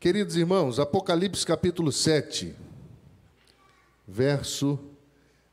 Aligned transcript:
Queridos 0.00 0.36
irmãos, 0.36 0.78
Apocalipse 0.78 1.44
capítulo 1.44 1.90
7, 1.90 2.54
verso 4.06 4.78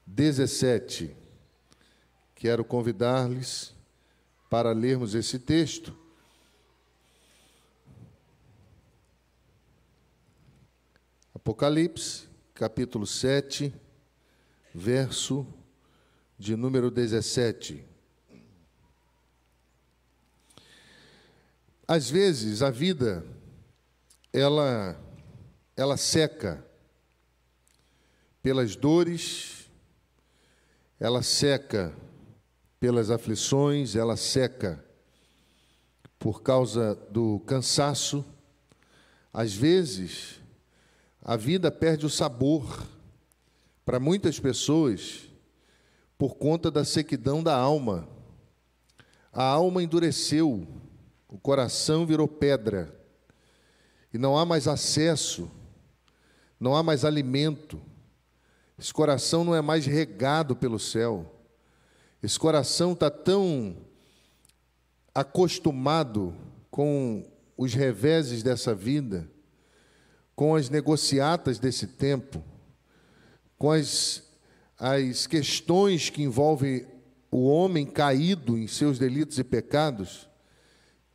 17. 0.05 1.17
Quero 2.35 2.63
convidar-lhes 2.63 3.73
para 4.47 4.71
lermos 4.71 5.15
esse 5.15 5.39
texto. 5.39 5.97
Apocalipse, 11.33 12.27
capítulo 12.53 13.07
7, 13.07 13.73
verso 14.75 15.47
de 16.37 16.55
número 16.55 16.91
17. 16.91 17.83
Às 21.87 22.11
vezes 22.11 22.61
a 22.61 22.69
vida 22.69 23.25
ela 24.37 24.99
ela 25.77 25.95
seca 25.95 26.65
pelas 28.43 28.75
dores, 28.75 29.69
ela 30.99 31.23
seca 31.23 31.95
pelas 32.79 33.09
aflições, 33.09 33.95
ela 33.95 34.17
seca 34.17 34.83
por 36.19 36.41
causa 36.41 36.95
do 37.09 37.39
cansaço. 37.45 38.25
Às 39.33 39.53
vezes, 39.53 40.41
a 41.21 41.37
vida 41.37 41.71
perde 41.71 42.05
o 42.05 42.09
sabor 42.09 42.85
para 43.85 44.01
muitas 44.01 44.37
pessoas 44.37 45.29
por 46.17 46.35
conta 46.35 46.69
da 46.69 46.83
sequidão 46.83 47.41
da 47.41 47.55
alma. 47.55 48.07
A 49.31 49.43
alma 49.43 49.81
endureceu, 49.81 50.67
o 51.29 51.37
coração 51.37 52.05
virou 52.05 52.27
pedra 52.27 52.94
e 54.15 54.17
não 54.17 54.37
há 54.37 54.45
mais 54.45 54.65
acesso, 54.65 55.51
não 56.57 56.73
há 56.73 56.81
mais 56.81 57.03
alimento. 57.03 57.81
Esse 58.79 58.93
coração 58.93 59.43
não 59.43 59.53
é 59.53 59.61
mais 59.61 59.85
regado 59.85 60.55
pelo 60.55 60.79
céu. 60.79 61.43
Esse 62.23 62.39
coração 62.39 62.93
está 62.93 63.11
tão 63.11 63.75
acostumado 65.13 66.33
com 66.71 67.29
os 67.57 67.73
reveses 67.73 68.41
dessa 68.41 68.73
vida, 68.73 69.29
com 70.33 70.55
as 70.55 70.69
negociatas 70.69 71.59
desse 71.59 71.85
tempo, 71.85 72.41
com 73.57 73.69
as, 73.69 74.23
as 74.79 75.27
questões 75.27 76.09
que 76.09 76.23
envolvem 76.23 76.87
o 77.29 77.49
homem 77.49 77.85
caído 77.85 78.57
em 78.57 78.65
seus 78.65 78.97
delitos 78.97 79.37
e 79.39 79.43
pecados, 79.43 80.29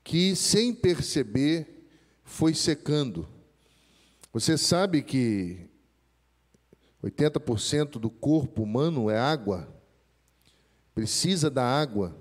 que 0.05 0.37
sem 0.37 0.75
perceber 0.75 1.80
foi 2.31 2.55
secando. 2.55 3.29
Você 4.33 4.57
sabe 4.57 5.03
que 5.03 5.69
80% 7.03 7.99
do 7.99 8.09
corpo 8.09 8.63
humano 8.63 9.11
é 9.11 9.19
água, 9.19 9.69
precisa 10.95 11.51
da 11.51 11.65
água 11.65 12.17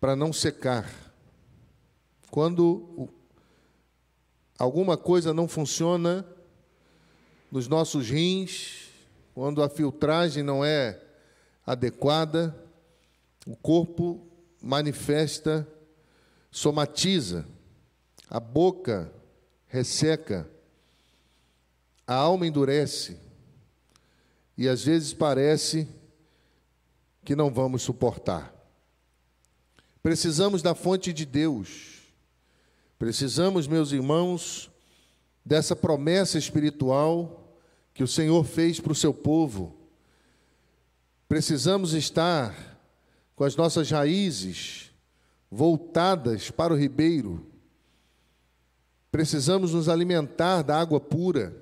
para 0.00 0.16
não 0.16 0.32
secar. 0.32 0.92
Quando 2.28 3.08
alguma 4.58 4.96
coisa 4.96 5.32
não 5.32 5.46
funciona 5.46 6.26
nos 7.52 7.68
nossos 7.68 8.10
rins, 8.10 8.90
quando 9.32 9.62
a 9.62 9.68
filtragem 9.68 10.42
não 10.42 10.64
é 10.64 11.00
adequada, 11.64 12.54
o 13.46 13.56
corpo 13.56 14.26
manifesta, 14.60 15.66
somatiza 16.50 17.46
a 18.34 18.40
boca 18.40 19.12
resseca, 19.68 20.50
a 22.04 22.16
alma 22.16 22.48
endurece, 22.48 23.16
e 24.58 24.68
às 24.68 24.82
vezes 24.82 25.14
parece 25.14 25.86
que 27.24 27.36
não 27.36 27.48
vamos 27.54 27.82
suportar. 27.82 28.52
Precisamos 30.02 30.62
da 30.62 30.74
fonte 30.74 31.12
de 31.12 31.24
Deus, 31.24 32.12
precisamos, 32.98 33.68
meus 33.68 33.92
irmãos, 33.92 34.68
dessa 35.44 35.76
promessa 35.76 36.36
espiritual 36.36 37.56
que 37.94 38.02
o 38.02 38.08
Senhor 38.08 38.42
fez 38.44 38.80
para 38.80 38.90
o 38.90 38.96
seu 38.96 39.14
povo. 39.14 39.76
Precisamos 41.28 41.92
estar 41.92 42.80
com 43.36 43.44
as 43.44 43.54
nossas 43.54 43.92
raízes 43.92 44.90
voltadas 45.48 46.50
para 46.50 46.74
o 46.74 46.76
ribeiro 46.76 47.53
Precisamos 49.14 49.72
nos 49.72 49.88
alimentar 49.88 50.62
da 50.62 50.76
água 50.76 50.98
pura. 50.98 51.54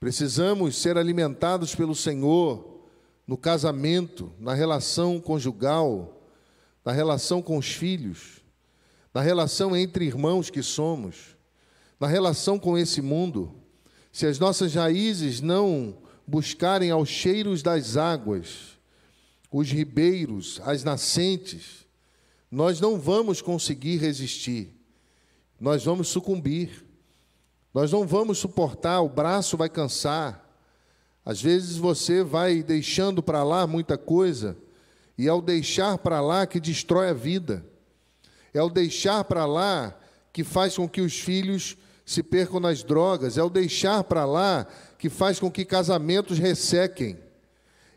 Precisamos 0.00 0.74
ser 0.74 0.96
alimentados 0.96 1.74
pelo 1.74 1.94
Senhor 1.94 2.80
no 3.26 3.36
casamento, 3.36 4.32
na 4.40 4.54
relação 4.54 5.20
conjugal, 5.20 6.18
na 6.82 6.92
relação 6.92 7.42
com 7.42 7.58
os 7.58 7.66
filhos, 7.66 8.40
na 9.12 9.20
relação 9.20 9.76
entre 9.76 10.06
irmãos 10.06 10.48
que 10.48 10.62
somos, 10.62 11.36
na 12.00 12.06
relação 12.06 12.58
com 12.58 12.78
esse 12.78 13.02
mundo. 13.02 13.54
Se 14.10 14.24
as 14.24 14.38
nossas 14.38 14.74
raízes 14.74 15.42
não 15.42 15.98
buscarem 16.26 16.90
aos 16.90 17.10
cheiros 17.10 17.62
das 17.62 17.98
águas, 17.98 18.78
os 19.52 19.70
ribeiros, 19.70 20.58
as 20.64 20.84
nascentes, 20.84 21.86
nós 22.50 22.80
não 22.80 22.98
vamos 22.98 23.42
conseguir 23.42 23.98
resistir 23.98 24.79
nós 25.60 25.84
vamos 25.84 26.08
sucumbir, 26.08 26.86
nós 27.74 27.92
não 27.92 28.06
vamos 28.06 28.38
suportar, 28.38 29.02
o 29.02 29.08
braço 29.08 29.56
vai 29.58 29.68
cansar. 29.68 30.48
Às 31.24 31.42
vezes 31.42 31.76
você 31.76 32.24
vai 32.24 32.62
deixando 32.62 33.22
para 33.22 33.44
lá 33.44 33.66
muita 33.66 33.98
coisa, 33.98 34.56
e 35.18 35.28
é 35.28 35.32
o 35.32 35.42
deixar 35.42 35.98
para 35.98 36.22
lá 36.22 36.46
que 36.46 36.58
destrói 36.58 37.10
a 37.10 37.12
vida, 37.12 37.62
é 38.54 38.62
o 38.62 38.70
deixar 38.70 39.22
para 39.24 39.44
lá 39.44 39.94
que 40.32 40.42
faz 40.42 40.76
com 40.76 40.88
que 40.88 41.02
os 41.02 41.20
filhos 41.20 41.76
se 42.06 42.22
percam 42.22 42.58
nas 42.58 42.82
drogas, 42.82 43.36
é 43.36 43.42
o 43.42 43.50
deixar 43.50 44.02
para 44.04 44.24
lá 44.24 44.66
que 44.98 45.10
faz 45.10 45.38
com 45.38 45.50
que 45.50 45.66
casamentos 45.66 46.38
ressequem, 46.38 47.18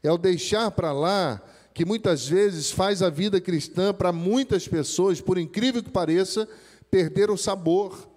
é 0.03 0.11
o 0.11 0.17
deixar 0.17 0.69
para 0.71 0.91
lá 0.91 1.41
que 1.73 1.85
muitas 1.85 2.27
vezes 2.27 2.69
faz 2.69 3.01
a 3.01 3.09
vida 3.09 3.41
cristã 3.41 3.93
para 3.93 4.11
muitas 4.11 4.67
pessoas, 4.67 5.19
por 5.19 5.37
incrível 5.37 5.81
que 5.81 5.89
pareça, 5.89 6.47
perder 6.93 7.31
o 7.31 7.37
sabor. 7.37 8.07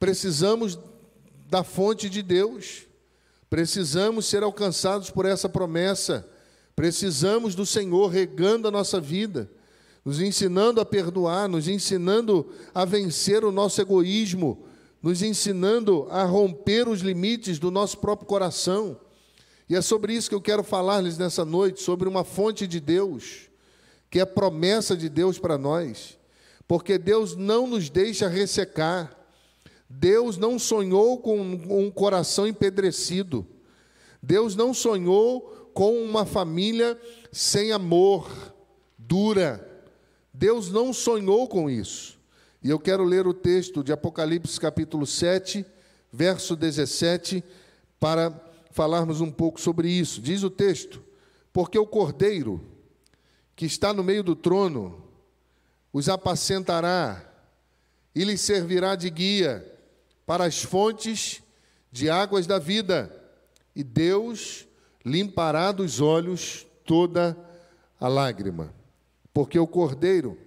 Precisamos 0.00 0.78
da 1.50 1.62
fonte 1.62 2.08
de 2.08 2.22
Deus. 2.22 2.86
Precisamos 3.50 4.24
ser 4.24 4.42
alcançados 4.42 5.10
por 5.10 5.26
essa 5.26 5.46
promessa. 5.46 6.26
Precisamos 6.74 7.54
do 7.54 7.66
Senhor 7.66 8.08
regando 8.08 8.66
a 8.66 8.70
nossa 8.70 8.98
vida, 8.98 9.50
nos 10.02 10.22
ensinando 10.22 10.80
a 10.80 10.86
perdoar, 10.86 11.50
nos 11.50 11.68
ensinando 11.68 12.50
a 12.74 12.86
vencer 12.86 13.44
o 13.44 13.52
nosso 13.52 13.78
egoísmo, 13.78 14.64
nos 15.02 15.20
ensinando 15.20 16.06
a 16.08 16.24
romper 16.24 16.88
os 16.88 17.02
limites 17.02 17.58
do 17.58 17.70
nosso 17.70 17.98
próprio 17.98 18.26
coração. 18.26 18.98
E 19.68 19.76
é 19.76 19.82
sobre 19.82 20.14
isso 20.14 20.30
que 20.30 20.34
eu 20.34 20.40
quero 20.40 20.64
falar-lhes 20.64 21.18
nessa 21.18 21.44
noite, 21.44 21.82
sobre 21.82 22.08
uma 22.08 22.24
fonte 22.24 22.66
de 22.66 22.80
Deus, 22.80 23.50
que 24.10 24.18
é 24.18 24.22
a 24.22 24.26
promessa 24.26 24.96
de 24.96 25.10
Deus 25.10 25.38
para 25.38 25.58
nós 25.58 26.21
porque 26.66 26.98
Deus 26.98 27.36
não 27.36 27.66
nos 27.66 27.90
deixa 27.90 28.28
ressecar. 28.28 29.16
Deus 29.88 30.38
não 30.38 30.58
sonhou 30.58 31.18
com 31.18 31.38
um 31.40 31.90
coração 31.90 32.46
empedrecido. 32.46 33.46
Deus 34.22 34.56
não 34.56 34.72
sonhou 34.72 35.70
com 35.74 36.02
uma 36.02 36.24
família 36.24 36.98
sem 37.30 37.72
amor, 37.72 38.30
dura. 38.96 39.68
Deus 40.32 40.70
não 40.70 40.92
sonhou 40.92 41.46
com 41.48 41.68
isso. 41.68 42.18
E 42.62 42.70
eu 42.70 42.78
quero 42.78 43.04
ler 43.04 43.26
o 43.26 43.34
texto 43.34 43.82
de 43.82 43.92
Apocalipse 43.92 44.58
capítulo 44.58 45.06
7, 45.06 45.66
verso 46.12 46.54
17, 46.54 47.42
para 47.98 48.32
falarmos 48.70 49.20
um 49.20 49.30
pouco 49.30 49.60
sobre 49.60 49.88
isso. 49.90 50.20
Diz 50.20 50.42
o 50.42 50.50
texto: 50.50 51.02
Porque 51.52 51.78
o 51.78 51.86
cordeiro 51.86 52.60
que 53.56 53.66
está 53.66 53.92
no 53.92 54.02
meio 54.02 54.22
do 54.22 54.36
trono 54.36 55.01
os 55.92 56.08
apacentará 56.08 57.22
e 58.14 58.24
lhes 58.24 58.40
servirá 58.40 58.94
de 58.96 59.10
guia 59.10 59.66
para 60.26 60.44
as 60.44 60.62
fontes 60.62 61.42
de 61.90 62.08
águas 62.08 62.46
da 62.46 62.58
vida, 62.58 63.14
e 63.76 63.84
Deus 63.84 64.66
limpará 65.04 65.72
dos 65.72 66.00
olhos 66.00 66.66
toda 66.84 67.36
a 68.00 68.08
lágrima, 68.08 68.72
porque 69.32 69.58
o 69.58 69.66
cordeiro 69.66 70.38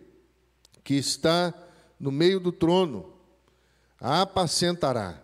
que 0.83 0.95
está 0.95 1.53
no 1.99 2.11
meio 2.11 2.39
do 2.39 2.51
trono 2.51 3.13
a 3.99 4.21
apacentará 4.21 5.21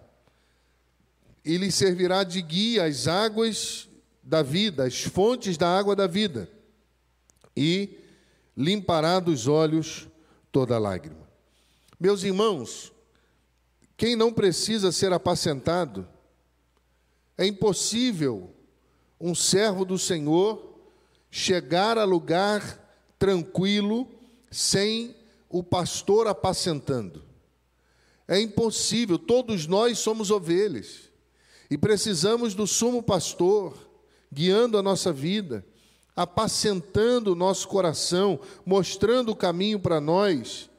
e 1.43 1.57
lhe 1.57 1.71
servirá 1.71 2.23
de 2.23 2.41
guia 2.41 2.85
às 2.85 3.07
águas 3.07 3.89
da 4.23 4.43
vida, 4.43 4.85
as 4.85 5.01
fontes 5.01 5.57
da 5.57 5.67
água 5.67 5.95
da 5.95 6.05
vida, 6.05 6.49
e 7.55 7.97
limpará 8.55 9.19
dos 9.19 9.47
olhos 9.47 10.07
toda 10.51 10.77
lágrima. 10.77 11.29
Meus 11.99 12.23
irmãos, 12.23 12.91
Quem 14.01 14.15
não 14.15 14.33
precisa 14.33 14.91
ser 14.91 15.13
apacentado? 15.13 16.07
É 17.37 17.45
impossível 17.45 18.51
um 19.19 19.35
servo 19.35 19.85
do 19.85 19.95
Senhor 19.95 20.75
chegar 21.29 21.99
a 21.99 22.03
lugar 22.03 22.79
tranquilo 23.19 24.09
sem 24.49 25.15
o 25.47 25.61
pastor 25.61 26.25
apacentando. 26.25 27.23
É 28.27 28.41
impossível, 28.41 29.19
todos 29.19 29.67
nós 29.67 29.99
somos 29.99 30.31
ovelhas 30.31 31.11
e 31.69 31.77
precisamos 31.77 32.55
do 32.55 32.65
sumo 32.65 33.03
pastor 33.03 33.77
guiando 34.33 34.79
a 34.79 34.81
nossa 34.81 35.13
vida, 35.13 35.63
apacentando 36.15 37.29
o 37.29 37.35
nosso 37.35 37.67
coração, 37.67 38.39
mostrando 38.65 39.31
o 39.31 39.35
caminho 39.35 39.79
para 39.79 40.01
nós, 40.01 40.69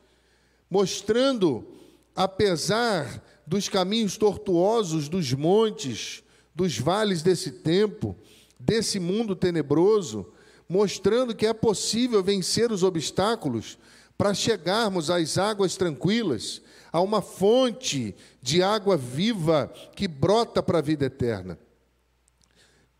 mostrando, 0.71 1.67
apesar 2.15 3.23
dos 3.47 3.69
caminhos 3.69 4.17
tortuosos 4.17 5.09
dos 5.09 5.33
montes, 5.33 6.23
dos 6.55 6.79
vales 6.79 7.23
desse 7.23 7.51
tempo, 7.51 8.17
desse 8.59 9.01
mundo 9.01 9.35
tenebroso, 9.35 10.33
mostrando 10.69 11.35
que 11.35 11.47
é 11.47 11.53
possível 11.53 12.23
vencer 12.23 12.71
os 12.71 12.83
obstáculos 12.83 13.79
para 14.17 14.35
chegarmos 14.35 15.11
às 15.11 15.37
águas 15.39 15.77
tranquilas, 15.77 16.63
a 16.93 17.01
uma 17.01 17.23
fonte 17.23 18.15
de 18.41 18.63
água 18.63 18.97
viva 18.97 19.73
que 19.97 20.07
brota 20.07 20.63
para 20.63 20.79
a 20.79 20.83
vida 20.83 21.07
eterna. 21.07 21.59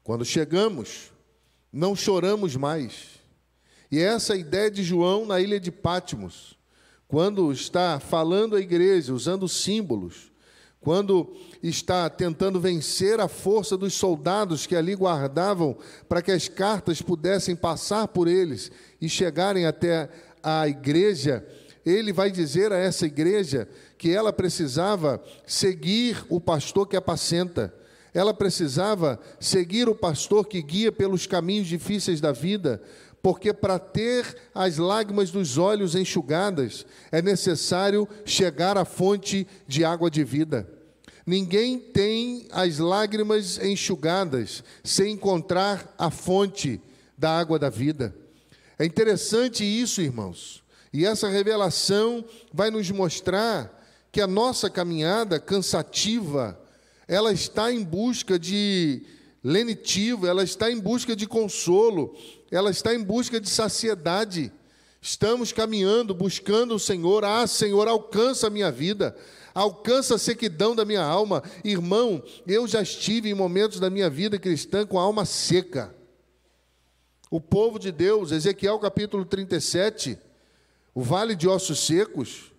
Quando 0.03 0.25
chegamos, 0.25 1.12
não 1.73 1.97
choramos 1.97 2.55
mais. 2.57 3.21
E 3.91 3.99
é 3.99 4.03
essa 4.03 4.37
ideia 4.37 4.71
de 4.71 4.83
João 4.83 5.27
na 5.27 5.41
ilha 5.41 5.59
de 5.59 5.71
Pátimos, 5.71 6.59
quando 7.09 7.53
está 7.53 8.01
falando 8.01 8.57
à 8.57 8.61
igreja, 8.61 9.13
usando 9.13 9.49
símbolos, 9.49 10.33
quando 10.81 11.33
está 11.63 12.11
tentando 12.11 12.59
vencer 12.59 13.21
a 13.21 13.29
força 13.29 13.77
dos 13.77 13.95
soldados 13.95 14.67
que 14.67 14.75
ali 14.75 14.95
guardavam 14.95 15.77
para 16.09 16.21
que 16.21 16.33
as 16.33 16.49
cartas 16.49 17.01
pudessem 17.01 17.55
passar 17.55 18.09
por 18.09 18.27
eles 18.27 18.71
e 19.01 19.09
chegarem 19.09 19.65
até 19.65 20.09
a 20.43 20.67
igreja, 20.67 21.47
ele 21.87 22.13
vai 22.13 22.31
dizer 22.31 22.73
a 22.73 22.77
essa 22.77 23.07
igreja 23.07 23.69
que 23.97 24.11
ela 24.11 24.33
precisava 24.33 25.23
seguir 25.47 26.25
o 26.29 26.41
pastor 26.41 26.89
que 26.89 26.97
apacenta, 26.97 27.73
ela 28.15 28.35
precisava 28.35 29.19
seguir 29.41 29.89
o 29.89 29.95
pastor 29.95 30.47
que 30.47 30.63
guia 30.63 30.93
pelos 30.93 31.27
caminhos 31.27 31.67
difíceis 31.67 32.21
da 32.21 32.33
vida, 32.33 32.83
porque 33.23 33.53
para 33.53 33.79
ter 33.79 34.37
as 34.55 34.77
lágrimas 34.77 35.31
dos 35.31 35.57
olhos 35.57 35.95
enxugadas, 35.95 36.85
é 37.11 37.23
necessário 37.23 38.09
chegar 38.25 38.77
à 38.77 38.85
fonte 38.85 39.47
de 39.67 39.85
água 39.85 40.11
de 40.11 40.25
vida. 40.25 40.69
Ninguém 41.25 41.79
tem 41.79 42.49
as 42.51 42.79
lágrimas 42.79 43.59
enxugadas 43.59 44.65
sem 44.83 45.13
encontrar 45.13 45.95
a 45.97 46.11
fonte 46.11 46.81
da 47.17 47.39
água 47.39 47.59
da 47.59 47.71
vida. 47.71 48.15
É 48.77 48.85
interessante 48.85 49.65
isso, 49.65 50.03
irmãos. 50.03 50.63
E 50.93 51.07
essa 51.07 51.29
revelação 51.29 52.25
vai 52.53 52.71
nos 52.71 52.91
mostrar 52.91 53.81
que 54.11 54.21
a 54.21 54.27
nossa 54.27 54.69
caminhada 54.69 55.39
cansativa, 55.39 56.61
ela 57.13 57.31
está 57.31 57.71
em 57.71 57.85
busca 57.85 58.39
de 58.39 59.03
lenitivo, 59.45 60.27
ela 60.27 60.43
está 60.43 60.71
em 60.71 60.81
busca 60.81 61.15
de 61.15 61.27
consolo, 61.27 62.17
ela 62.51 62.71
está 62.71 62.95
em 62.95 63.03
busca 63.03 63.39
de 63.39 63.51
saciedade. 63.51 64.51
Estamos 65.01 65.53
caminhando, 65.53 66.15
buscando 66.15 66.75
o 66.75 66.79
Senhor. 66.79 67.23
Ah, 67.23 67.47
Senhor, 67.47 67.87
alcança 67.87 68.47
a 68.47 68.51
minha 68.51 68.71
vida 68.71 69.15
alcança 69.55 70.15
a 70.15 70.19
sequidão 70.19 70.75
da 70.75 70.83
minha 70.83 71.03
alma. 71.03 71.43
Irmão, 71.63 72.23
eu 72.47 72.67
já 72.67 72.81
estive 72.81 73.29
em 73.29 73.35
momentos 73.35 73.79
da 73.79 73.91
minha 73.91 74.09
vida 74.09 74.39
cristã 74.39 74.87
com 74.87 74.99
a 74.99 75.03
alma 75.03 75.27
seca. 75.27 75.95
O 77.31 77.39
povo 77.39 77.79
de 77.79 77.93
Deus, 77.93 78.33
Ezequiel 78.33 78.79
capítulo 78.79 79.27
37, 79.27 80.19
o 80.95 81.03
vale 81.03 81.37
de 81.37 81.47
ossos 81.47 81.81
secos, 81.81 82.51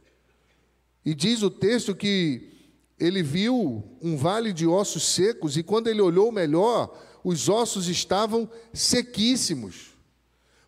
e 1.04 1.16
diz 1.16 1.42
o 1.42 1.50
texto 1.50 1.96
que 1.96 2.53
ele 3.00 3.24
viu 3.24 3.84
um 4.02 4.16
vale 4.16 4.54
de 4.54 4.68
ossos 4.68 5.04
secos, 5.04 5.58
e 5.58 5.64
quando 5.64 5.88
ele 5.88 6.02
olhou 6.02 6.32
melhor, 6.32 6.98
os 7.24 7.50
ossos 7.50 7.88
estavam 7.88 8.50
sequíssimos. 8.74 9.92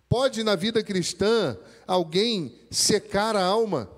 Pode 0.07 0.43
na 0.43 0.55
vida 0.55 0.83
cristã 0.83 1.57
alguém 1.85 2.55
secar 2.71 3.35
a 3.35 3.43
alma? 3.43 3.89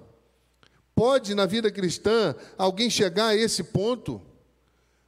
Pode 0.95 1.35
na 1.35 1.45
vida 1.45 1.69
cristã 1.69 2.35
alguém 2.57 2.89
chegar 2.89 3.27
a 3.27 3.35
esse 3.35 3.63
ponto? 3.63 4.21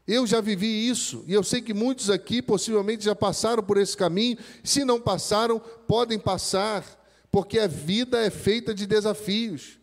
Eu 0.05 0.27
já 0.27 0.41
vivi 0.41 0.87
isso, 0.87 1.23
e 1.27 1.33
eu 1.33 1.43
sei 1.43 1.61
que 1.61 1.73
muitos 1.73 2.09
aqui 2.09 2.41
possivelmente 2.41 3.05
já 3.05 3.15
passaram 3.15 3.63
por 3.63 3.77
esse 3.77 3.95
caminho. 3.95 4.37
Se 4.63 4.83
não 4.83 4.99
passaram, 4.99 5.59
podem 5.87 6.17
passar, 6.17 6.83
porque 7.31 7.59
a 7.59 7.67
vida 7.67 8.19
é 8.19 8.29
feita 8.29 8.73
de 8.73 8.85
desafios. 8.85 9.78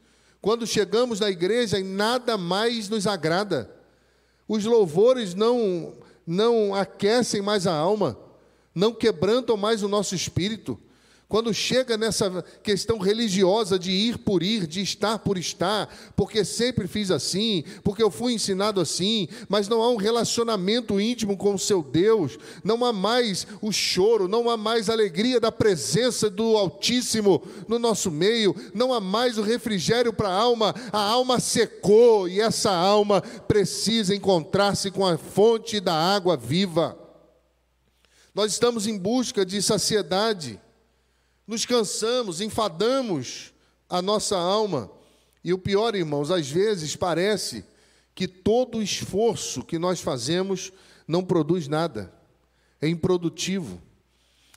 Quando 0.47 0.65
chegamos 0.65 1.19
na 1.19 1.29
igreja, 1.29 1.83
nada 1.83 2.39
mais 2.39 2.89
nos 2.89 3.05
agrada. 3.09 3.69
Os 4.47 4.65
louvores 4.65 5.35
não 5.35 5.93
não 6.25 6.73
aquecem 6.73 7.43
mais 7.43 7.67
a 7.67 7.75
alma, 7.75 8.17
não 8.73 8.95
quebrantam 8.95 9.57
mais 9.57 9.83
o 9.83 9.89
nosso 9.89 10.15
espírito. 10.15 10.79
Quando 11.29 11.53
chega 11.53 11.97
nessa 11.97 12.45
questão 12.63 12.99
religiosa 12.99 13.77
de 13.77 13.91
ir 13.91 14.19
por 14.19 14.45
ir, 14.45 14.65
de 14.65 14.81
estar 14.81 15.19
por 15.19 15.37
estar, 15.37 15.93
porque 16.15 16.45
sempre 16.45 16.87
fiz 16.87 17.11
assim, 17.11 17.65
porque 17.83 18.01
eu 18.01 18.13
fui 18.13 18.35
ensinado 18.35 18.81
assim, 18.81 19.27
mas 19.49 19.67
não 19.67 19.83
há 19.83 19.91
um 19.91 19.97
relacionamento 19.97 21.01
íntimo 21.01 21.37
com 21.37 21.53
o 21.53 21.59
seu 21.59 21.83
Deus, 21.83 22.39
não 22.63 22.85
há 22.85 22.93
mais 22.93 23.45
o 23.61 23.73
choro, 23.73 24.29
não 24.29 24.49
há 24.49 24.57
mais 24.57 24.89
a 24.89 24.93
alegria 24.93 25.41
da 25.41 25.51
presença 25.51 26.31
do 26.31 26.57
Altíssimo 26.57 27.43
no 27.67 27.77
nosso 27.77 28.09
meio, 28.09 28.55
não 28.73 28.93
há 28.93 29.01
mais 29.01 29.37
o 29.37 29.43
refrigério 29.43 30.13
para 30.13 30.29
a 30.29 30.41
alma, 30.41 30.77
a 30.93 31.01
alma 31.01 31.41
secou 31.41 32.29
e 32.29 32.41
essa 32.41 32.71
alma 32.71 33.21
precisa 33.21 34.15
encontrar-se 34.15 34.93
com 34.93 35.05
a 35.05 35.19
fonte 35.19 35.81
da 35.81 35.93
água 35.93 36.37
viva. 36.37 36.97
Nós 38.33 38.53
estamos 38.53 38.87
em 38.87 38.97
busca 38.97 39.45
de 39.45 39.61
saciedade 39.61 40.61
nos 41.47 41.65
cansamos, 41.65 42.41
enfadamos 42.41 43.53
a 43.89 44.03
nossa 44.03 44.37
alma. 44.37 44.91
E 45.45 45.53
o 45.53 45.59
pior, 45.59 45.95
irmãos, 45.95 46.31
às 46.31 46.51
vezes 46.51 46.97
parece 46.97 47.65
que 48.15 48.27
todo 48.27 48.79
o 48.79 48.83
esforço 48.83 49.63
que 49.63 49.79
nós 49.79 50.01
fazemos 50.01 50.73
não 51.07 51.23
produz 51.23 51.69
nada, 51.69 52.13
é 52.81 52.89
improdutivo. 52.89 53.81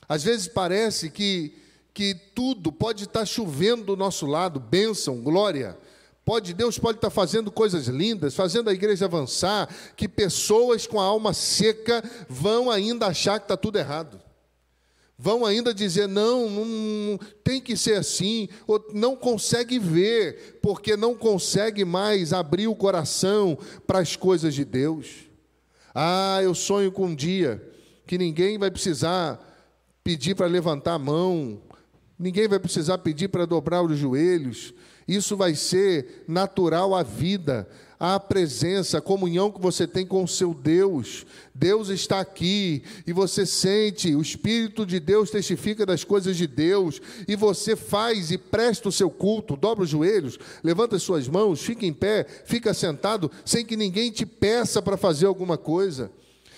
Às 0.08 0.24
vezes 0.24 0.48
parece 0.48 1.10
que, 1.10 1.54
que 1.94 2.14
tudo 2.34 2.72
pode 2.72 3.04
estar 3.04 3.24
chovendo 3.24 3.84
do 3.84 3.96
nosso 3.96 4.26
lado, 4.26 4.58
bênção, 4.58 5.22
glória. 5.22 5.78
Pode, 6.24 6.52
Deus 6.52 6.78
pode 6.78 6.98
estar 6.98 7.10
fazendo 7.10 7.52
coisas 7.52 7.86
lindas, 7.86 8.34
fazendo 8.34 8.68
a 8.68 8.72
igreja 8.72 9.04
avançar, 9.04 9.68
que 9.94 10.08
pessoas 10.08 10.86
com 10.86 10.98
a 10.98 11.04
alma 11.04 11.32
seca 11.32 12.02
vão 12.28 12.68
ainda 12.68 13.06
achar 13.06 13.38
que 13.38 13.44
está 13.44 13.56
tudo 13.56 13.78
errado 13.78 14.20
vão 15.20 15.44
ainda 15.44 15.74
dizer: 15.74 16.08
não, 16.08 16.48
não, 16.48 17.18
tem 17.44 17.60
que 17.60 17.76
ser 17.76 17.96
assim, 17.96 18.48
ou 18.66 18.82
não 18.94 19.14
consegue 19.14 19.78
ver, 19.78 20.58
porque 20.62 20.96
não 20.96 21.14
consegue 21.14 21.84
mais 21.84 22.32
abrir 22.32 22.66
o 22.66 22.74
coração 22.74 23.58
para 23.86 23.98
as 23.98 24.16
coisas 24.16 24.54
de 24.54 24.64
Deus. 24.64 25.28
Ah, 25.94 26.40
eu 26.42 26.54
sonho 26.54 26.90
com 26.90 27.06
um 27.06 27.14
dia 27.14 27.62
que 28.06 28.16
ninguém 28.16 28.58
vai 28.58 28.70
precisar 28.70 29.38
pedir 30.02 30.34
para 30.34 30.46
levantar 30.46 30.94
a 30.94 30.98
mão, 30.98 31.60
ninguém 32.18 32.48
vai 32.48 32.58
precisar 32.58 32.98
pedir 32.98 33.28
para 33.28 33.44
dobrar 33.44 33.82
os 33.82 33.98
joelhos, 33.98 34.72
isso 35.06 35.36
vai 35.36 35.54
ser 35.54 36.24
natural 36.26 36.94
à 36.94 37.02
vida 37.02 37.68
a 38.00 38.18
presença, 38.18 38.96
a 38.96 39.02
comunhão 39.02 39.52
que 39.52 39.60
você 39.60 39.86
tem 39.86 40.06
com 40.06 40.24
o 40.24 40.28
seu 40.28 40.54
Deus. 40.54 41.26
Deus 41.54 41.90
está 41.90 42.18
aqui 42.18 42.82
e 43.06 43.12
você 43.12 43.44
sente, 43.44 44.16
o 44.16 44.22
Espírito 44.22 44.86
de 44.86 44.98
Deus 44.98 45.30
testifica 45.30 45.84
das 45.84 46.02
coisas 46.02 46.34
de 46.34 46.46
Deus 46.46 46.98
e 47.28 47.36
você 47.36 47.76
faz 47.76 48.30
e 48.30 48.38
presta 48.38 48.88
o 48.88 48.92
seu 48.92 49.10
culto, 49.10 49.54
dobra 49.54 49.84
os 49.84 49.90
joelhos, 49.90 50.38
levanta 50.64 50.96
as 50.96 51.02
suas 51.02 51.28
mãos, 51.28 51.60
fica 51.60 51.84
em 51.84 51.92
pé, 51.92 52.26
fica 52.46 52.72
sentado, 52.72 53.30
sem 53.44 53.66
que 53.66 53.76
ninguém 53.76 54.10
te 54.10 54.24
peça 54.24 54.80
para 54.80 54.96
fazer 54.96 55.26
alguma 55.26 55.58
coisa. 55.58 56.10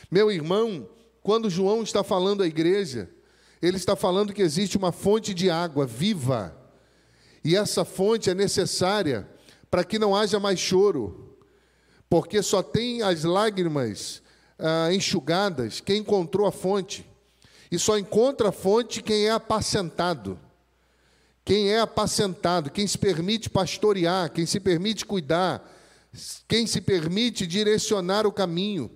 Meu 0.08 0.30
irmão, 0.30 0.88
quando 1.24 1.50
João 1.50 1.82
está 1.82 2.04
falando 2.04 2.44
à 2.44 2.46
igreja, 2.46 3.10
ele 3.60 3.78
está 3.78 3.96
falando 3.96 4.32
que 4.32 4.42
existe 4.42 4.76
uma 4.76 4.92
fonte 4.92 5.34
de 5.34 5.50
água 5.50 5.86
viva. 5.86 6.56
E 7.44 7.56
essa 7.56 7.84
fonte 7.84 8.30
é 8.30 8.34
necessária 8.34 9.28
para 9.68 9.82
que 9.82 9.98
não 9.98 10.14
haja 10.14 10.38
mais 10.38 10.60
choro, 10.60 11.31
porque 12.12 12.42
só 12.42 12.62
tem 12.62 13.00
as 13.00 13.24
lágrimas 13.24 14.20
ah, 14.58 14.92
enxugadas 14.92 15.80
quem 15.80 16.00
encontrou 16.00 16.46
a 16.46 16.52
fonte. 16.52 17.06
E 17.70 17.78
só 17.78 17.96
encontra 17.96 18.50
a 18.50 18.52
fonte 18.52 19.02
quem 19.02 19.24
é 19.24 19.30
apacentado. 19.30 20.38
Quem 21.42 21.70
é 21.70 21.80
apacentado, 21.80 22.70
quem 22.70 22.86
se 22.86 22.98
permite 22.98 23.48
pastorear, 23.48 24.30
quem 24.30 24.44
se 24.44 24.60
permite 24.60 25.06
cuidar. 25.06 25.66
quem 26.46 26.66
se 26.66 26.82
permite 26.82 27.46
direcionar 27.46 28.26
o 28.26 28.32
caminho. 28.32 28.90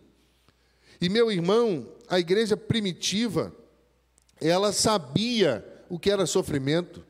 E 1.01 1.09
meu 1.09 1.33
irmão, 1.33 1.89
a 2.11 2.21
igreja 2.21 2.55
primitiva, 2.55 3.51
ela 4.39 4.75
sabia 4.75 5.65
o 5.89 5.99
que 5.99 6.11
era 6.11 6.27
sofrimento, 6.27 7.03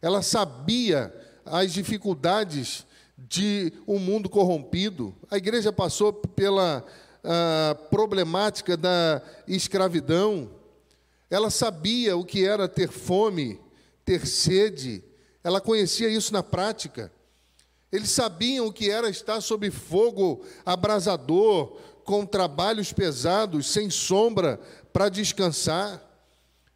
ela 0.00 0.22
sabia 0.22 1.12
as 1.44 1.72
dificuldades 1.72 2.86
de 3.28 3.72
um 3.86 3.98
mundo 3.98 4.28
corrompido. 4.28 5.14
A 5.30 5.36
igreja 5.36 5.72
passou 5.72 6.12
pela 6.12 6.84
ah, 7.24 7.76
problemática 7.90 8.76
da 8.76 9.22
escravidão, 9.46 10.50
ela 11.30 11.50
sabia 11.50 12.16
o 12.16 12.24
que 12.24 12.44
era 12.44 12.68
ter 12.68 12.90
fome, 12.90 13.60
ter 14.04 14.26
sede, 14.26 15.02
ela 15.42 15.60
conhecia 15.60 16.08
isso 16.08 16.32
na 16.32 16.42
prática. 16.42 17.10
Eles 17.90 18.10
sabiam 18.10 18.66
o 18.66 18.72
que 18.72 18.90
era 18.90 19.08
estar 19.08 19.40
sob 19.40 19.70
fogo 19.70 20.44
abrasador, 20.64 21.76
com 22.04 22.26
trabalhos 22.26 22.92
pesados, 22.92 23.70
sem 23.70 23.88
sombra 23.88 24.60
para 24.92 25.08
descansar. 25.08 26.02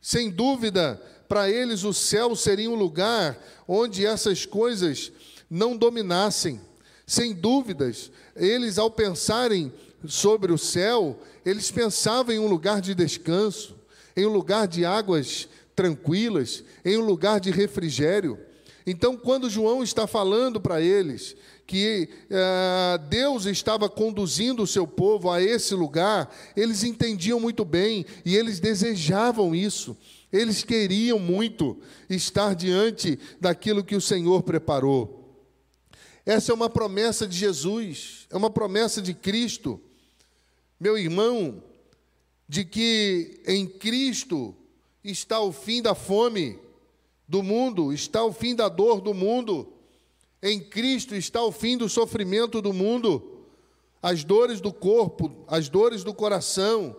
Sem 0.00 0.30
dúvida, 0.30 1.02
para 1.28 1.50
eles 1.50 1.82
o 1.82 1.92
céu 1.92 2.36
seria 2.36 2.70
um 2.70 2.76
lugar 2.76 3.36
onde 3.66 4.06
essas 4.06 4.46
coisas 4.46 5.10
não 5.50 5.76
dominassem. 5.76 6.60
Sem 7.06 7.32
dúvidas, 7.32 8.10
eles 8.34 8.78
ao 8.78 8.90
pensarem 8.90 9.72
sobre 10.06 10.52
o 10.52 10.58
céu, 10.58 11.18
eles 11.44 11.70
pensavam 11.70 12.34
em 12.34 12.38
um 12.38 12.48
lugar 12.48 12.80
de 12.80 12.94
descanso, 12.94 13.76
em 14.16 14.26
um 14.26 14.30
lugar 14.30 14.66
de 14.66 14.84
águas 14.84 15.48
tranquilas, 15.74 16.64
em 16.84 16.96
um 16.96 17.04
lugar 17.04 17.38
de 17.38 17.50
refrigério. 17.50 18.38
Então, 18.86 19.16
quando 19.16 19.50
João 19.50 19.82
está 19.82 20.06
falando 20.06 20.60
para 20.60 20.80
eles 20.80 21.36
que 21.66 22.08
uh, 22.30 22.98
Deus 23.08 23.44
estava 23.44 23.88
conduzindo 23.88 24.62
o 24.62 24.66
seu 24.66 24.86
povo 24.86 25.30
a 25.30 25.42
esse 25.42 25.74
lugar, 25.74 26.32
eles 26.56 26.84
entendiam 26.84 27.40
muito 27.40 27.64
bem 27.64 28.06
e 28.24 28.36
eles 28.36 28.60
desejavam 28.60 29.54
isso. 29.54 29.96
Eles 30.32 30.62
queriam 30.62 31.18
muito 31.18 31.76
estar 32.08 32.54
diante 32.54 33.18
daquilo 33.40 33.82
que 33.82 33.96
o 33.96 34.00
Senhor 34.00 34.42
preparou. 34.44 35.25
Essa 36.26 36.50
é 36.50 36.54
uma 36.54 36.68
promessa 36.68 37.25
de 37.25 37.38
Jesus, 37.38 38.26
é 38.30 38.37
uma 38.37 38.50
promessa 38.50 39.00
de 39.00 39.14
Cristo, 39.14 39.80
meu 40.78 40.99
irmão, 40.99 41.62
de 42.49 42.64
que 42.64 43.40
em 43.47 43.64
Cristo 43.64 44.52
está 45.04 45.38
o 45.38 45.52
fim 45.52 45.80
da 45.80 45.95
fome 45.95 46.59
do 47.28 47.45
mundo, 47.45 47.92
está 47.92 48.25
o 48.25 48.33
fim 48.33 48.56
da 48.56 48.68
dor 48.68 49.00
do 49.00 49.14
mundo. 49.14 49.73
Em 50.42 50.61
Cristo 50.61 51.14
está 51.14 51.40
o 51.45 51.52
fim 51.52 51.78
do 51.78 51.88
sofrimento 51.88 52.61
do 52.61 52.73
mundo, 52.73 53.45
as 54.02 54.25
dores 54.25 54.61
do 54.61 54.73
corpo, 54.73 55.45
as 55.47 55.68
dores 55.68 56.02
do 56.02 56.12
coração, 56.12 56.97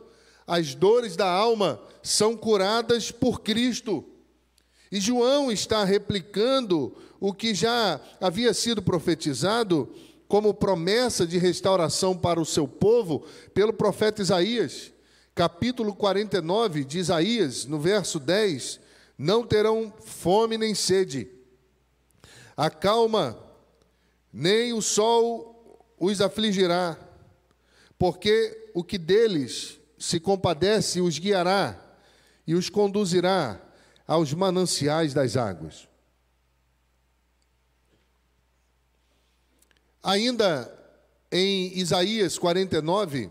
as 0.48 0.74
dores 0.74 1.18
da 1.18 1.30
alma 1.30 1.82
são 2.02 2.36
curadas 2.38 3.12
por 3.12 3.42
Cristo. 3.42 4.06
E 4.92 5.00
João 5.00 5.52
está 5.52 5.84
replicando 5.84 6.96
o 7.20 7.34
que 7.34 7.54
já 7.54 8.00
havia 8.22 8.54
sido 8.54 8.82
profetizado 8.82 9.92
como 10.28 10.54
promessa 10.54 11.26
de 11.26 11.38
restauração 11.38 12.16
para 12.18 12.40
o 12.40 12.46
seu 12.46 12.68
povo 12.68 13.26
pelo 13.54 13.74
profeta 13.74 14.22
Isaías. 14.22 14.92
Capítulo 15.34 15.94
49 15.94 16.84
de 16.84 17.00
Isaías, 17.00 17.66
no 17.66 17.80
verso 17.80 18.20
10: 18.20 18.80
Não 19.18 19.46
terão 19.46 19.94
fome 20.00 20.58
nem 20.58 20.74
sede 20.74 21.38
a 22.58 22.72
calma, 22.72 23.38
nem 24.34 24.74
o 24.74 24.82
sol 24.82 25.86
os 26.00 26.20
afligirá, 26.20 26.98
porque 28.00 28.72
o 28.74 28.84
que 28.84 28.98
deles 28.98 29.80
se 30.00 30.20
compadece 30.20 31.00
os 31.00 31.20
guiará 31.20 31.80
e 32.48 32.56
os 32.56 32.68
conduzirá 32.68 33.62
aos 34.08 34.34
mananciais 34.34 35.14
das 35.14 35.36
águas. 35.36 35.88
Ainda 40.02 40.74
em 41.32 41.78
Isaías 41.78 42.38
49, 42.38 43.30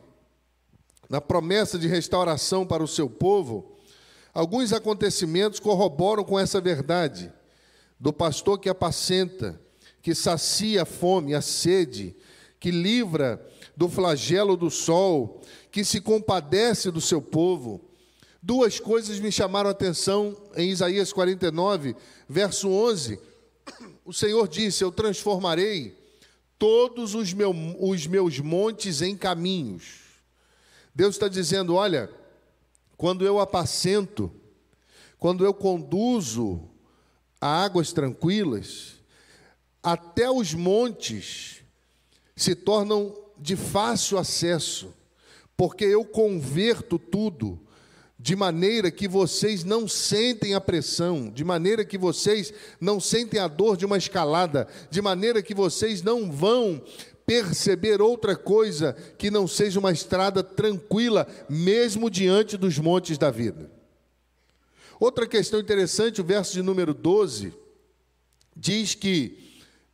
na 1.09 1.21
promessa 1.21 1.79
de 1.79 1.89
restauração 1.89 2.67
para 2.67 2.83
o 2.83 2.89
seu 2.89 3.09
povo, 3.09 3.77
alguns 4.35 4.73
acontecimentos 4.73 5.59
corroboram 5.59 6.23
com 6.23 6.39
essa 6.39 6.61
verdade 6.61 7.33
do 7.99 8.13
pastor 8.13 8.59
que 8.61 8.69
apacenta, 8.69 9.59
que 10.03 10.15
sacia 10.15 10.83
a 10.83 10.85
fome, 10.85 11.35
a 11.35 11.41
sede, 11.41 12.15
que 12.61 12.71
livra 12.71 13.45
do 13.77 13.89
flagelo 13.89 14.57
do 14.57 14.71
sol, 14.71 15.41
que 15.71 15.85
se 15.85 16.01
compadece 16.01 16.91
do 16.91 17.01
seu 17.01 17.23
povo. 17.23 17.81
Duas 18.43 18.79
coisas 18.79 19.19
me 19.19 19.33
chamaram 19.33 19.69
a 19.69 19.73
atenção 19.73 20.37
em 20.55 20.71
Isaías 20.71 21.13
49, 21.13 21.97
verso 22.29 22.69
11. 22.69 23.19
O 24.05 24.13
Senhor 24.13 24.47
disse: 24.47 24.85
Eu 24.85 24.93
transformarei 24.93 25.97
todos 26.59 27.15
os, 27.15 27.33
meu, 27.33 27.55
os 27.81 28.07
meus 28.07 28.39
montes 28.39 29.03
em 29.03 29.17
caminhos. 29.17 30.01
Deus 30.95 31.15
está 31.17 31.29
dizendo: 31.29 31.75
Olha, 31.75 32.11
quando 32.97 33.25
eu 33.25 33.41
apacento, 33.41 34.33
quando 35.19 35.45
eu 35.45 35.53
conduzo 35.53 36.69
a 37.41 37.65
águas 37.65 37.93
tranquilas, 37.93 38.97
até 39.83 40.31
os 40.31 40.55
montes 40.55 41.63
se 42.35 42.55
tornam 42.55 43.15
de 43.39 43.57
fácil 43.57 44.19
acesso, 44.19 44.95
porque 45.57 45.85
eu 45.85 46.05
converto 46.05 46.99
tudo 46.99 47.66
de 48.27 48.35
maneira 48.35 48.91
que 48.91 49.07
vocês 49.07 49.63
não 49.63 49.87
sentem 49.87 50.53
a 50.53 50.61
pressão, 50.61 51.31
de 51.31 51.45
maneira 51.45 51.85
que 51.85 51.97
vocês 51.97 52.53
não 52.81 52.99
sentem 52.99 53.39
a 53.39 53.47
dor 53.47 53.77
de 53.77 53.87
uma 53.87 53.97
escalada, 53.97 54.67
de 54.91 55.01
maneira 55.01 55.41
que 55.41 55.55
vocês 55.55 56.03
não 56.03 56.29
vão 56.29 56.83
perceber 57.25 58.03
outra 58.03 58.35
coisa 58.35 58.97
que 59.17 59.31
não 59.31 59.47
seja 59.47 59.79
uma 59.79 59.93
estrada 59.93 60.43
tranquila, 60.43 61.25
mesmo 61.49 62.11
diante 62.11 62.57
dos 62.57 62.81
montes 62.81 63.17
da 63.17 63.31
vida. 63.31 63.71
Outra 64.99 65.25
questão 65.29 65.61
interessante, 65.61 66.21
o 66.21 66.25
verso 66.25 66.53
de 66.53 66.63
número 66.63 66.93
12, 66.93 67.55
diz 68.57 68.93
que 68.97 69.39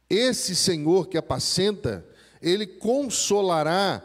esse 0.08 0.56
Senhor 0.56 1.06
que 1.06 1.18
apacenta, 1.18 2.02
ele 2.40 2.66
consolará 2.66 4.02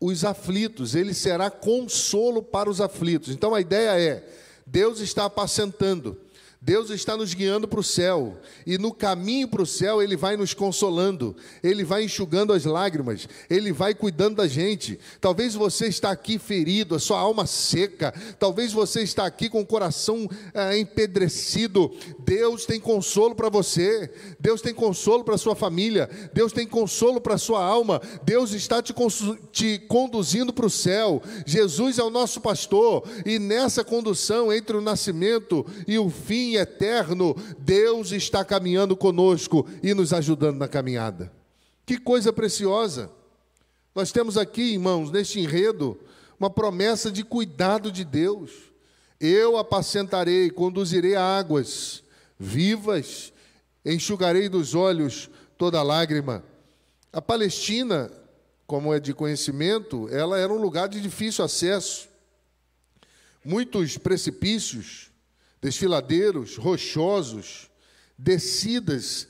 os 0.00 0.24
aflitos, 0.24 0.94
ele 0.94 1.12
será 1.12 1.50
consolo 1.50 2.42
para 2.42 2.70
os 2.70 2.80
aflitos. 2.80 3.28
Então 3.28 3.54
a 3.54 3.60
ideia 3.60 4.00
é: 4.00 4.26
Deus 4.66 5.00
está 5.00 5.26
apacentando, 5.26 6.16
Deus 6.62 6.90
está 6.90 7.16
nos 7.16 7.32
guiando 7.32 7.66
para 7.66 7.80
o 7.80 7.82
céu, 7.82 8.36
e 8.66 8.76
no 8.76 8.92
caminho 8.92 9.48
para 9.48 9.62
o 9.62 9.66
céu 9.66 10.02
Ele 10.02 10.14
vai 10.14 10.36
nos 10.36 10.52
consolando, 10.52 11.34
Ele 11.62 11.82
vai 11.82 12.04
enxugando 12.04 12.52
as 12.52 12.66
lágrimas, 12.66 13.26
Ele 13.48 13.72
vai 13.72 13.94
cuidando 13.94 14.36
da 14.36 14.46
gente. 14.46 15.00
Talvez 15.22 15.54
você 15.54 15.86
está 15.86 16.10
aqui 16.10 16.38
ferido, 16.38 16.94
a 16.94 16.98
sua 16.98 17.18
alma 17.18 17.46
seca, 17.46 18.12
talvez 18.38 18.74
você 18.74 19.00
está 19.00 19.24
aqui 19.24 19.48
com 19.48 19.62
o 19.62 19.66
coração 19.66 20.28
é, 20.52 20.78
empedrecido. 20.78 21.90
Deus 22.18 22.66
tem 22.66 22.78
consolo 22.78 23.34
para 23.34 23.48
você, 23.48 24.12
Deus 24.38 24.60
tem 24.60 24.74
consolo 24.74 25.24
para 25.24 25.36
a 25.36 25.38
sua 25.38 25.56
família, 25.56 26.10
Deus 26.34 26.52
tem 26.52 26.66
consolo 26.66 27.22
para 27.22 27.36
a 27.36 27.38
sua 27.38 27.64
alma, 27.64 28.02
Deus 28.22 28.52
está 28.52 28.82
te, 28.82 28.94
te 29.50 29.78
conduzindo 29.88 30.52
para 30.52 30.66
o 30.66 30.70
céu. 30.70 31.22
Jesus 31.46 31.98
é 31.98 32.02
o 32.02 32.10
nosso 32.10 32.38
pastor, 32.38 33.02
e 33.24 33.38
nessa 33.38 33.82
condução 33.82 34.52
entre 34.52 34.76
o 34.76 34.82
nascimento 34.82 35.64
e 35.88 35.98
o 35.98 36.10
fim, 36.10 36.49
eterno, 36.56 37.34
Deus 37.58 38.12
está 38.12 38.44
caminhando 38.44 38.96
conosco 38.96 39.66
e 39.82 39.94
nos 39.94 40.12
ajudando 40.12 40.58
na 40.58 40.68
caminhada. 40.68 41.32
Que 41.84 41.98
coisa 41.98 42.32
preciosa! 42.32 43.10
Nós 43.94 44.12
temos 44.12 44.36
aqui, 44.36 44.74
irmãos, 44.74 45.10
neste 45.10 45.40
enredo, 45.40 45.98
uma 46.38 46.48
promessa 46.48 47.10
de 47.10 47.24
cuidado 47.24 47.90
de 47.90 48.04
Deus. 48.04 48.52
Eu 49.18 49.58
apacentarei, 49.58 50.50
conduzirei 50.50 51.16
águas 51.16 52.02
vivas, 52.38 53.32
enxugarei 53.84 54.48
dos 54.48 54.74
olhos 54.74 55.28
toda 55.58 55.82
lágrima. 55.82 56.42
A 57.12 57.20
Palestina, 57.20 58.10
como 58.66 58.94
é 58.94 59.00
de 59.00 59.12
conhecimento, 59.12 60.08
ela 60.10 60.38
era 60.38 60.52
um 60.52 60.60
lugar 60.60 60.88
de 60.88 61.00
difícil 61.00 61.44
acesso. 61.44 62.08
Muitos 63.44 63.98
precipícios, 63.98 65.09
desfiladeiros 65.60 66.56
rochosos, 66.56 67.70
descidas 68.16 69.28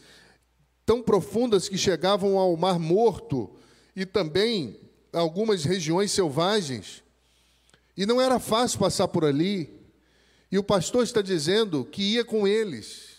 tão 0.87 1.03
profundas 1.03 1.69
que 1.69 1.79
chegavam 1.79 2.39
ao 2.39 2.57
Mar 2.57 2.79
Morto 2.79 3.51
e 3.95 4.05
também 4.05 4.79
algumas 5.13 5.65
regiões 5.65 6.11
selvagens. 6.11 7.03
E 7.97 8.07
não 8.07 8.21
era 8.21 8.39
fácil 8.39 8.79
passar 8.79 9.09
por 9.09 9.25
ali. 9.25 9.73
E 10.51 10.59
o 10.59 10.65
pastor 10.65 11.05
está 11.05 11.23
dizendo 11.23 11.85
que 11.85 12.03
ia 12.15 12.25
com 12.25 12.47
eles, 12.47 13.19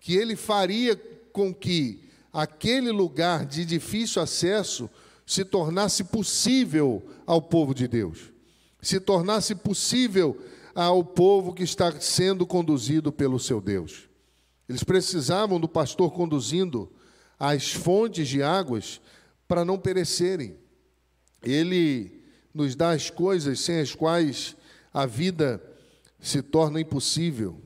que 0.00 0.16
ele 0.16 0.36
faria 0.36 0.96
com 1.32 1.52
que 1.54 2.08
aquele 2.32 2.90
lugar 2.90 3.46
de 3.46 3.64
difícil 3.64 4.20
acesso 4.20 4.90
se 5.26 5.44
tornasse 5.44 6.04
possível 6.04 7.02
ao 7.26 7.40
povo 7.40 7.74
de 7.74 7.86
Deus, 7.86 8.32
se 8.80 9.00
tornasse 9.00 9.54
possível 9.54 10.40
ao 10.80 11.02
povo 11.02 11.52
que 11.52 11.64
está 11.64 12.00
sendo 12.00 12.46
conduzido 12.46 13.10
pelo 13.10 13.40
seu 13.40 13.60
Deus. 13.60 14.08
Eles 14.68 14.84
precisavam 14.84 15.58
do 15.58 15.68
pastor 15.68 16.12
conduzindo 16.12 16.88
as 17.36 17.72
fontes 17.72 18.28
de 18.28 18.44
águas 18.44 19.00
para 19.48 19.64
não 19.64 19.76
perecerem. 19.76 20.56
Ele 21.42 22.22
nos 22.54 22.76
dá 22.76 22.92
as 22.92 23.10
coisas 23.10 23.58
sem 23.58 23.80
as 23.80 23.92
quais 23.92 24.54
a 24.94 25.04
vida 25.04 25.60
se 26.20 26.42
torna 26.42 26.80
impossível. 26.80 27.60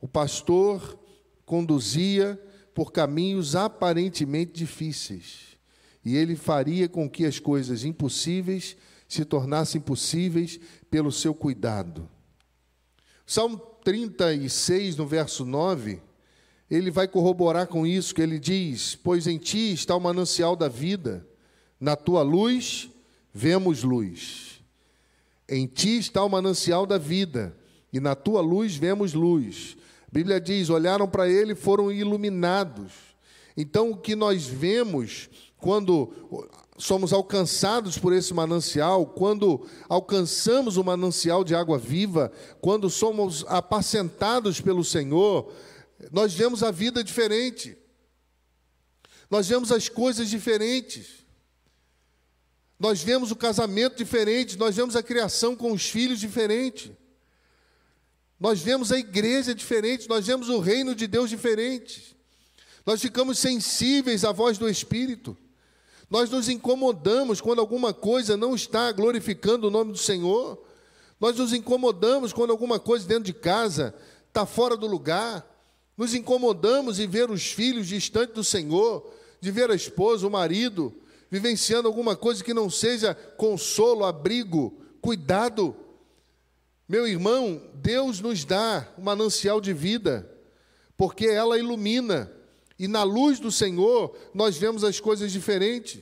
O 0.00 0.08
pastor 0.08 0.98
conduzia 1.44 2.42
por 2.74 2.90
caminhos 2.90 3.54
aparentemente 3.54 4.52
difíceis, 4.54 5.58
e 6.02 6.16
ele 6.16 6.34
faria 6.34 6.88
com 6.88 7.06
que 7.06 7.26
as 7.26 7.38
coisas 7.38 7.84
impossíveis 7.84 8.78
se 9.06 9.26
tornassem 9.26 9.78
possíveis 9.78 10.58
pelo 10.90 11.12
seu 11.12 11.34
cuidado. 11.34 12.15
Salmo 13.26 13.58
36, 13.82 14.96
no 14.96 15.04
verso 15.04 15.44
9, 15.44 16.00
ele 16.70 16.90
vai 16.90 17.08
corroborar 17.08 17.66
com 17.66 17.84
isso, 17.84 18.14
que 18.14 18.22
ele 18.22 18.38
diz: 18.38 18.94
Pois 18.94 19.26
em 19.26 19.36
ti 19.36 19.72
está 19.72 19.96
o 19.96 20.00
manancial 20.00 20.54
da 20.54 20.68
vida, 20.68 21.26
na 21.80 21.96
tua 21.96 22.22
luz 22.22 22.88
vemos 23.32 23.82
luz. 23.82 24.62
Em 25.48 25.66
ti 25.66 25.98
está 25.98 26.24
o 26.24 26.28
manancial 26.28 26.86
da 26.86 26.98
vida, 26.98 27.56
e 27.92 28.00
na 28.00 28.14
tua 28.14 28.40
luz 28.40 28.76
vemos 28.76 29.12
luz. 29.12 29.76
A 30.06 30.10
Bíblia 30.12 30.40
diz: 30.40 30.70
olharam 30.70 31.08
para 31.08 31.28
ele 31.28 31.52
e 31.52 31.56
foram 31.56 31.90
iluminados. 31.90 32.92
Então, 33.56 33.90
o 33.90 33.96
que 33.96 34.14
nós 34.14 34.46
vemos 34.46 35.28
quando 35.56 36.12
somos 36.78 37.12
alcançados 37.12 37.98
por 37.98 38.12
esse 38.12 38.34
manancial, 38.34 39.06
quando 39.06 39.66
alcançamos 39.88 40.76
o 40.76 40.84
manancial 40.84 41.42
de 41.42 41.54
água 41.54 41.78
viva, 41.78 42.30
quando 42.60 42.90
somos 42.90 43.44
apacentados 43.48 44.60
pelo 44.60 44.84
Senhor, 44.84 45.52
nós 46.12 46.34
vemos 46.34 46.62
a 46.62 46.70
vida 46.70 47.02
diferente, 47.02 47.76
nós 49.30 49.48
vemos 49.48 49.72
as 49.72 49.88
coisas 49.88 50.28
diferentes, 50.28 51.24
nós 52.78 53.02
vemos 53.02 53.30
o 53.30 53.36
casamento 53.36 53.96
diferente, 53.96 54.58
nós 54.58 54.76
vemos 54.76 54.96
a 54.96 55.02
criação 55.02 55.56
com 55.56 55.72
os 55.72 55.88
filhos 55.88 56.20
diferente. 56.20 56.96
Nós 58.38 58.60
vemos 58.60 58.92
a 58.92 58.98
igreja 58.98 59.54
diferente, 59.54 60.06
nós 60.08 60.26
vemos 60.26 60.50
o 60.50 60.58
reino 60.58 60.94
de 60.94 61.06
Deus 61.06 61.30
diferente. 61.30 62.14
Nós 62.84 63.00
ficamos 63.00 63.38
sensíveis 63.38 64.24
à 64.24 64.32
voz 64.32 64.58
do 64.58 64.68
Espírito. 64.68 65.36
Nós 66.08 66.30
nos 66.30 66.48
incomodamos 66.48 67.40
quando 67.40 67.60
alguma 67.60 67.92
coisa 67.92 68.36
não 68.36 68.54
está 68.54 68.92
glorificando 68.92 69.66
o 69.66 69.70
nome 69.70 69.92
do 69.92 69.98
Senhor. 69.98 70.58
Nós 71.18 71.36
nos 71.36 71.52
incomodamos 71.52 72.32
quando 72.32 72.50
alguma 72.50 72.78
coisa 72.78 73.06
dentro 73.06 73.24
de 73.24 73.32
casa 73.32 73.94
está 74.28 74.46
fora 74.46 74.76
do 74.76 74.86
lugar. 74.86 75.44
Nos 75.96 76.14
incomodamos 76.14 77.00
em 77.00 77.08
ver 77.08 77.30
os 77.30 77.50
filhos 77.50 77.88
distantes 77.88 78.34
do 78.34 78.44
Senhor, 78.44 79.10
de 79.40 79.50
ver 79.50 79.70
a 79.70 79.74
esposa, 79.74 80.26
o 80.26 80.30
marido, 80.30 80.94
vivenciando 81.30 81.88
alguma 81.88 82.14
coisa 82.14 82.44
que 82.44 82.54
não 82.54 82.70
seja 82.70 83.14
consolo, 83.14 84.04
abrigo, 84.04 84.74
cuidado. 85.00 85.74
Meu 86.88 87.08
irmão, 87.08 87.60
Deus 87.74 88.20
nos 88.20 88.44
dá 88.44 88.86
um 88.96 89.02
manancial 89.02 89.60
de 89.60 89.72
vida, 89.72 90.30
porque 90.96 91.26
ela 91.26 91.58
ilumina, 91.58 92.30
e 92.78 92.86
na 92.86 93.02
luz 93.02 93.38
do 93.38 93.50
Senhor 93.50 94.16
nós 94.34 94.56
vemos 94.56 94.84
as 94.84 95.00
coisas 95.00 95.32
diferentes. 95.32 96.00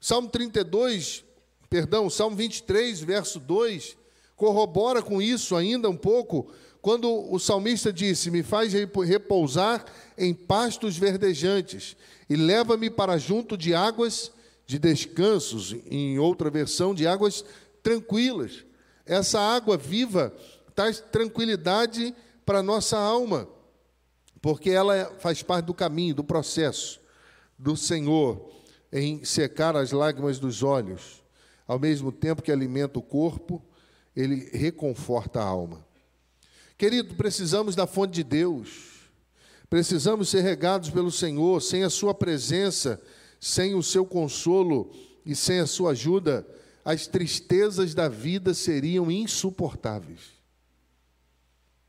Salmo 0.00 0.28
32, 0.28 1.24
perdão, 1.68 2.08
Salmo 2.10 2.36
23, 2.36 3.00
verso 3.00 3.40
2, 3.40 3.96
corrobora 4.36 5.02
com 5.02 5.20
isso 5.20 5.56
ainda 5.56 5.88
um 5.88 5.96
pouco, 5.96 6.50
quando 6.80 7.10
o 7.32 7.38
salmista 7.38 7.92
disse: 7.92 8.30
Me 8.30 8.42
faz 8.42 8.72
repousar 8.72 9.84
em 10.18 10.34
pastos 10.34 10.96
verdejantes 10.96 11.96
e 12.28 12.36
leva-me 12.36 12.90
para 12.90 13.16
junto 13.16 13.56
de 13.56 13.74
águas 13.74 14.30
de 14.66 14.78
descansos, 14.78 15.74
em 15.90 16.18
outra 16.18 16.50
versão, 16.50 16.94
de 16.94 17.06
águas 17.06 17.44
tranquilas. 17.82 18.64
Essa 19.06 19.40
água 19.40 19.76
viva 19.76 20.34
traz 20.74 21.00
tranquilidade 21.00 22.14
para 22.44 22.58
a 22.58 22.62
nossa 22.62 22.98
alma, 22.98 23.48
porque 24.44 24.68
ela 24.68 25.10
faz 25.20 25.42
parte 25.42 25.64
do 25.64 25.72
caminho, 25.72 26.16
do 26.16 26.22
processo 26.22 27.00
do 27.58 27.74
Senhor 27.78 28.52
em 28.92 29.24
secar 29.24 29.74
as 29.74 29.90
lágrimas 29.90 30.38
dos 30.38 30.62
olhos, 30.62 31.24
ao 31.66 31.78
mesmo 31.78 32.12
tempo 32.12 32.42
que 32.42 32.52
alimenta 32.52 32.98
o 32.98 33.02
corpo, 33.02 33.64
ele 34.14 34.50
reconforta 34.52 35.40
a 35.40 35.46
alma. 35.46 35.82
Querido, 36.76 37.14
precisamos 37.14 37.74
da 37.74 37.86
fonte 37.86 38.12
de 38.12 38.22
Deus, 38.22 39.08
precisamos 39.70 40.28
ser 40.28 40.42
regados 40.42 40.90
pelo 40.90 41.10
Senhor, 41.10 41.62
sem 41.62 41.82
a 41.82 41.88
Sua 41.88 42.12
presença, 42.12 43.00
sem 43.40 43.74
o 43.74 43.82
seu 43.82 44.04
consolo 44.04 44.92
e 45.24 45.34
sem 45.34 45.60
a 45.60 45.66
sua 45.66 45.92
ajuda, 45.92 46.46
as 46.84 47.06
tristezas 47.06 47.94
da 47.94 48.10
vida 48.10 48.52
seriam 48.52 49.10
insuportáveis. 49.10 50.34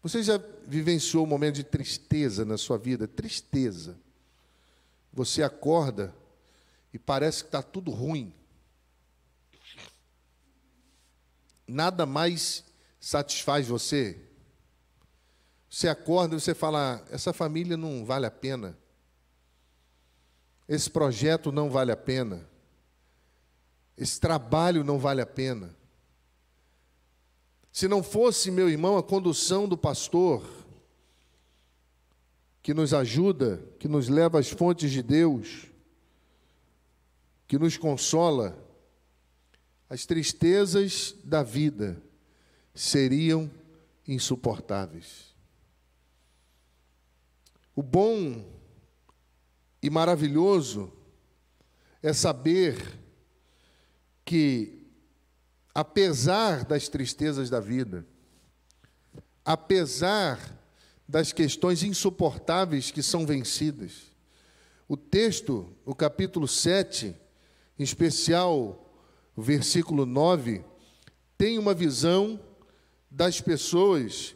Você 0.01 0.23
já 0.23 0.39
vivenciou 0.67 1.23
um 1.23 1.27
momento 1.27 1.55
de 1.55 1.63
tristeza 1.63 2.45
na 2.45 2.57
sua 2.57 2.77
vida? 2.77 3.07
Tristeza. 3.07 3.97
Você 5.13 5.41
acorda 5.43 6.13
e 6.93 6.99
parece 6.99 7.43
que 7.43 7.47
está 7.47 7.61
tudo 7.61 7.91
ruim. 7.91 8.33
Nada 11.67 12.05
mais 12.05 12.63
satisfaz 12.99 13.67
você. 13.67 14.19
Você 15.69 15.87
acorda 15.87 16.35
e 16.35 16.39
você 16.39 16.53
fala: 16.53 17.03
essa 17.09 17.33
família 17.33 17.75
não 17.75 18.05
vale 18.05 18.25
a 18.25 18.31
pena. 18.31 18.77
Esse 20.67 20.89
projeto 20.89 21.51
não 21.51 21.69
vale 21.69 21.91
a 21.91 21.97
pena. 21.97 22.47
Esse 23.97 24.19
trabalho 24.19 24.83
não 24.83 24.99
vale 24.99 25.21
a 25.21 25.25
pena. 25.25 25.75
Se 27.75 27.89
não 27.89 28.01
fosse, 28.01 28.49
meu 28.51 28.69
irmão, 28.69 28.95
a 28.95 29.03
condução 29.03 29.67
do 29.67 29.77
pastor, 29.77 30.49
que 32.63 32.73
nos 32.73 32.93
ajuda, 32.93 33.61
que 33.77 33.89
nos 33.89 34.07
leva 34.07 34.39
às 34.39 34.49
fontes 34.49 34.89
de 34.89 35.03
Deus, 35.03 35.65
que 37.45 37.59
nos 37.59 37.75
consola, 37.75 38.57
as 39.89 40.05
tristezas 40.05 41.17
da 41.21 41.43
vida 41.43 42.01
seriam 42.73 43.51
insuportáveis. 44.07 45.35
O 47.75 47.83
bom 47.83 48.57
e 49.81 49.89
maravilhoso 49.89 50.93
é 52.01 52.13
saber 52.13 52.97
que, 54.23 54.84
apesar 55.75 56.63
das 56.63 56.87
tristezas 56.87 57.49
da 57.49 57.59
vida, 57.59 58.05
apesar 59.43 60.39
das 61.05 61.33
questões 61.33 61.83
insuportáveis 61.83 62.91
que 62.91 63.03
são 63.03 63.25
vencidas, 63.25 64.15
o 64.87 64.95
texto, 64.95 65.67
o 65.85 65.93
capítulo 65.93 66.47
7, 66.47 67.13
em 67.77 67.83
especial 67.83 68.81
o 69.35 69.41
versículo 69.41 70.05
9, 70.05 70.63
tem 71.37 71.59
uma 71.59 71.73
visão 71.73 72.39
das 73.11 73.41
pessoas, 73.41 74.33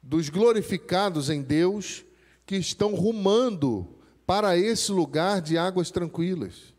dos 0.00 0.28
glorificados 0.28 1.30
em 1.30 1.42
Deus, 1.42 2.04
que 2.46 2.56
estão 2.56 2.94
rumando 2.94 3.98
para 4.24 4.56
esse 4.56 4.92
lugar 4.92 5.40
de 5.40 5.58
águas 5.58 5.90
tranquilas. 5.90 6.72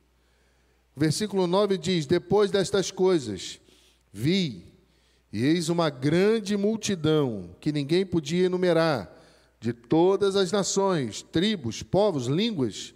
Versículo 0.96 1.46
9 1.46 1.78
diz: 1.78 2.06
Depois 2.06 2.52
destas 2.52 2.92
coisas, 2.92 3.60
vi, 4.12 4.66
e 5.32 5.46
eis 5.46 5.70
uma 5.70 5.90
grande 5.90 6.58
multidão 6.58 7.56
que 7.60 7.72
ninguém 7.72 8.06
podia 8.06 8.46
enumerar, 8.46 9.18
de 9.60 9.74
todas 9.74 10.36
as 10.36 10.52
nações, 10.52 11.22
tribos, 11.22 11.84
povos, 11.84 12.26
línguas, 12.26 12.94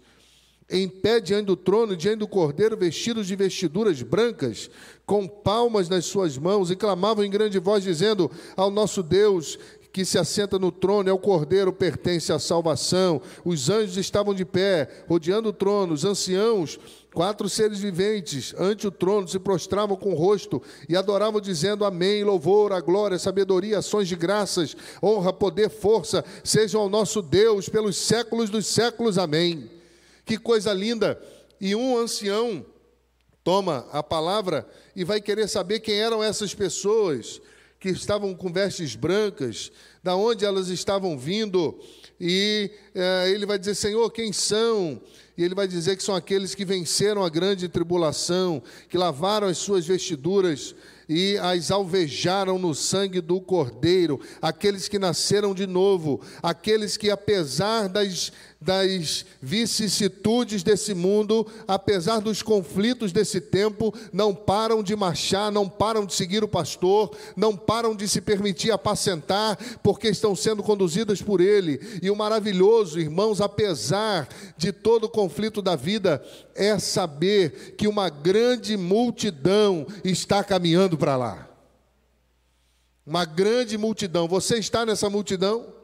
em 0.68 0.88
pé 0.88 1.20
diante 1.20 1.46
do 1.46 1.56
trono, 1.56 1.96
diante 1.96 2.18
do 2.18 2.26
cordeiro, 2.26 2.76
vestidos 2.76 3.28
de 3.28 3.36
vestiduras 3.36 4.02
brancas, 4.02 4.68
com 5.06 5.28
palmas 5.28 5.88
nas 5.88 6.06
suas 6.06 6.36
mãos, 6.36 6.70
e 6.70 6.76
clamavam 6.76 7.24
em 7.24 7.30
grande 7.30 7.58
voz, 7.60 7.84
dizendo 7.84 8.28
ao 8.56 8.68
nosso 8.68 9.00
Deus, 9.00 9.56
que 9.96 10.04
se 10.04 10.18
assenta 10.18 10.58
no 10.58 10.70
trono, 10.70 11.08
é 11.08 11.12
o 11.14 11.18
Cordeiro, 11.18 11.72
pertence 11.72 12.30
à 12.30 12.38
salvação. 12.38 13.18
Os 13.42 13.70
anjos 13.70 13.96
estavam 13.96 14.34
de 14.34 14.44
pé, 14.44 14.90
rodeando 15.08 15.48
o 15.48 15.52
trono, 15.54 15.94
os 15.94 16.04
anciãos, 16.04 16.78
quatro 17.14 17.48
seres 17.48 17.78
viventes, 17.78 18.54
ante 18.58 18.86
o 18.86 18.90
trono, 18.90 19.26
se 19.26 19.38
prostravam 19.38 19.96
com 19.96 20.12
o 20.12 20.14
rosto 20.14 20.60
e 20.86 20.94
adoravam, 20.94 21.40
dizendo: 21.40 21.82
Amém, 21.82 22.22
louvor, 22.22 22.74
a 22.74 22.80
glória, 22.82 23.16
a 23.16 23.18
sabedoria, 23.18 23.78
ações 23.78 24.06
de 24.06 24.14
graças, 24.14 24.76
honra, 25.02 25.32
poder, 25.32 25.70
força, 25.70 26.22
sejam 26.44 26.82
ao 26.82 26.90
nosso 26.90 27.22
Deus 27.22 27.66
pelos 27.66 27.96
séculos 27.96 28.50
dos 28.50 28.66
séculos. 28.66 29.16
Amém. 29.16 29.70
Que 30.26 30.36
coisa 30.36 30.74
linda! 30.74 31.18
E 31.58 31.74
um 31.74 31.96
ancião 31.96 32.66
toma 33.42 33.88
a 33.90 34.02
palavra 34.02 34.68
e 34.94 35.04
vai 35.04 35.22
querer 35.22 35.48
saber 35.48 35.80
quem 35.80 35.98
eram 35.98 36.22
essas 36.22 36.52
pessoas 36.52 37.40
que 37.86 38.00
estavam 38.00 38.34
com 38.34 38.52
vestes 38.52 38.96
brancas, 38.96 39.70
da 40.02 40.16
onde 40.16 40.44
elas 40.44 40.68
estavam 40.68 41.16
vindo, 41.16 41.78
e 42.20 42.68
é, 42.92 43.30
ele 43.30 43.46
vai 43.46 43.58
dizer: 43.58 43.76
Senhor, 43.76 44.10
quem 44.10 44.32
são? 44.32 45.00
E 45.38 45.44
ele 45.44 45.54
vai 45.54 45.68
dizer 45.68 45.96
que 45.96 46.02
são 46.02 46.14
aqueles 46.14 46.54
que 46.54 46.64
venceram 46.64 47.22
a 47.22 47.28
grande 47.28 47.68
tribulação, 47.68 48.62
que 48.88 48.96
lavaram 48.96 49.46
as 49.46 49.58
suas 49.58 49.86
vestiduras 49.86 50.74
e 51.08 51.38
as 51.38 51.70
alvejaram 51.70 52.58
no 52.58 52.74
sangue 52.74 53.20
do 53.20 53.40
Cordeiro, 53.40 54.20
aqueles 54.42 54.88
que 54.88 54.98
nasceram 54.98 55.54
de 55.54 55.66
novo, 55.66 56.20
aqueles 56.42 56.96
que, 56.96 57.10
apesar 57.10 57.88
das 57.88 58.32
das 58.60 59.24
vicissitudes 59.40 60.62
desse 60.62 60.94
mundo, 60.94 61.46
apesar 61.68 62.20
dos 62.20 62.42
conflitos 62.42 63.12
desse 63.12 63.40
tempo, 63.40 63.94
não 64.12 64.34
param 64.34 64.82
de 64.82 64.96
marchar, 64.96 65.52
não 65.52 65.68
param 65.68 66.06
de 66.06 66.14
seguir 66.14 66.42
o 66.42 66.48
pastor, 66.48 67.14
não 67.36 67.56
param 67.56 67.94
de 67.94 68.08
se 68.08 68.20
permitir 68.20 68.70
apacentar, 68.70 69.58
porque 69.82 70.08
estão 70.08 70.34
sendo 70.34 70.62
conduzidas 70.62 71.20
por 71.20 71.40
ele. 71.40 71.80
E 72.02 72.10
o 72.10 72.16
maravilhoso, 72.16 72.98
irmãos, 72.98 73.40
apesar 73.40 74.28
de 74.56 74.72
todo 74.72 75.04
o 75.04 75.10
conflito 75.10 75.60
da 75.60 75.76
vida, 75.76 76.24
é 76.54 76.78
saber 76.78 77.74
que 77.76 77.86
uma 77.86 78.08
grande 78.08 78.76
multidão 78.76 79.86
está 80.02 80.42
caminhando 80.42 80.96
para 80.96 81.16
lá. 81.16 81.48
Uma 83.06 83.24
grande 83.24 83.78
multidão. 83.78 84.26
Você 84.26 84.56
está 84.56 84.84
nessa 84.84 85.08
multidão? 85.08 85.75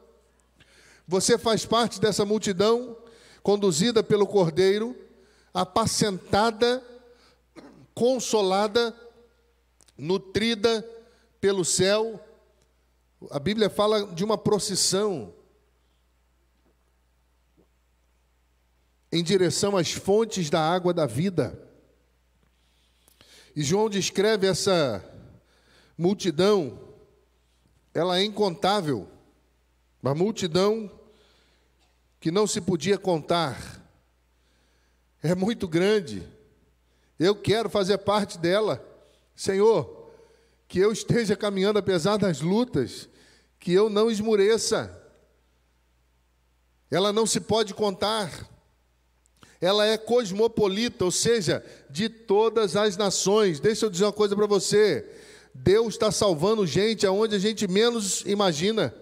Você 1.07 1.37
faz 1.37 1.65
parte 1.65 1.99
dessa 1.99 2.25
multidão 2.25 2.97
conduzida 3.41 4.01
pelo 4.01 4.25
Cordeiro, 4.25 4.95
apacentada, 5.53 6.81
consolada, 7.93 8.95
nutrida 9.97 10.87
pelo 11.41 11.65
céu. 11.65 12.19
A 13.29 13.39
Bíblia 13.39 13.69
fala 13.69 14.07
de 14.07 14.23
uma 14.23 14.37
procissão 14.37 15.33
em 19.11 19.23
direção 19.23 19.77
às 19.77 19.91
fontes 19.91 20.49
da 20.49 20.59
água 20.59 20.93
da 20.93 21.05
vida. 21.05 21.59
E 23.55 23.61
João 23.61 23.87
descreve 23.87 24.47
essa 24.47 25.03
multidão, 25.95 26.79
ela 27.93 28.17
é 28.17 28.23
incontável. 28.23 29.07
Uma 30.03 30.13
multidão 30.13 30.91
que 32.19 32.29
não 32.29 32.45
se 32.45 32.59
podia 32.59 32.97
contar. 32.97 33.81
É 35.21 35.33
muito 35.33 35.65
grande. 35.65 36.27
Eu 37.17 37.33
quero 37.33 37.69
fazer 37.69 37.97
parte 37.99 38.37
dela. 38.37 38.85
Senhor, 39.33 40.11
que 40.67 40.77
eu 40.77 40.91
esteja 40.91 41.37
caminhando 41.37 41.79
apesar 41.79 42.17
das 42.17 42.41
lutas, 42.41 43.07
que 43.57 43.71
eu 43.71 43.89
não 43.89 44.11
esmureça. 44.11 44.93
Ela 46.91 47.13
não 47.13 47.25
se 47.25 47.39
pode 47.39 47.73
contar. 47.73 48.29
Ela 49.61 49.85
é 49.85 49.97
cosmopolita, 49.97 51.05
ou 51.05 51.11
seja, 51.11 51.65
de 51.89 52.09
todas 52.09 52.75
as 52.75 52.97
nações. 52.97 53.61
Deixa 53.61 53.85
eu 53.85 53.89
dizer 53.89 54.03
uma 54.03 54.11
coisa 54.11 54.35
para 54.35 54.47
você. 54.47 55.09
Deus 55.53 55.93
está 55.93 56.11
salvando 56.11 56.67
gente 56.67 57.07
aonde 57.07 57.35
a 57.35 57.39
gente 57.39 57.69
menos 57.69 58.25
imagina. 58.25 58.93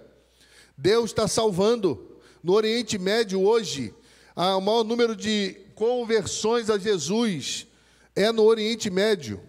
Deus 0.82 1.12
está 1.12 1.28
salvando. 1.28 2.18
No 2.44 2.54
Oriente 2.54 2.98
Médio, 2.98 3.40
hoje, 3.40 3.94
o 4.36 4.60
maior 4.60 4.84
número 4.84 5.16
de 5.16 5.56
conversões 5.76 6.72
a 6.72 6.78
Jesus 6.80 7.68
é 8.16 8.32
no 8.32 8.44
Oriente 8.44 8.90
Médio. 8.90 9.40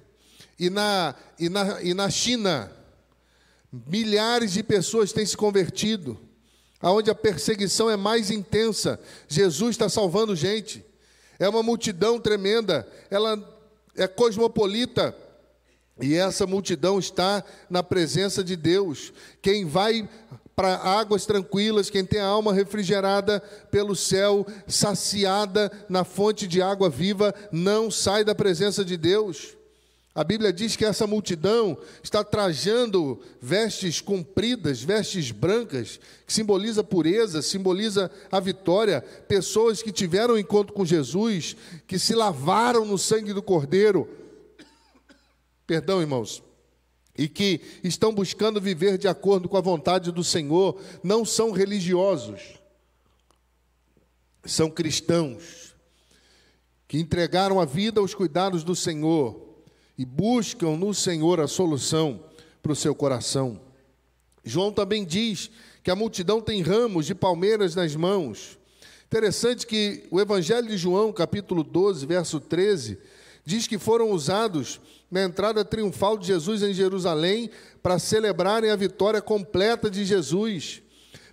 E 0.59 0.69
na, 0.69 1.15
e 1.39 1.49
na, 1.49 1.83
e 1.83 1.95
na 1.95 2.11
China, 2.11 2.71
milhares 3.73 4.53
de 4.53 4.63
pessoas 4.63 5.11
têm 5.11 5.25
se 5.25 5.35
convertido. 5.35 6.21
Aonde 6.83 7.11
a 7.11 7.15
perseguição 7.15 7.89
é 7.89 7.97
mais 7.97 8.31
intensa, 8.31 9.01
Jesus 9.27 9.71
está 9.71 9.89
salvando 9.89 10.37
gente. 10.37 10.85
É 11.39 11.49
uma 11.49 11.63
multidão 11.63 12.21
tremenda, 12.21 12.87
ela 13.11 13.43
é 13.97 14.07
cosmopolita. 14.07 15.17
E 15.99 16.15
essa 16.15 16.47
multidão 16.47 16.99
está 16.99 17.43
na 17.71 17.83
presença 17.83 18.45
de 18.45 18.55
Deus. 18.55 19.13
Quem 19.41 19.65
vai 19.65 20.07
para 20.55 20.77
águas 20.77 21.25
tranquilas, 21.25 21.89
quem 21.89 22.05
tem 22.05 22.21
a 22.21 22.27
alma 22.27 22.53
refrigerada 22.53 23.41
pelo 23.71 23.97
céu, 23.97 24.47
saciada 24.67 25.73
na 25.89 26.05
fonte 26.05 26.47
de 26.47 26.61
água 26.61 26.91
viva, 26.91 27.35
não 27.51 27.91
sai 27.91 28.25
da 28.25 28.35
presença 28.35 28.85
de 28.85 28.97
Deus. 28.97 29.57
A 30.15 30.23
Bíblia 30.23 30.53
diz 30.53 30.77
que 30.77 30.85
essa 30.85 31.07
multidão 31.07 31.79
está 32.03 32.23
trajando 32.23 33.19
vestes 33.41 33.99
compridas, 33.99 34.83
vestes 34.83 35.31
brancas, 35.31 35.99
que 36.27 36.33
simboliza 36.33 36.85
pureza, 36.85 37.41
simboliza 37.41 38.11
a 38.31 38.39
vitória. 38.39 39.01
Pessoas 39.27 39.83
que 39.83 39.91
tiveram 39.91 40.35
um 40.35 40.39
encontro 40.39 40.75
com 40.75 40.85
Jesus, 40.85 41.57
que 41.87 41.99
se 41.99 42.15
lavaram 42.15 42.85
no 42.85 42.99
sangue 42.99 43.33
do 43.33 43.43
Cordeiro. 43.43 44.07
Perdão, 45.67 46.03
irmãos 46.03 46.43
e 47.17 47.29
que 47.29 47.61
estão 47.85 48.13
buscando 48.13 48.61
viver 48.61 48.97
de 48.97 49.07
acordo 49.07 49.49
com 49.49 49.57
a 49.57 49.61
vontade 49.61 50.11
do 50.11 50.25
Senhor, 50.25 50.81
não 51.03 51.25
são 51.25 51.51
religiosos, 51.51 52.41
são 54.45 54.71
cristãos, 54.71 55.75
que 56.89 56.99
entregaram 56.99 57.61
a 57.61 57.65
vida 57.65 58.01
aos 58.01 58.15
cuidados 58.15 58.65
do 58.65 58.75
Senhor 58.75 59.41
e 59.97 60.05
buscam 60.05 60.77
no 60.77 60.93
Senhor 60.93 61.41
a 61.41 61.47
solução 61.47 62.25
para 62.63 62.73
o 62.73 62.77
seu 62.77 62.95
coração. 62.95 63.61
João 64.45 64.73
também 64.73 65.05
diz 65.05 65.51
que 65.83 65.91
a 65.91 65.97
multidão 65.97 66.41
tem 66.41 66.63
ramos 66.63 67.07
de 67.07 67.15
palmeiras 67.15 67.75
nas 67.75 67.95
mãos. 67.95 68.59
Interessante 69.07 69.67
que 69.67 70.07
o 70.11 70.21
Evangelho 70.21 70.69
de 70.69 70.77
João, 70.77 71.13
capítulo 71.13 71.63
12, 71.63 72.07
verso 72.07 72.41
13, 72.41 72.99
diz 73.45 73.67
que 73.67 73.79
foram 73.79 74.11
usados 74.11 74.81
na 75.11 75.23
entrada 75.23 75.65
triunfal 75.65 76.17
de 76.17 76.27
Jesus 76.27 76.63
em 76.63 76.73
Jerusalém 76.73 77.51
para 77.83 77.99
celebrarem 77.99 78.71
a 78.71 78.77
vitória 78.77 79.21
completa 79.21 79.91
de 79.91 80.05
Jesus. 80.05 80.83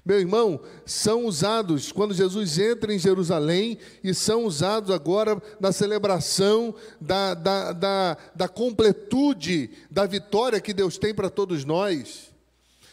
Meu 0.06 0.20
irmão, 0.20 0.60
são 0.86 1.26
usados 1.26 1.92
quando 1.92 2.14
Jesus 2.14 2.58
entra 2.58 2.94
em 2.94 2.98
Jerusalém 2.98 3.78
e 4.04 4.14
são 4.14 4.46
usados 4.46 4.92
agora 4.92 5.42
na 5.60 5.72
celebração 5.72 6.74
da, 7.00 7.34
da, 7.34 7.74
da, 7.74 8.18
da 8.34 8.48
completude 8.48 9.70
da 9.92 10.06
vitória 10.06 10.60
que 10.60 10.74
Deus 10.74 10.98
tem 10.98 11.14
para 11.14 11.30
todos 11.30 11.64
nós. 11.64 12.29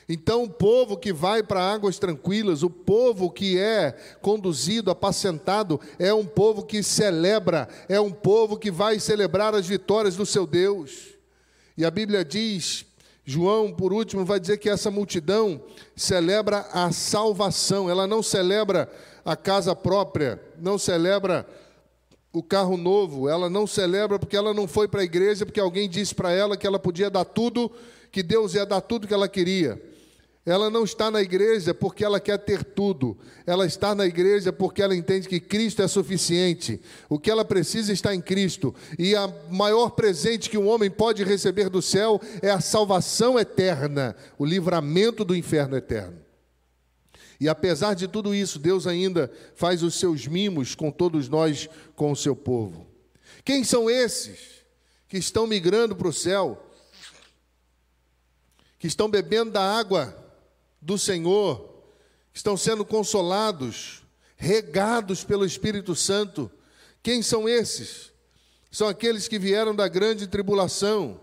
Então, 0.08 0.44
o 0.44 0.50
povo 0.50 0.96
que 0.96 1.12
vai 1.12 1.42
para 1.42 1.60
águas 1.60 1.98
tranquilas, 1.98 2.62
o 2.62 2.70
povo 2.70 3.28
que 3.28 3.58
é 3.58 3.92
conduzido, 4.20 4.90
apacentado, 4.90 5.80
é 5.98 6.14
um 6.14 6.24
povo 6.24 6.62
que 6.62 6.80
celebra, 6.80 7.68
é 7.88 8.00
um 8.00 8.12
povo 8.12 8.56
que 8.56 8.70
vai 8.70 9.00
celebrar 9.00 9.54
as 9.54 9.66
vitórias 9.66 10.14
do 10.14 10.24
seu 10.24 10.46
Deus. 10.46 11.16
E 11.76 11.84
a 11.84 11.90
Bíblia 11.90 12.24
diz, 12.24 12.86
João, 13.24 13.72
por 13.72 13.92
último, 13.92 14.24
vai 14.24 14.38
dizer 14.38 14.58
que 14.58 14.70
essa 14.70 14.92
multidão 14.92 15.60
celebra 15.96 16.68
a 16.72 16.92
salvação, 16.92 17.90
ela 17.90 18.06
não 18.06 18.22
celebra 18.22 18.88
a 19.24 19.34
casa 19.34 19.74
própria, 19.74 20.40
não 20.56 20.78
celebra 20.78 21.44
o 22.32 22.44
carro 22.44 22.76
novo, 22.76 23.28
ela 23.28 23.50
não 23.50 23.66
celebra 23.66 24.20
porque 24.20 24.36
ela 24.36 24.54
não 24.54 24.68
foi 24.68 24.86
para 24.86 25.00
a 25.00 25.04
igreja, 25.04 25.44
porque 25.44 25.58
alguém 25.58 25.88
disse 25.88 26.14
para 26.14 26.30
ela 26.30 26.56
que 26.56 26.66
ela 26.66 26.78
podia 26.78 27.10
dar 27.10 27.24
tudo, 27.24 27.72
que 28.12 28.22
Deus 28.22 28.54
ia 28.54 28.64
dar 28.64 28.80
tudo 28.80 29.08
que 29.08 29.14
ela 29.14 29.28
queria. 29.28 29.95
Ela 30.46 30.70
não 30.70 30.84
está 30.84 31.10
na 31.10 31.20
igreja 31.20 31.74
porque 31.74 32.04
ela 32.04 32.20
quer 32.20 32.38
ter 32.38 32.62
tudo. 32.62 33.18
Ela 33.44 33.66
está 33.66 33.96
na 33.96 34.06
igreja 34.06 34.52
porque 34.52 34.80
ela 34.80 34.94
entende 34.94 35.26
que 35.26 35.40
Cristo 35.40 35.82
é 35.82 35.88
suficiente. 35.88 36.80
O 37.08 37.18
que 37.18 37.28
ela 37.28 37.44
precisa 37.44 37.92
está 37.92 38.14
em 38.14 38.20
Cristo. 38.20 38.72
E 38.96 39.16
a 39.16 39.26
maior 39.50 39.90
presente 39.90 40.48
que 40.48 40.56
um 40.56 40.68
homem 40.68 40.88
pode 40.88 41.24
receber 41.24 41.68
do 41.68 41.82
céu 41.82 42.20
é 42.40 42.48
a 42.48 42.60
salvação 42.60 43.36
eterna, 43.36 44.14
o 44.38 44.44
livramento 44.44 45.24
do 45.24 45.34
inferno 45.34 45.76
eterno. 45.76 46.16
E 47.40 47.48
apesar 47.48 47.94
de 47.94 48.06
tudo 48.06 48.32
isso, 48.32 48.60
Deus 48.60 48.86
ainda 48.86 49.28
faz 49.56 49.82
os 49.82 49.98
seus 49.98 50.28
mimos 50.28 50.76
com 50.76 50.92
todos 50.92 51.28
nós, 51.28 51.68
com 51.96 52.12
o 52.12 52.16
seu 52.16 52.36
povo. 52.36 52.86
Quem 53.44 53.64
são 53.64 53.90
esses 53.90 54.64
que 55.08 55.18
estão 55.18 55.44
migrando 55.44 55.96
para 55.96 56.06
o 56.06 56.12
céu? 56.12 56.70
Que 58.78 58.86
estão 58.86 59.10
bebendo 59.10 59.50
da 59.50 59.76
água 59.76 60.22
do 60.80 60.98
Senhor, 60.98 61.74
estão 62.32 62.56
sendo 62.56 62.84
consolados, 62.84 64.02
regados 64.36 65.24
pelo 65.24 65.44
Espírito 65.44 65.94
Santo. 65.94 66.50
Quem 67.02 67.22
são 67.22 67.48
esses? 67.48 68.12
São 68.70 68.88
aqueles 68.88 69.26
que 69.26 69.38
vieram 69.38 69.74
da 69.74 69.88
grande 69.88 70.26
tribulação, 70.26 71.18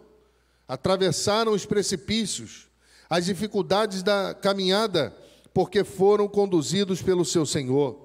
atravessaram 0.68 1.52
os 1.52 1.66
precipícios, 1.66 2.68
as 3.10 3.26
dificuldades 3.26 4.02
da 4.02 4.34
caminhada, 4.34 5.16
porque 5.54 5.84
foram 5.84 6.28
conduzidos 6.28 7.02
pelo 7.02 7.24
seu 7.24 7.46
Senhor. 7.46 8.04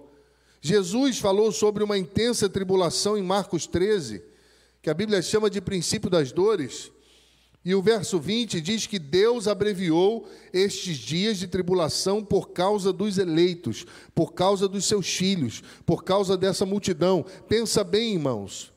Jesus 0.61 1.19
falou 1.19 1.51
sobre 1.51 1.83
uma 1.83 1.97
intensa 1.97 2.49
tribulação 2.49 3.17
em 3.17 3.23
Marcos 3.23 3.67
13, 3.67 4.23
que 4.83 4.91
a 4.91 4.95
Bíblia 4.95 5.23
chama 5.23 5.49
de 5.49 5.61
princípio 5.61 6.11
das 6.11 6.31
dores. 6.31 6.91
E 7.69 7.75
o 7.75 7.83
verso 7.83 8.19
20 8.19 8.63
diz 8.63 8.87
que 8.87 8.99
Deus 8.99 9.47
abreviou 9.47 10.27
estes 10.55 10.97
dias 10.97 11.37
de 11.37 11.47
tribulação 11.47 12.25
por 12.25 12.49
causa 12.49 12.95
dos 12.95 13.19
eleitos, 13.19 13.85
por 14.15 14.33
causa 14.33 14.67
dos 14.67 14.87
seus 14.87 15.07
filhos, 15.07 15.63
por 15.85 16.03
causa 16.03 16.35
dessa 16.35 16.65
multidão. 16.65 17.23
Pensa 17.47 17.85
bem, 17.85 18.15
irmãos, 18.15 18.73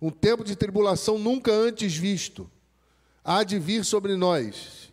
um 0.00 0.10
tempo 0.10 0.44
de 0.44 0.54
tribulação 0.54 1.18
nunca 1.18 1.50
antes 1.50 1.96
visto 1.96 2.48
há 3.24 3.42
de 3.42 3.58
vir 3.58 3.84
sobre 3.84 4.14
nós. 4.14 4.92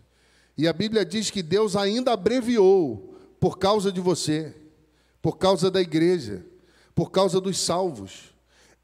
E 0.57 0.67
a 0.67 0.73
Bíblia 0.73 1.05
diz 1.05 1.29
que 1.29 1.43
Deus 1.43 1.75
ainda 1.75 2.13
abreviou 2.13 3.15
por 3.39 3.59
causa 3.59 3.91
de 3.91 4.01
você 4.01 4.55
por 5.21 5.37
causa 5.37 5.69
da 5.69 5.79
igreja, 5.79 6.43
por 6.95 7.11
causa 7.11 7.39
dos 7.39 7.59
salvos. 7.59 8.35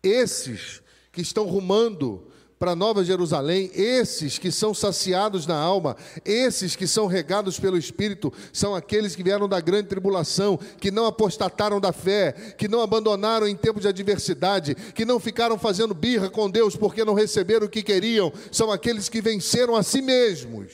Esses 0.01 0.81
que 1.11 1.21
estão 1.21 1.45
rumando 1.45 2.28
para 2.59 2.75
Nova 2.75 3.05
Jerusalém, 3.05 3.71
esses 3.73 4.37
que 4.37 4.51
são 4.51 4.73
saciados 4.73 5.47
na 5.47 5.55
alma, 5.55 5.95
esses 6.25 6.75
que 6.75 6.85
são 6.85 7.07
regados 7.07 7.57
pelo 7.57 7.77
Espírito, 7.77 8.33
são 8.51 8.75
aqueles 8.75 9.15
que 9.15 9.23
vieram 9.23 9.47
da 9.47 9.61
grande 9.61 9.87
tribulação, 9.87 10.59
que 10.77 10.91
não 10.91 11.05
apostataram 11.05 11.79
da 11.79 11.93
fé, 11.93 12.33
que 12.57 12.67
não 12.67 12.81
abandonaram 12.81 13.47
em 13.47 13.55
tempo 13.55 13.79
de 13.79 13.87
adversidade, 13.87 14.75
que 14.75 15.05
não 15.05 15.21
ficaram 15.21 15.57
fazendo 15.57 15.93
birra 15.93 16.29
com 16.29 16.49
Deus 16.49 16.75
porque 16.75 17.05
não 17.05 17.13
receberam 17.13 17.65
o 17.65 17.69
que 17.69 17.81
queriam, 17.81 18.31
são 18.51 18.69
aqueles 18.69 19.07
que 19.07 19.21
venceram 19.21 19.77
a 19.77 19.81
si 19.81 20.01
mesmos 20.01 20.73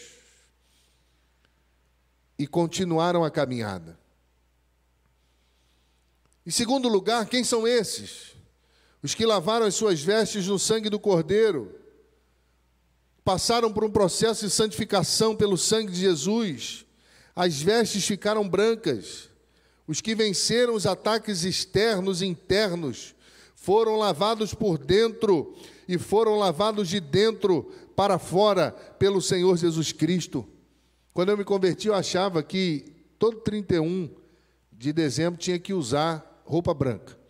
e 2.39 2.47
continuaram 2.47 3.23
a 3.23 3.29
caminhada. 3.29 3.95
Em 6.43 6.51
segundo 6.51 6.87
lugar, 6.87 7.27
quem 7.27 7.43
são 7.43 7.67
esses? 7.67 8.34
Os 9.05 9.13
que 9.13 9.23
lavaram 9.23 9.67
as 9.67 9.75
suas 9.75 10.01
vestes 10.01 10.47
no 10.47 10.57
sangue 10.57 10.89
do 10.89 10.97
Cordeiro, 10.97 11.75
passaram 13.23 13.71
por 13.71 13.83
um 13.83 13.91
processo 13.91 14.43
de 14.43 14.51
santificação 14.51 15.35
pelo 15.35 15.59
sangue 15.59 15.91
de 15.91 15.99
Jesus, 15.99 16.87
as 17.35 17.61
vestes 17.61 18.03
ficaram 18.03 18.49
brancas. 18.49 19.29
Os 19.87 20.01
que 20.01 20.15
venceram 20.15 20.73
os 20.73 20.87
ataques 20.87 21.43
externos 21.43 22.23
e 22.23 22.25
internos 22.25 23.13
foram 23.53 23.95
lavados 23.95 24.55
por 24.55 24.79
dentro 24.79 25.55
e 25.87 25.99
foram 25.99 26.39
lavados 26.39 26.89
de 26.89 26.99
dentro 26.99 27.71
para 27.95 28.17
fora 28.17 28.71
pelo 28.97 29.21
Senhor 29.21 29.55
Jesus 29.55 29.91
Cristo. 29.91 30.49
Quando 31.13 31.29
eu 31.29 31.37
me 31.37 31.43
converti, 31.43 31.89
eu 31.89 31.93
achava 31.93 32.41
que 32.41 32.91
todo 33.19 33.37
31 33.41 34.09
de 34.71 34.91
dezembro 34.91 35.39
tinha 35.39 35.59
que 35.59 35.75
usar 35.75 36.41
roupa 36.43 36.73
branca. 36.73 37.23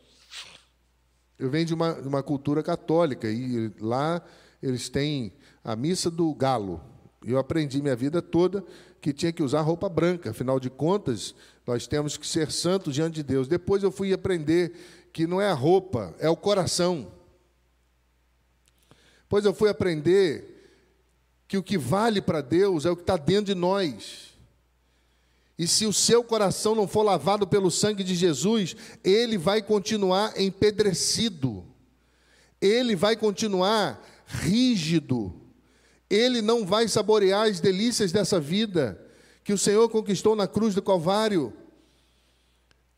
Eu 1.37 1.49
venho 1.49 1.65
de 1.65 1.73
uma, 1.73 1.93
uma 1.95 2.23
cultura 2.23 2.63
católica 2.63 3.29
e 3.29 3.71
lá 3.79 4.21
eles 4.61 4.89
têm 4.89 5.33
a 5.63 5.75
missa 5.75 6.09
do 6.09 6.33
galo. 6.33 6.81
Eu 7.25 7.37
aprendi 7.37 7.81
minha 7.81 7.95
vida 7.95 8.21
toda 8.21 8.63
que 9.01 9.13
tinha 9.13 9.31
que 9.31 9.43
usar 9.43 9.61
roupa 9.61 9.87
branca, 9.87 10.31
afinal 10.31 10.59
de 10.59 10.69
contas, 10.69 11.35
nós 11.65 11.85
temos 11.85 12.17
que 12.17 12.25
ser 12.25 12.51
santos 12.51 12.93
diante 12.93 13.15
de 13.15 13.23
Deus. 13.23 13.47
Depois 13.47 13.83
eu 13.83 13.91
fui 13.91 14.11
aprender 14.13 14.73
que 15.13 15.27
não 15.27 15.39
é 15.39 15.49
a 15.49 15.53
roupa, 15.53 16.15
é 16.19 16.29
o 16.29 16.35
coração. 16.35 17.11
Depois 19.21 19.45
eu 19.45 19.53
fui 19.53 19.69
aprender 19.69 20.55
que 21.47 21.57
o 21.57 21.63
que 21.63 21.77
vale 21.77 22.21
para 22.21 22.41
Deus 22.41 22.85
é 22.85 22.89
o 22.89 22.95
que 22.95 23.03
está 23.03 23.17
dentro 23.17 23.45
de 23.45 23.55
nós. 23.55 24.34
E 25.57 25.67
se 25.67 25.85
o 25.85 25.93
seu 25.93 26.23
coração 26.23 26.75
não 26.75 26.87
for 26.87 27.03
lavado 27.03 27.47
pelo 27.47 27.71
sangue 27.71 28.03
de 28.03 28.13
Jesus, 28.13 28.75
ele 29.03 29.37
vai 29.37 29.61
continuar 29.61 30.39
empedrecido, 30.39 31.65
ele 32.59 32.95
vai 32.95 33.15
continuar 33.15 34.03
rígido, 34.25 35.33
ele 36.09 36.41
não 36.41 36.65
vai 36.65 36.87
saborear 36.87 37.47
as 37.47 37.59
delícias 37.59 38.11
dessa 38.11 38.39
vida 38.39 39.01
que 39.43 39.53
o 39.53 39.57
Senhor 39.57 39.87
conquistou 39.89 40.35
na 40.35 40.47
cruz 40.47 40.75
do 40.75 40.81
Calvário. 40.81 41.53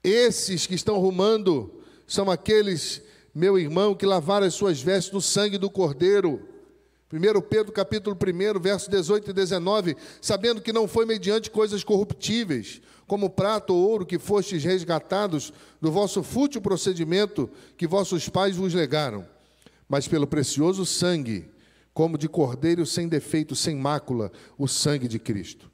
Esses 0.04 0.66
que 0.66 0.76
estão 0.76 0.98
rumando 0.98 1.84
são 2.08 2.32
aqueles, 2.32 3.02
meu 3.36 3.60
irmão, 3.60 3.94
que 3.94 4.06
lavaram 4.06 4.48
as 4.48 4.54
suas 4.54 4.82
vestes 4.82 5.14
no 5.14 5.22
sangue 5.22 5.58
do 5.58 5.70
Cordeiro 5.70 6.57
1 7.12 7.42
Pedro 7.42 7.72
capítulo 7.72 8.18
1, 8.18 8.60
versos 8.60 8.90
18 8.90 9.30
e 9.30 9.34
19, 9.34 9.96
sabendo 10.22 10.62
que 10.62 10.74
não 10.74 10.90
foi 10.90 11.06
mediante 11.06 11.50
coisas 11.50 11.82
corruptíveis, 11.82 12.82
como 13.08 13.30
prata 13.30 13.72
ou 13.72 13.80
ouro, 13.80 14.06
que 14.06 14.20
fostes 14.20 14.62
resgatados 14.62 15.54
do 15.80 15.90
vosso 15.90 16.22
fútil 16.22 16.60
procedimento 16.60 17.50
que 17.78 17.88
vossos 17.88 18.28
pais 18.28 18.58
vos 18.58 18.74
legaram, 18.74 19.26
mas 19.88 20.06
pelo 20.06 20.28
precioso 20.28 20.86
sangue, 20.86 21.50
como 21.94 22.18
de 22.18 22.28
cordeiro 22.28 22.86
sem 22.86 23.08
defeito, 23.08 23.56
sem 23.56 23.78
mácula, 23.78 24.30
o 24.58 24.68
sangue 24.68 25.08
de 25.08 25.18
Cristo. 25.18 25.72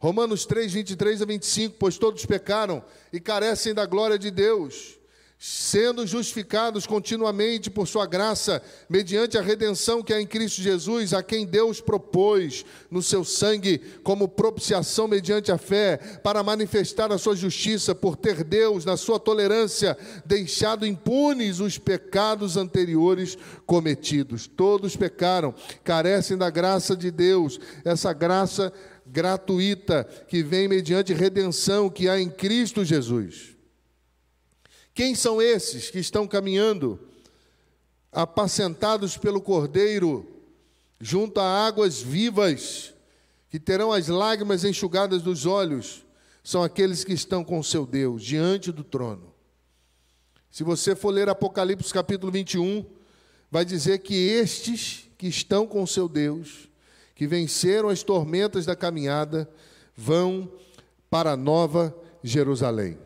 Romanos 0.00 0.44
3, 0.44 0.72
23 0.72 1.22
a 1.22 1.24
25, 1.24 1.76
pois 1.78 1.96
todos 1.96 2.26
pecaram 2.26 2.82
e 3.12 3.20
carecem 3.20 3.72
da 3.72 3.86
glória 3.86 4.18
de 4.18 4.32
Deus 4.32 4.98
sendo 5.44 6.06
justificados 6.06 6.86
continuamente 6.86 7.68
por 7.68 7.88
sua 7.88 8.06
graça, 8.06 8.62
mediante 8.88 9.36
a 9.36 9.42
redenção 9.42 10.00
que 10.00 10.14
há 10.14 10.20
em 10.20 10.26
Cristo 10.26 10.62
Jesus, 10.62 11.12
a 11.12 11.20
quem 11.20 11.44
Deus 11.44 11.80
propôs 11.80 12.64
no 12.88 13.02
seu 13.02 13.24
sangue 13.24 13.78
como 14.04 14.28
propiciação 14.28 15.08
mediante 15.08 15.50
a 15.50 15.58
fé, 15.58 15.96
para 16.22 16.44
manifestar 16.44 17.10
a 17.10 17.18
sua 17.18 17.34
justiça, 17.34 17.92
por 17.92 18.14
ter 18.14 18.44
Deus, 18.44 18.84
na 18.84 18.96
sua 18.96 19.18
tolerância, 19.18 19.98
deixado 20.24 20.86
impunes 20.86 21.58
os 21.58 21.76
pecados 21.76 22.56
anteriores 22.56 23.36
cometidos. 23.66 24.46
Todos 24.46 24.94
pecaram, 24.94 25.52
carecem 25.82 26.38
da 26.38 26.50
graça 26.50 26.94
de 26.94 27.10
Deus, 27.10 27.58
essa 27.84 28.12
graça 28.12 28.72
gratuita 29.04 30.06
que 30.28 30.40
vem 30.40 30.68
mediante 30.68 31.12
redenção 31.12 31.90
que 31.90 32.08
há 32.08 32.20
em 32.20 32.30
Cristo 32.30 32.84
Jesus. 32.84 33.51
Quem 34.94 35.14
são 35.14 35.40
esses 35.40 35.90
que 35.90 35.98
estão 35.98 36.26
caminhando, 36.26 37.00
apacentados 38.10 39.16
pelo 39.16 39.40
Cordeiro, 39.40 40.26
junto 41.00 41.40
a 41.40 41.66
águas 41.66 42.00
vivas, 42.00 42.92
que 43.48 43.58
terão 43.58 43.90
as 43.90 44.08
lágrimas 44.08 44.64
enxugadas 44.64 45.22
dos 45.22 45.46
olhos? 45.46 46.04
São 46.44 46.62
aqueles 46.62 47.04
que 47.04 47.12
estão 47.12 47.42
com 47.42 47.62
seu 47.62 47.86
Deus, 47.86 48.22
diante 48.22 48.70
do 48.70 48.84
trono. 48.84 49.32
Se 50.50 50.62
você 50.62 50.94
for 50.94 51.10
ler 51.10 51.28
Apocalipse 51.30 51.92
capítulo 51.92 52.30
21, 52.30 52.84
vai 53.50 53.64
dizer 53.64 54.00
que 54.00 54.14
estes 54.14 55.08
que 55.16 55.26
estão 55.26 55.66
com 55.66 55.86
seu 55.86 56.06
Deus, 56.08 56.68
que 57.14 57.26
venceram 57.26 57.88
as 57.88 58.02
tormentas 58.02 58.66
da 58.66 58.76
caminhada, 58.76 59.48
vão 59.96 60.50
para 61.08 61.32
a 61.32 61.36
nova 61.36 61.96
Jerusalém. 62.22 62.98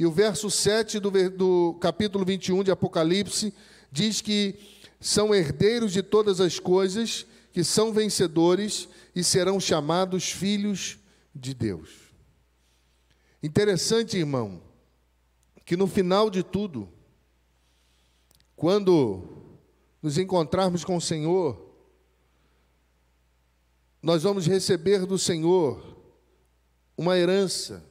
E 0.00 0.06
o 0.06 0.10
verso 0.10 0.50
7 0.50 0.98
do, 0.98 1.10
do 1.28 1.74
capítulo 1.78 2.24
21 2.24 2.64
de 2.64 2.70
Apocalipse 2.70 3.52
diz 3.92 4.22
que 4.22 4.58
são 4.98 5.34
herdeiros 5.34 5.92
de 5.92 6.02
todas 6.02 6.40
as 6.40 6.58
coisas, 6.58 7.26
que 7.52 7.62
são 7.62 7.92
vencedores 7.92 8.88
e 9.14 9.22
serão 9.22 9.60
chamados 9.60 10.30
filhos 10.30 10.98
de 11.34 11.52
Deus. 11.52 11.90
Interessante, 13.42 14.16
irmão, 14.16 14.62
que 15.66 15.76
no 15.76 15.86
final 15.86 16.30
de 16.30 16.42
tudo, 16.42 16.88
quando 18.56 19.22
nos 20.00 20.16
encontrarmos 20.16 20.82
com 20.82 20.96
o 20.96 21.00
Senhor, 21.00 21.74
nós 24.02 24.22
vamos 24.22 24.46
receber 24.46 25.04
do 25.04 25.18
Senhor 25.18 25.94
uma 26.96 27.18
herança, 27.18 27.89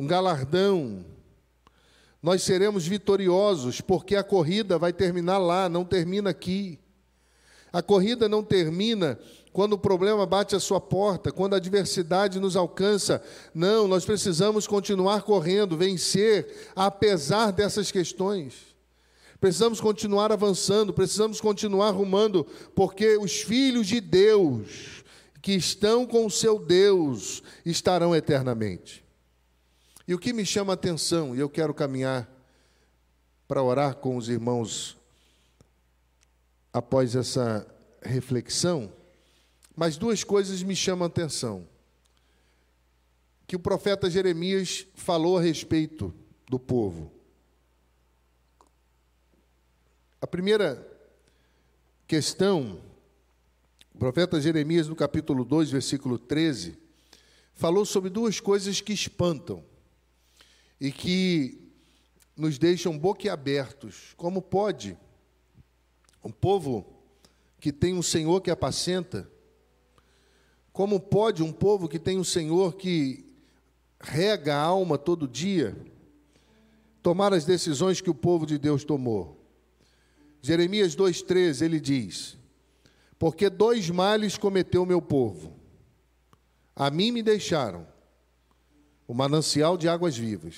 um 0.00 0.06
galardão. 0.06 1.04
Nós 2.22 2.42
seremos 2.42 2.86
vitoriosos, 2.86 3.82
porque 3.82 4.16
a 4.16 4.24
corrida 4.24 4.78
vai 4.78 4.94
terminar 4.94 5.36
lá, 5.36 5.68
não 5.68 5.84
termina 5.84 6.30
aqui. 6.30 6.78
A 7.70 7.82
corrida 7.82 8.26
não 8.26 8.42
termina 8.42 9.18
quando 9.52 9.74
o 9.74 9.78
problema 9.78 10.24
bate 10.24 10.56
à 10.56 10.60
sua 10.60 10.80
porta, 10.80 11.30
quando 11.30 11.52
a 11.52 11.58
adversidade 11.58 12.40
nos 12.40 12.56
alcança. 12.56 13.22
Não, 13.54 13.86
nós 13.86 14.06
precisamos 14.06 14.66
continuar 14.66 15.22
correndo, 15.22 15.76
vencer, 15.76 16.70
apesar 16.74 17.50
dessas 17.50 17.92
questões. 17.92 18.74
Precisamos 19.38 19.82
continuar 19.82 20.32
avançando, 20.32 20.94
precisamos 20.94 21.42
continuar 21.42 21.90
rumando, 21.90 22.46
porque 22.74 23.18
os 23.18 23.42
filhos 23.42 23.86
de 23.86 24.00
Deus, 24.00 25.04
que 25.42 25.52
estão 25.52 26.06
com 26.06 26.24
o 26.24 26.30
seu 26.30 26.58
Deus, 26.58 27.42
estarão 27.66 28.16
eternamente. 28.16 29.09
E 30.10 30.14
o 30.14 30.18
que 30.18 30.32
me 30.32 30.44
chama 30.44 30.72
a 30.72 30.74
atenção, 30.74 31.36
e 31.36 31.38
eu 31.38 31.48
quero 31.48 31.72
caminhar 31.72 32.28
para 33.46 33.62
orar 33.62 33.94
com 33.94 34.16
os 34.16 34.28
irmãos 34.28 34.98
após 36.72 37.14
essa 37.14 37.64
reflexão, 38.02 38.92
mas 39.76 39.96
duas 39.96 40.24
coisas 40.24 40.64
me 40.64 40.74
chamam 40.74 41.04
a 41.04 41.06
atenção. 41.06 41.64
Que 43.46 43.54
o 43.54 43.60
profeta 43.60 44.10
Jeremias 44.10 44.84
falou 44.96 45.38
a 45.38 45.40
respeito 45.40 46.12
do 46.48 46.58
povo. 46.58 47.12
A 50.20 50.26
primeira 50.26 50.84
questão, 52.08 52.80
o 53.94 53.98
profeta 53.98 54.40
Jeremias, 54.40 54.88
no 54.88 54.96
capítulo 54.96 55.44
2, 55.44 55.70
versículo 55.70 56.18
13, 56.18 56.76
falou 57.54 57.84
sobre 57.86 58.10
duas 58.10 58.40
coisas 58.40 58.80
que 58.80 58.92
espantam 58.92 59.69
e 60.80 60.90
que 60.90 61.60
nos 62.36 62.58
deixam 62.58 62.98
boquiabertos. 62.98 64.14
Como 64.16 64.40
pode 64.40 64.96
um 66.24 66.30
povo 66.30 66.86
que 67.60 67.70
tem 67.70 67.94
um 67.94 68.02
Senhor 68.02 68.40
que 68.40 68.50
apacenta, 68.50 69.30
como 70.72 70.98
pode 70.98 71.42
um 71.42 71.52
povo 71.52 71.88
que 71.88 71.98
tem 71.98 72.18
um 72.18 72.24
Senhor 72.24 72.76
que 72.76 73.26
rega 74.00 74.54
a 74.54 74.62
alma 74.62 74.96
todo 74.96 75.28
dia, 75.28 75.76
tomar 77.02 77.34
as 77.34 77.44
decisões 77.44 78.00
que 78.00 78.08
o 78.08 78.14
povo 78.14 78.46
de 78.46 78.56
Deus 78.56 78.82
tomou? 78.84 79.38
Jeremias 80.40 80.96
2,13 80.96 81.62
ele 81.62 81.78
diz: 81.78 82.38
Porque 83.18 83.50
dois 83.50 83.90
males 83.90 84.38
cometeu 84.38 84.86
meu 84.86 85.02
povo. 85.02 85.58
A 86.74 86.90
mim 86.90 87.10
me 87.10 87.22
deixaram 87.22 87.86
o 89.10 89.14
manancial 89.14 89.76
de 89.76 89.88
águas 89.88 90.16
vivas 90.16 90.54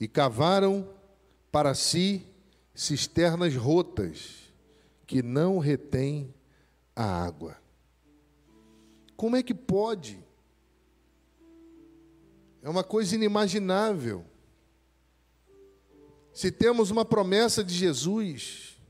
e 0.00 0.08
cavaram 0.08 0.88
para 1.52 1.74
si 1.74 2.26
cisternas 2.74 3.54
rotas 3.54 4.50
que 5.06 5.22
não 5.22 5.58
retêm 5.58 6.34
a 6.96 7.04
água. 7.04 7.58
Como 9.14 9.36
é 9.36 9.42
que 9.42 9.52
pode? 9.52 10.18
É 12.62 12.68
uma 12.70 12.82
coisa 12.82 13.14
inimaginável. 13.14 14.24
Se 16.32 16.50
temos 16.50 16.90
uma 16.90 17.04
promessa 17.04 17.62
de 17.62 17.74
Jesus 17.74 18.80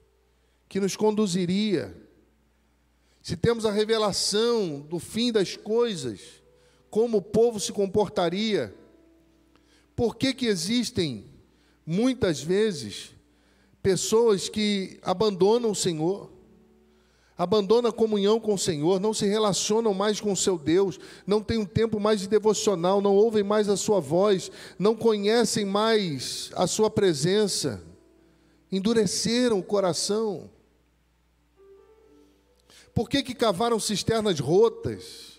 que 0.69 0.79
nos 0.79 0.95
conduziria, 0.95 1.93
se 3.21 3.37
temos 3.37 3.67
a 3.67 3.73
revelação 3.73 4.79
do 4.79 5.01
fim 5.01 5.33
das 5.33 5.57
coisas, 5.57 6.38
como 6.91 7.19
o 7.19 7.23
povo 7.23 7.59
se 7.61 7.73
comportaria, 7.73 8.75
por 9.95 10.17
que 10.17 10.33
que 10.33 10.47
existem 10.47 11.25
muitas 11.85 12.43
vezes 12.43 13.11
pessoas 13.83 14.49
que 14.49 14.99
abandonam 15.03 15.71
o 15.71 15.75
Senhor? 15.75 16.31
abandona 17.39 17.91
a 17.91 17.93
comunhão 17.93 18.41
com 18.41 18.55
o 18.55 18.59
Senhor, 18.59 18.99
não 18.99 19.15
se 19.15 19.25
relacionam 19.25 19.95
mais 19.95 20.21
com 20.21 20.33
o 20.33 20.37
seu 20.37 20.59
Deus, 20.59 20.99
não 21.25 21.41
têm 21.41 21.59
um 21.59 21.65
tempo 21.65 22.01
mais 22.01 22.19
de 22.21 22.27
devocional, 22.27 23.01
não 23.01 23.15
ouvem 23.15 23.45
mais 23.45 23.69
a 23.69 23.77
sua 23.77 24.01
voz, 24.01 24.51
não 24.77 24.97
conhecem 24.97 25.65
mais 25.65 26.51
a 26.57 26.67
sua 26.67 26.91
presença, 26.91 27.81
endureceram 28.73 29.61
o 29.61 29.63
coração. 29.63 30.51
Por 32.93 33.09
que, 33.09 33.23
que 33.23 33.37
cavaram 33.37 33.79
cisternas 33.79 34.41
rotas? 34.41 35.38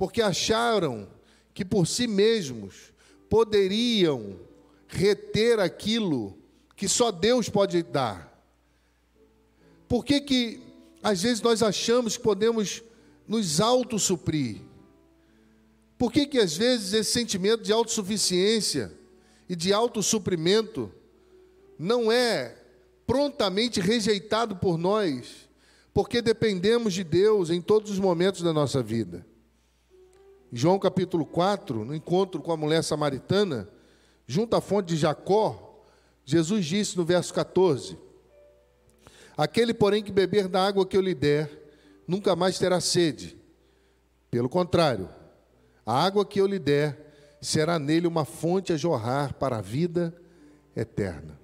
Porque 0.00 0.22
acharam 0.22 1.06
que 1.52 1.62
por 1.62 1.86
si 1.86 2.06
mesmos 2.06 2.90
poderiam 3.28 4.40
reter 4.88 5.60
aquilo 5.60 6.38
que 6.74 6.88
só 6.88 7.10
Deus 7.10 7.50
pode 7.50 7.82
dar. 7.82 8.42
Por 9.86 10.02
que, 10.02 10.22
que 10.22 10.62
às 11.02 11.20
vezes 11.20 11.42
nós 11.42 11.62
achamos 11.62 12.16
que 12.16 12.22
podemos 12.22 12.82
nos 13.28 13.60
autossuprir. 13.60 14.62
Por 15.98 16.10
que, 16.10 16.26
que 16.26 16.38
às 16.38 16.56
vezes 16.56 16.94
esse 16.94 17.12
sentimento 17.12 17.62
de 17.62 17.70
autossuficiência 17.70 18.90
e 19.50 19.54
de 19.54 19.70
autossuprimento 19.70 20.90
não 21.78 22.10
é 22.10 22.56
prontamente 23.06 23.82
rejeitado 23.82 24.56
por 24.56 24.78
nós? 24.78 25.46
Porque 25.92 26.22
dependemos 26.22 26.94
de 26.94 27.04
Deus 27.04 27.50
em 27.50 27.60
todos 27.60 27.90
os 27.90 27.98
momentos 27.98 28.40
da 28.40 28.54
nossa 28.54 28.82
vida. 28.82 29.28
João 30.52 30.78
capítulo 30.78 31.24
4, 31.24 31.84
no 31.84 31.94
encontro 31.94 32.42
com 32.42 32.50
a 32.50 32.56
mulher 32.56 32.82
samaritana, 32.82 33.68
junto 34.26 34.56
à 34.56 34.60
fonte 34.60 34.88
de 34.88 34.96
Jacó, 34.96 35.84
Jesus 36.24 36.66
disse 36.66 36.96
no 36.96 37.04
verso 37.04 37.32
14: 37.32 37.96
Aquele, 39.36 39.72
porém, 39.72 40.02
que 40.02 40.10
beber 40.10 40.48
da 40.48 40.66
água 40.66 40.84
que 40.84 40.96
eu 40.96 41.00
lhe 41.00 41.14
der, 41.14 41.72
nunca 42.06 42.34
mais 42.34 42.58
terá 42.58 42.80
sede. 42.80 43.36
Pelo 44.30 44.48
contrário, 44.48 45.08
a 45.86 46.04
água 46.04 46.24
que 46.24 46.40
eu 46.40 46.46
lhe 46.46 46.58
der 46.58 47.38
será 47.40 47.78
nele 47.78 48.06
uma 48.06 48.24
fonte 48.24 48.72
a 48.72 48.76
jorrar 48.76 49.34
para 49.34 49.58
a 49.58 49.62
vida 49.62 50.14
eterna. 50.76 51.38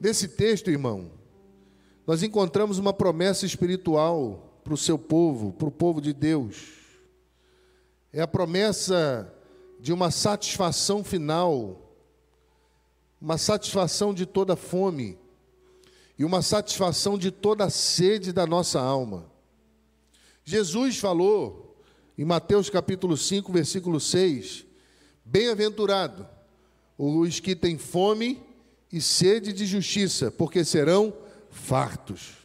Nesse 0.00 0.28
texto, 0.28 0.70
irmão, 0.70 1.10
nós 2.06 2.22
encontramos 2.22 2.78
uma 2.78 2.92
promessa 2.92 3.44
espiritual 3.44 4.60
para 4.64 4.72
o 4.72 4.78
seu 4.78 4.98
povo, 4.98 5.52
para 5.52 5.68
o 5.68 5.70
povo 5.70 6.00
de 6.00 6.12
Deus. 6.12 6.79
É 8.12 8.20
a 8.20 8.26
promessa 8.26 9.32
de 9.78 9.92
uma 9.92 10.10
satisfação 10.10 11.04
final, 11.04 11.94
uma 13.20 13.38
satisfação 13.38 14.12
de 14.12 14.26
toda 14.26 14.56
fome 14.56 15.16
e 16.18 16.24
uma 16.24 16.42
satisfação 16.42 17.16
de 17.16 17.30
toda 17.30 17.70
sede 17.70 18.32
da 18.32 18.48
nossa 18.48 18.80
alma. 18.80 19.30
Jesus 20.44 20.98
falou 20.98 21.80
em 22.18 22.24
Mateus 22.24 22.68
capítulo 22.68 23.16
5, 23.16 23.52
versículo 23.52 24.00
6: 24.00 24.66
Bem-aventurado 25.24 26.26
os 26.98 27.38
que 27.38 27.54
têm 27.54 27.78
fome 27.78 28.42
e 28.92 29.00
sede 29.00 29.52
de 29.52 29.64
justiça, 29.64 30.32
porque 30.32 30.64
serão 30.64 31.14
fartos. 31.48 32.38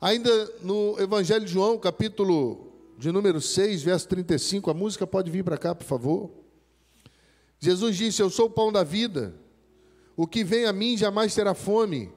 Ainda 0.00 0.30
no 0.60 0.94
Evangelho 1.00 1.44
de 1.44 1.50
João, 1.50 1.76
capítulo 1.78 2.71
de 3.02 3.10
número 3.10 3.40
6, 3.40 3.82
verso 3.82 4.06
35, 4.06 4.70
a 4.70 4.74
música 4.74 5.04
pode 5.04 5.28
vir 5.28 5.42
para 5.42 5.58
cá, 5.58 5.74
por 5.74 5.84
favor. 5.84 6.30
Jesus 7.58 7.96
disse: 7.96 8.22
Eu 8.22 8.30
sou 8.30 8.46
o 8.46 8.50
pão 8.50 8.70
da 8.70 8.84
vida. 8.84 9.34
O 10.16 10.24
que 10.24 10.44
vem 10.44 10.66
a 10.66 10.72
mim 10.72 10.96
jamais 10.96 11.34
terá 11.34 11.52
fome 11.52 12.12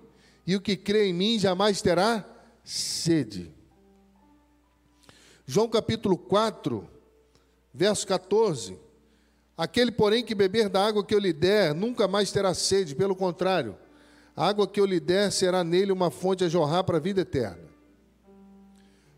e 0.46 0.56
o 0.56 0.62
que 0.62 0.78
crê 0.78 1.08
em 1.08 1.14
mim 1.14 1.40
jamais 1.40 1.82
terá 1.82 2.24
sede. 2.64 3.52
João 5.48 5.68
capítulo 5.68 6.20
4, 6.20 6.88
verso 7.74 8.06
14. 8.06 8.78
Aquele, 9.58 9.92
porém, 9.92 10.24
que 10.24 10.36
beber 10.36 10.70
da 10.70 10.86
água 10.86 11.04
que 11.04 11.16
eu 11.16 11.20
lhe 11.20 11.34
der, 11.34 11.74
nunca 11.74 12.08
mais 12.08 12.32
terá 12.32 12.54
sede, 12.54 12.94
pelo 12.94 13.16
contrário, 13.16 13.76
a 14.36 14.48
água 14.48 14.68
que 14.68 14.80
eu 14.80 14.86
lhe 14.86 15.00
der 15.00 15.32
será 15.32 15.64
nele 15.64 15.92
uma 15.92 16.12
fonte 16.12 16.44
a 16.44 16.48
jorrar 16.48 16.84
para 16.84 16.98
a 16.98 17.02
vida 17.02 17.22
eterna. 17.22 17.65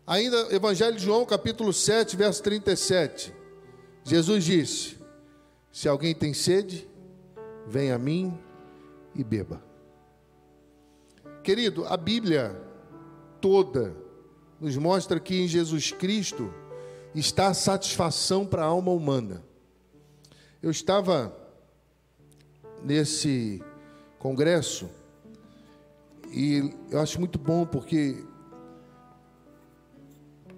Ainda, 0.08 0.54
Evangelho 0.54 0.96
de 0.96 1.04
João, 1.04 1.26
capítulo 1.26 1.70
7, 1.70 2.16
verso 2.16 2.42
37. 2.42 3.30
Jesus 4.02 4.42
disse: 4.42 4.96
Se 5.70 5.86
alguém 5.86 6.14
tem 6.14 6.32
sede, 6.32 6.88
venha 7.66 7.96
a 7.96 7.98
mim 7.98 8.32
e 9.14 9.22
beba. 9.22 9.62
Querido, 11.44 11.84
a 11.84 11.94
Bíblia 11.94 12.58
toda 13.38 13.94
nos 14.58 14.78
mostra 14.78 15.20
que 15.20 15.42
em 15.42 15.46
Jesus 15.46 15.92
Cristo 15.92 16.54
está 17.14 17.48
a 17.48 17.54
satisfação 17.54 18.46
para 18.46 18.62
a 18.62 18.66
alma 18.66 18.92
humana. 18.92 19.44
Eu 20.62 20.70
estava 20.70 21.36
nesse 22.82 23.62
congresso 24.18 24.88
e 26.32 26.74
eu 26.90 26.98
acho 26.98 27.18
muito 27.18 27.38
bom 27.38 27.66
porque 27.66 28.24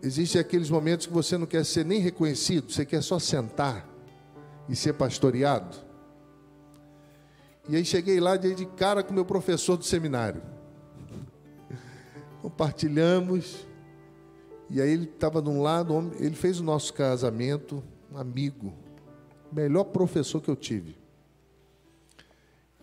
existem 0.03 0.41
aqueles 0.41 0.71
momentos 0.71 1.07
que 1.07 1.13
você 1.13 1.37
não 1.37 1.47
quer 1.47 1.65
ser 1.65 1.85
nem 1.85 2.01
reconhecido, 2.01 2.71
você 2.71 2.85
quer 2.85 3.03
só 3.03 3.19
sentar 3.19 3.89
e 4.69 4.77
ser 4.77 4.95
pastoreado. 4.95 5.77
E 7.69 7.77
aí 7.77 7.85
cheguei 7.85 8.21
lá 8.21 8.37
de 8.37 8.67
cara 8.67 9.03
com 9.03 9.13
meu 9.13 9.25
professor 9.25 9.77
do 9.77 9.85
seminário 9.85 10.43
compartilhamos. 12.41 13.67
E 14.69 14.81
aí 14.81 14.91
ele 14.91 15.05
estava 15.05 15.43
de 15.43 15.49
um 15.49 15.61
lado, 15.61 16.13
ele 16.19 16.35
fez 16.35 16.61
o 16.61 16.65
nosso 16.65 16.95
casamento, 16.95 17.83
um 18.13 18.19
amigo, 18.19 18.73
melhor 19.53 19.85
professor 19.85 20.41
que 20.41 20.49
eu 20.49 20.57
tive. 20.57 20.97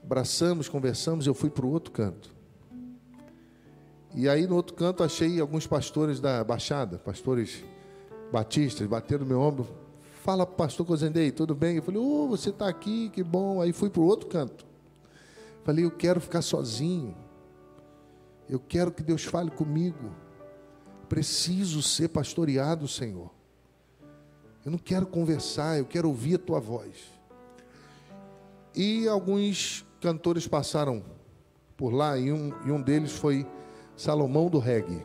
Abraçamos, 0.04 0.68
conversamos, 0.68 1.28
eu 1.28 1.34
fui 1.34 1.50
para 1.50 1.66
o 1.66 1.72
outro 1.72 1.92
canto. 1.92 2.36
E 4.14 4.28
aí 4.28 4.48
no 4.48 4.56
outro 4.56 4.76
canto 4.76 5.04
achei 5.04 5.40
alguns 5.40 5.68
pastores 5.68 6.20
da 6.20 6.44
Baixada, 6.44 6.98
pastores 6.98 7.64
batistas, 8.32 8.88
bateram 8.88 9.24
no 9.24 9.28
meu 9.28 9.42
ombro. 9.42 9.68
Fala, 10.24 10.46
pastor 10.46 10.86
Cozendei, 10.86 11.32
tudo 11.32 11.56
bem? 11.56 11.78
Eu 11.78 11.84
falei, 11.84 12.02
oh, 12.02 12.28
você 12.28 12.50
está 12.50 12.68
aqui, 12.68 13.10
que 13.10 13.24
bom. 13.24 13.62
Aí 13.62 13.72
fui 13.72 13.90
para 13.90 14.02
o 14.02 14.06
outro 14.06 14.28
canto. 14.28 14.66
Falei, 15.64 15.86
eu 15.86 15.92
quero 15.92 16.20
ficar 16.20 16.42
sozinho. 16.42 17.16
Eu 18.50 18.60
quero 18.60 18.92
que 18.92 19.04
Deus 19.04 19.24
fale 19.24 19.52
comigo. 19.52 20.12
Preciso 21.08 21.82
ser 21.82 22.10
pastoreado, 22.10 22.88
Senhor. 22.88 23.32
Eu 24.66 24.72
não 24.72 24.78
quero 24.78 25.06
conversar, 25.06 25.78
eu 25.78 25.86
quero 25.86 26.10
ouvir 26.10 26.36
a 26.36 26.40
tua 26.40 26.60
voz. 26.60 26.96
E 28.76 29.08
alguns 29.08 29.86
cantores 30.02 30.46
passaram 30.46 31.02
por 31.78 31.94
lá, 31.94 32.18
e 32.18 32.32
um, 32.32 32.54
e 32.66 32.72
um 32.72 32.82
deles 32.82 33.14
foi 33.14 33.48
Salomão 33.98 34.48
do 34.48 34.60
Reggae. 34.60 35.04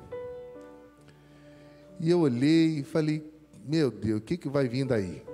E 1.99 2.11
eu 2.11 2.21
olhei 2.21 2.81
e 2.81 2.85
falei: 2.85 3.33
Meu 3.65 3.91
Deus, 3.91 4.21
o 4.21 4.23
que, 4.23 4.37
que 4.37 4.51
vai 4.51 4.69
vir 4.69 4.85
daí? 4.85 5.25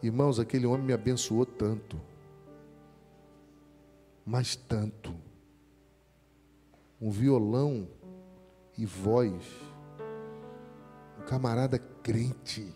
Irmãos, 0.00 0.38
aquele 0.38 0.66
homem 0.66 0.86
me 0.86 0.92
abençoou 0.92 1.44
tanto, 1.44 2.00
mas 4.24 4.54
tanto. 4.54 5.12
Um 7.00 7.10
violão 7.10 7.88
e 8.78 8.86
voz, 8.86 9.44
um 11.18 11.24
camarada 11.24 11.78
crente. 11.78 12.72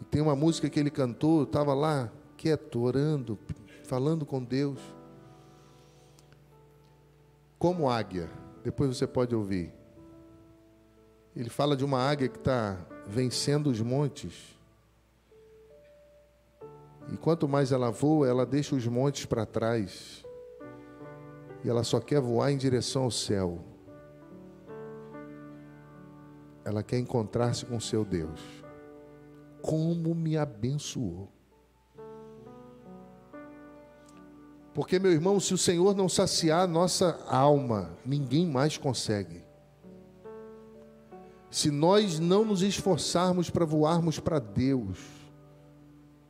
E 0.00 0.04
tem 0.10 0.20
uma 0.20 0.34
música 0.34 0.68
que 0.68 0.80
ele 0.80 0.90
cantou, 0.90 1.44
estava 1.44 1.72
lá 1.72 2.10
quieto, 2.36 2.80
orando, 2.80 3.38
falando 3.84 4.26
com 4.26 4.42
Deus. 4.42 4.80
Como 7.60 7.90
águia, 7.90 8.26
depois 8.64 8.96
você 8.96 9.06
pode 9.06 9.34
ouvir. 9.34 9.70
Ele 11.36 11.50
fala 11.50 11.76
de 11.76 11.84
uma 11.84 11.98
águia 11.98 12.26
que 12.26 12.38
está 12.38 12.78
vencendo 13.06 13.66
os 13.66 13.82
montes. 13.82 14.58
E 17.12 17.18
quanto 17.18 17.46
mais 17.46 17.70
ela 17.70 17.90
voa, 17.90 18.26
ela 18.26 18.46
deixa 18.46 18.74
os 18.74 18.86
montes 18.86 19.26
para 19.26 19.44
trás. 19.44 20.24
E 21.62 21.68
ela 21.68 21.84
só 21.84 22.00
quer 22.00 22.18
voar 22.18 22.50
em 22.50 22.56
direção 22.56 23.02
ao 23.02 23.10
céu. 23.10 23.62
Ela 26.64 26.82
quer 26.82 26.98
encontrar-se 26.98 27.66
com 27.66 27.78
seu 27.78 28.06
Deus. 28.06 28.40
Como 29.60 30.14
me 30.14 30.34
abençoou. 30.38 31.30
Porque, 34.80 34.98
meu 34.98 35.12
irmão, 35.12 35.38
se 35.38 35.52
o 35.52 35.58
Senhor 35.58 35.94
não 35.94 36.08
saciar 36.08 36.66
nossa 36.66 37.22
alma, 37.28 37.90
ninguém 38.02 38.46
mais 38.46 38.78
consegue. 38.78 39.44
Se 41.50 41.70
nós 41.70 42.18
não 42.18 42.46
nos 42.46 42.62
esforçarmos 42.62 43.50
para 43.50 43.66
voarmos 43.66 44.18
para 44.18 44.38
Deus, 44.38 44.98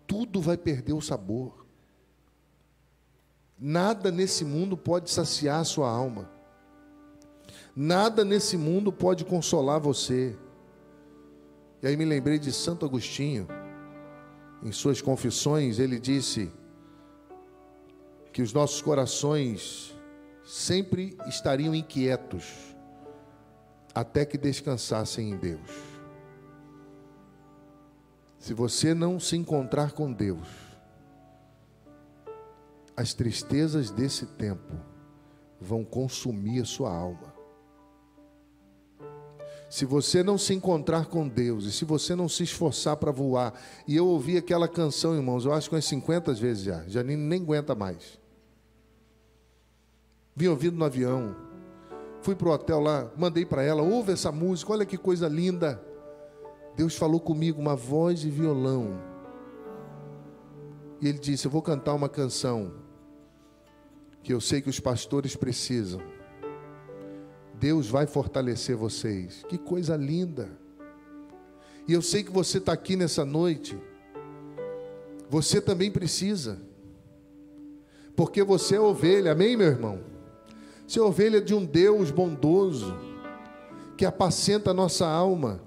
tudo 0.05 0.41
vai 0.41 0.57
perder 0.57 0.95
o 0.95 1.01
sabor. 1.01 1.65
Nada 3.57 4.11
nesse 4.11 4.45
mundo 4.45 4.77
pode 4.77 5.13
saciar 5.13 5.61
a 5.61 5.65
sua 5.65 5.89
alma. 5.89 6.29
Nada 7.77 8.25
nesse 8.25 8.57
mundo 8.57 8.93
pode 8.93 9.25
consolar 9.25 9.79
você. 9.79 10.37
E 11.81 11.87
aí 11.87 11.97
me 11.97 12.05
lembrei 12.05 12.37
de 12.37 12.51
Santo 12.51 12.85
Agostinho. 12.85 13.47
Em 14.61 14.73
suas 14.73 15.01
confissões, 15.01 15.79
ele 15.79 16.01
disse 16.01 16.53
que 18.33 18.43
os 18.43 18.53
nossos 18.53 18.81
corações 18.81 19.95
sempre 20.45 21.17
estariam 21.27 21.75
inquietos 21.75 22.71
até 23.95 24.25
que 24.25 24.39
descansassem 24.39 25.31
em 25.31 25.37
Deus. 25.37 25.71
Se 28.39 28.55
você 28.55 28.95
não 28.95 29.21
se 29.21 29.37
encontrar 29.37 29.93
com 29.93 30.13
Deus, 30.13 30.49
as 32.97 33.15
tristezas 33.15 33.91
desse 33.91 34.27
tempo 34.27 34.75
vão 35.61 35.85
consumir 35.85 36.63
a 36.63 36.65
sua 36.65 36.95
alma. 36.95 37.35
Se 39.69 39.85
você 39.85 40.23
não 40.23 40.37
se 40.37 40.53
encontrar 40.53 41.07
com 41.07 41.29
Deus 41.29 41.65
e 41.65 41.73
se 41.73 41.85
você 41.85 42.17
não 42.17 42.29
se 42.29 42.43
esforçar 42.43 42.97
para 42.97 43.13
voar, 43.13 43.55
e 43.87 43.95
eu 43.95 44.07
ouvi 44.07 44.37
aquela 44.37 44.67
canção, 44.67 45.15
irmãos, 45.15 45.45
eu 45.45 45.53
acho 45.53 45.69
que 45.69 45.77
umas 45.77 45.85
50 45.85 46.35
vezes 46.35 46.65
já, 46.65 47.03
nem, 47.05 47.17
nem 47.17 47.41
aguenta 47.41 47.75
mais. 47.75 48.20
Vim 50.35 50.49
ouvindo 50.49 50.77
no 50.77 50.85
avião, 50.85 51.37
Fui 52.23 52.35
para 52.35 52.49
o 52.49 52.53
hotel 52.53 52.81
lá, 52.81 53.11
mandei 53.17 53.47
para 53.47 53.63
ela, 53.63 53.83
ouve 53.83 54.13
essa 54.13 54.31
música, 54.31 54.73
olha 54.73 54.85
que 54.85 54.99
coisa 54.99 55.27
linda. 55.27 55.83
Deus 56.77 56.95
falou 56.95 57.19
comigo, 57.19 57.61
uma 57.61 57.75
voz 57.75 58.21
de 58.21 58.31
violão. 58.31 59.01
E 61.01 61.09
ele 61.09 61.19
disse: 61.19 61.47
Eu 61.47 61.51
vou 61.51 61.63
cantar 61.63 61.95
uma 61.95 62.09
canção 62.09 62.75
que 64.23 64.35
eu 64.35 64.41
sei 64.41 64.61
que 64.61 64.69
os 64.69 64.79
pastores 64.79 65.35
precisam. 65.35 66.01
Deus 67.55 67.89
vai 67.89 68.07
fortalecer 68.07 68.77
vocês. 68.77 69.43
Que 69.49 69.57
coisa 69.57 69.97
linda. 69.97 70.51
E 71.89 71.93
eu 71.93 72.03
sei 72.03 72.23
que 72.23 72.31
você 72.31 72.59
está 72.59 72.73
aqui 72.73 72.97
nessa 72.97 73.25
noite. 73.25 73.79
Você 75.29 75.61
também 75.61 75.91
precisa. 75.91 76.61
Porque 78.15 78.43
você 78.43 78.77
é 78.77 78.81
ovelha, 78.81 79.33
amém, 79.33 79.57
meu 79.57 79.69
irmão? 79.69 80.10
Você 80.91 80.99
é 80.99 81.03
ovelha 81.03 81.41
de 81.41 81.55
um 81.55 81.65
Deus 81.65 82.11
bondoso, 82.11 82.97
que 83.97 84.05
apacenta 84.05 84.73
a 84.73 84.75
nossa 84.75 85.07
alma 85.07 85.61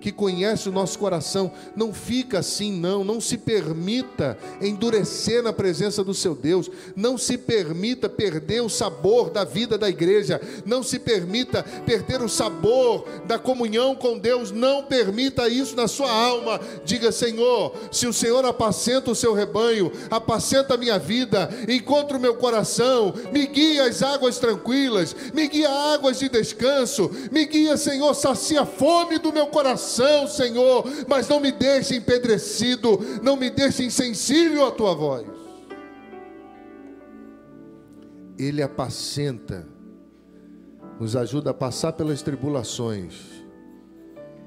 que 0.00 0.10
conhece 0.10 0.68
o 0.68 0.72
nosso 0.72 0.98
coração. 0.98 1.52
Não 1.76 1.92
fica 1.92 2.38
assim, 2.38 2.72
não. 2.72 3.04
Não 3.04 3.20
se 3.20 3.36
permita 3.36 4.36
endurecer 4.60 5.42
na 5.42 5.52
presença 5.52 6.02
do 6.02 6.14
seu 6.14 6.34
Deus. 6.34 6.70
Não 6.96 7.18
se 7.18 7.36
permita 7.36 8.08
perder 8.08 8.62
o 8.62 8.68
sabor 8.68 9.30
da 9.30 9.44
vida 9.44 9.76
da 9.76 9.88
igreja. 9.88 10.40
Não 10.64 10.82
se 10.82 10.98
permita 10.98 11.62
perder 11.84 12.22
o 12.22 12.28
sabor 12.28 13.04
da 13.26 13.38
comunhão 13.38 13.94
com 13.94 14.18
Deus. 14.18 14.50
Não 14.50 14.84
permita 14.84 15.48
isso 15.48 15.76
na 15.76 15.86
sua 15.86 16.10
alma. 16.10 16.58
Diga, 16.84 17.12
Senhor, 17.12 17.74
se 17.92 18.06
o 18.06 18.12
Senhor 18.12 18.44
apacenta 18.44 19.10
o 19.10 19.14
seu 19.14 19.34
rebanho, 19.34 19.92
apacenta 20.10 20.74
a 20.74 20.78
minha 20.78 20.98
vida, 20.98 21.50
encontra 21.68 22.16
o 22.16 22.20
meu 22.20 22.36
coração, 22.36 23.12
me 23.32 23.46
guia 23.46 23.84
às 23.84 24.02
águas 24.02 24.38
tranquilas, 24.38 25.14
me 25.34 25.46
guia 25.46 25.68
a 25.68 25.94
águas 25.94 26.18
de 26.18 26.28
descanso, 26.28 27.10
me 27.30 27.44
guia, 27.44 27.76
Senhor, 27.76 28.14
sacia 28.14 28.62
a 28.62 28.66
fome 28.66 29.18
do 29.18 29.32
meu 29.32 29.48
coração 29.48 29.89
coração, 29.90 30.28
Senhor, 30.28 30.84
mas 31.08 31.28
não 31.28 31.40
me 31.40 31.50
deixe 31.50 31.96
empedrecido, 31.96 32.98
não 33.22 33.36
me 33.36 33.50
deixe 33.50 33.84
insensível 33.84 34.66
à 34.66 34.70
tua 34.70 34.94
voz. 34.94 35.26
Ele 38.38 38.62
apacenta, 38.62 39.66
nos 40.98 41.16
ajuda 41.16 41.50
a 41.50 41.54
passar 41.54 41.92
pelas 41.92 42.22
tribulações, 42.22 43.44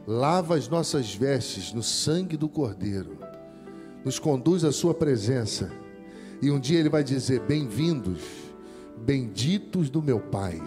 lava 0.08 0.56
as 0.56 0.68
nossas 0.68 1.14
vestes 1.14 1.74
no 1.74 1.84
sangue 1.84 2.38
do 2.38 2.50
Cordeiro, 2.50 3.18
nos 4.04 4.18
conduz 4.18 4.64
à 4.64 4.72
Sua 4.72 4.94
presença, 4.94 5.72
e 6.42 6.50
um 6.50 6.60
dia 6.60 6.80
Ele 6.80 6.90
vai 6.90 7.04
dizer: 7.04 7.42
Bem-vindos, 7.42 8.22
benditos 8.98 9.90
do 9.90 10.02
meu 10.02 10.20
Pai, 10.20 10.60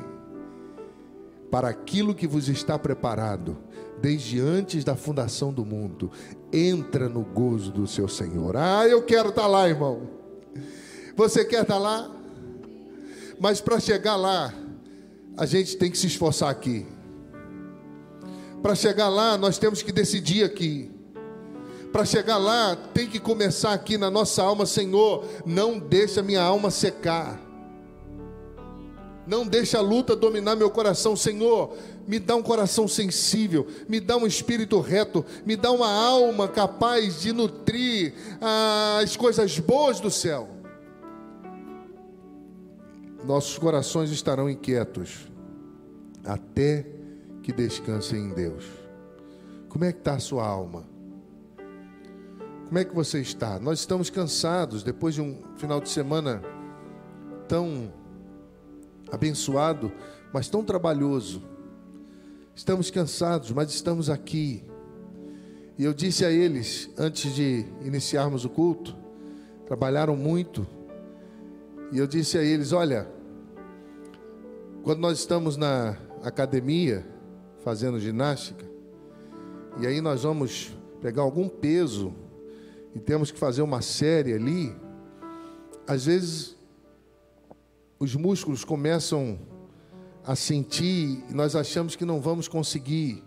para 1.50 1.68
aquilo 1.68 2.14
que 2.14 2.28
vos 2.28 2.48
está 2.48 2.78
preparado 2.78 3.65
desde 4.00 4.40
antes 4.40 4.84
da 4.84 4.94
fundação 4.96 5.52
do 5.52 5.64
mundo. 5.64 6.10
Entra 6.52 7.08
no 7.08 7.22
gozo 7.22 7.72
do 7.72 7.86
seu 7.86 8.08
Senhor. 8.08 8.56
Ah, 8.56 8.86
eu 8.86 9.02
quero 9.02 9.30
estar 9.30 9.42
tá 9.42 9.48
lá, 9.48 9.68
irmão. 9.68 10.08
Você 11.16 11.44
quer 11.44 11.62
estar 11.62 11.74
tá 11.74 11.80
lá? 11.80 12.10
Mas 13.38 13.60
para 13.60 13.80
chegar 13.80 14.16
lá, 14.16 14.52
a 15.36 15.46
gente 15.46 15.76
tem 15.76 15.90
que 15.90 15.98
se 15.98 16.06
esforçar 16.06 16.50
aqui. 16.50 16.86
Para 18.62 18.74
chegar 18.74 19.08
lá, 19.08 19.36
nós 19.36 19.58
temos 19.58 19.82
que 19.82 19.92
decidir 19.92 20.44
aqui. 20.44 20.90
Para 21.92 22.04
chegar 22.04 22.36
lá, 22.36 22.76
tem 22.92 23.06
que 23.06 23.20
começar 23.20 23.72
aqui 23.72 23.96
na 23.96 24.10
nossa 24.10 24.42
alma, 24.42 24.66
Senhor, 24.66 25.24
não 25.44 25.78
deixa 25.78 26.22
minha 26.22 26.42
alma 26.42 26.70
secar. 26.70 27.45
Não 29.26 29.46
deixa 29.46 29.78
a 29.78 29.80
luta 29.80 30.14
dominar 30.14 30.54
meu 30.54 30.70
coração, 30.70 31.16
Senhor. 31.16 31.76
Me 32.06 32.18
dá 32.20 32.36
um 32.36 32.42
coração 32.42 32.86
sensível, 32.86 33.66
me 33.88 33.98
dá 33.98 34.16
um 34.16 34.26
espírito 34.26 34.78
reto, 34.80 35.24
me 35.44 35.56
dá 35.56 35.72
uma 35.72 35.90
alma 35.90 36.46
capaz 36.46 37.20
de 37.20 37.32
nutrir 37.32 38.14
as 39.00 39.16
coisas 39.16 39.58
boas 39.58 39.98
do 39.98 40.10
céu. 40.10 40.48
Nossos 43.24 43.58
corações 43.58 44.10
estarão 44.10 44.48
inquietos 44.48 45.26
até 46.24 46.86
que 47.42 47.52
descansem 47.52 48.26
em 48.26 48.28
Deus. 48.28 48.64
Como 49.68 49.84
é 49.84 49.92
que 49.92 49.98
está 49.98 50.14
a 50.14 50.20
sua 50.20 50.46
alma? 50.46 50.84
Como 52.66 52.78
é 52.78 52.84
que 52.84 52.94
você 52.94 53.20
está? 53.20 53.58
Nós 53.58 53.80
estamos 53.80 54.10
cansados 54.10 54.82
depois 54.82 55.14
de 55.14 55.20
um 55.20 55.42
final 55.56 55.80
de 55.80 55.88
semana 55.88 56.42
tão 57.48 57.92
abençoado, 59.10 59.92
mas 60.32 60.48
tão 60.48 60.64
trabalhoso. 60.64 61.42
Estamos 62.54 62.90
cansados, 62.90 63.50
mas 63.52 63.70
estamos 63.70 64.08
aqui. 64.08 64.64
E 65.78 65.84
eu 65.84 65.92
disse 65.92 66.24
a 66.24 66.30
eles, 66.30 66.90
antes 66.96 67.34
de 67.34 67.66
iniciarmos 67.84 68.44
o 68.44 68.48
culto, 68.48 68.96
trabalharam 69.66 70.16
muito. 70.16 70.66
E 71.92 71.98
eu 71.98 72.06
disse 72.06 72.38
a 72.38 72.42
eles: 72.42 72.72
olha, 72.72 73.06
quando 74.82 75.00
nós 75.00 75.18
estamos 75.18 75.56
na 75.56 75.96
academia, 76.22 77.06
fazendo 77.62 78.00
ginástica, 78.00 78.64
e 79.78 79.86
aí 79.86 80.00
nós 80.00 80.22
vamos 80.22 80.74
pegar 81.02 81.22
algum 81.22 81.48
peso, 81.48 82.14
e 82.94 82.98
temos 82.98 83.30
que 83.30 83.38
fazer 83.38 83.60
uma 83.60 83.82
série 83.82 84.32
ali, 84.32 84.74
às 85.86 86.06
vezes 86.06 86.55
os 87.98 88.14
músculos 88.14 88.64
começam 88.64 89.38
a 90.24 90.34
sentir 90.34 91.24
nós 91.30 91.54
achamos 91.54 91.94
que 91.94 92.04
não 92.04 92.20
vamos 92.20 92.48
conseguir. 92.48 93.22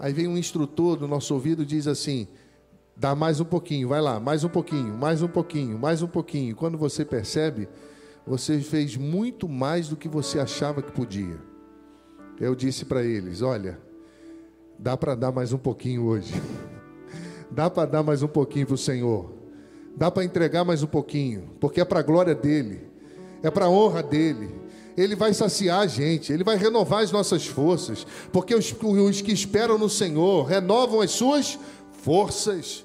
Aí 0.00 0.12
vem 0.12 0.26
um 0.26 0.38
instrutor 0.38 0.96
do 0.96 1.06
nosso 1.06 1.34
ouvido 1.34 1.62
e 1.62 1.66
diz 1.66 1.86
assim: 1.86 2.26
dá 2.96 3.14
mais 3.14 3.40
um 3.40 3.44
pouquinho, 3.44 3.88
vai 3.88 4.00
lá, 4.00 4.18
mais 4.18 4.42
um 4.42 4.48
pouquinho, 4.48 4.96
mais 4.96 5.22
um 5.22 5.28
pouquinho, 5.28 5.78
mais 5.78 6.02
um 6.02 6.08
pouquinho. 6.08 6.56
Quando 6.56 6.78
você 6.78 7.04
percebe, 7.04 7.68
você 8.26 8.58
fez 8.60 8.96
muito 8.96 9.48
mais 9.48 9.88
do 9.88 9.96
que 9.96 10.08
você 10.08 10.40
achava 10.40 10.82
que 10.82 10.90
podia. 10.90 11.38
Eu 12.40 12.54
disse 12.54 12.84
para 12.84 13.04
eles: 13.04 13.42
olha, 13.42 13.78
dá 14.78 14.96
para 14.96 15.14
dar 15.14 15.30
mais 15.30 15.52
um 15.52 15.58
pouquinho 15.58 16.04
hoje. 16.04 16.34
Dá 17.50 17.70
para 17.70 17.88
dar 17.88 18.02
mais 18.02 18.20
um 18.20 18.26
pouquinho 18.26 18.66
para 18.66 18.74
o 18.74 18.78
Senhor. 18.78 19.32
Dá 19.96 20.10
para 20.10 20.24
entregar 20.24 20.64
mais 20.64 20.82
um 20.82 20.88
pouquinho, 20.88 21.50
porque 21.60 21.80
é 21.80 21.84
para 21.84 22.00
a 22.00 22.02
glória 22.02 22.34
dele, 22.34 22.80
é 23.44 23.50
para 23.50 23.66
a 23.66 23.70
honra 23.70 24.02
dele. 24.02 24.50
Ele 24.96 25.14
vai 25.14 25.34
saciar 25.34 25.80
a 25.80 25.86
gente, 25.86 26.32
Ele 26.32 26.42
vai 26.42 26.56
renovar 26.56 27.02
as 27.02 27.12
nossas 27.12 27.46
forças, 27.46 28.06
porque 28.32 28.54
os, 28.54 28.74
os 28.80 29.20
que 29.20 29.32
esperam 29.32 29.76
no 29.76 29.90
Senhor 29.90 30.44
renovam 30.44 31.00
as 31.00 31.10
suas 31.10 31.58
forças. 32.02 32.84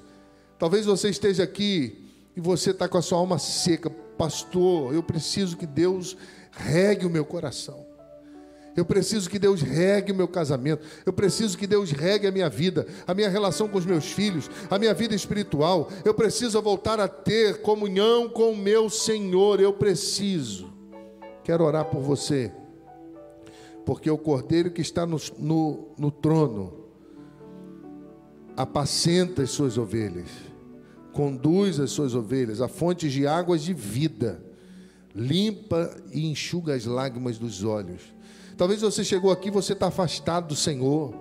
Talvez 0.58 0.84
você 0.84 1.08
esteja 1.08 1.44
aqui 1.44 2.04
e 2.36 2.40
você 2.40 2.72
está 2.72 2.88
com 2.88 2.98
a 2.98 3.02
sua 3.02 3.18
alma 3.18 3.38
seca, 3.38 3.88
pastor. 3.88 4.92
Eu 4.92 5.02
preciso 5.02 5.56
que 5.56 5.66
Deus 5.66 6.16
regue 6.50 7.06
o 7.06 7.10
meu 7.10 7.24
coração. 7.24 7.89
Eu 8.76 8.84
preciso 8.84 9.28
que 9.28 9.38
Deus 9.38 9.60
regue 9.62 10.12
o 10.12 10.14
meu 10.14 10.28
casamento. 10.28 10.84
Eu 11.04 11.12
preciso 11.12 11.58
que 11.58 11.66
Deus 11.66 11.90
regue 11.90 12.26
a 12.26 12.32
minha 12.32 12.48
vida, 12.48 12.86
a 13.06 13.12
minha 13.12 13.28
relação 13.28 13.68
com 13.68 13.78
os 13.78 13.86
meus 13.86 14.06
filhos, 14.06 14.50
a 14.70 14.78
minha 14.78 14.94
vida 14.94 15.14
espiritual. 15.14 15.90
Eu 16.04 16.14
preciso 16.14 16.60
voltar 16.62 17.00
a 17.00 17.08
ter 17.08 17.60
comunhão 17.62 18.28
com 18.28 18.52
o 18.52 18.56
meu 18.56 18.88
Senhor. 18.88 19.60
Eu 19.60 19.72
preciso. 19.72 20.72
Quero 21.42 21.64
orar 21.64 21.86
por 21.86 22.00
você, 22.00 22.52
porque 23.84 24.10
o 24.10 24.18
cordeiro 24.18 24.70
que 24.70 24.82
está 24.82 25.04
no, 25.04 25.18
no, 25.38 25.88
no 25.98 26.10
trono 26.10 26.80
apacenta 28.56 29.42
as 29.42 29.50
suas 29.50 29.78
ovelhas, 29.78 30.28
conduz 31.12 31.80
as 31.80 31.90
suas 31.90 32.14
ovelhas 32.14 32.60
a 32.60 32.68
fontes 32.68 33.10
de 33.10 33.26
águas 33.26 33.62
de 33.62 33.72
vida, 33.72 34.44
limpa 35.14 35.96
e 36.12 36.30
enxuga 36.30 36.74
as 36.74 36.84
lágrimas 36.84 37.38
dos 37.38 37.64
olhos. 37.64 38.02
Talvez 38.60 38.82
você 38.82 39.02
chegou 39.02 39.32
aqui, 39.32 39.50
você 39.50 39.72
está 39.72 39.86
afastado 39.86 40.48
do 40.48 40.54
Senhor, 40.54 41.14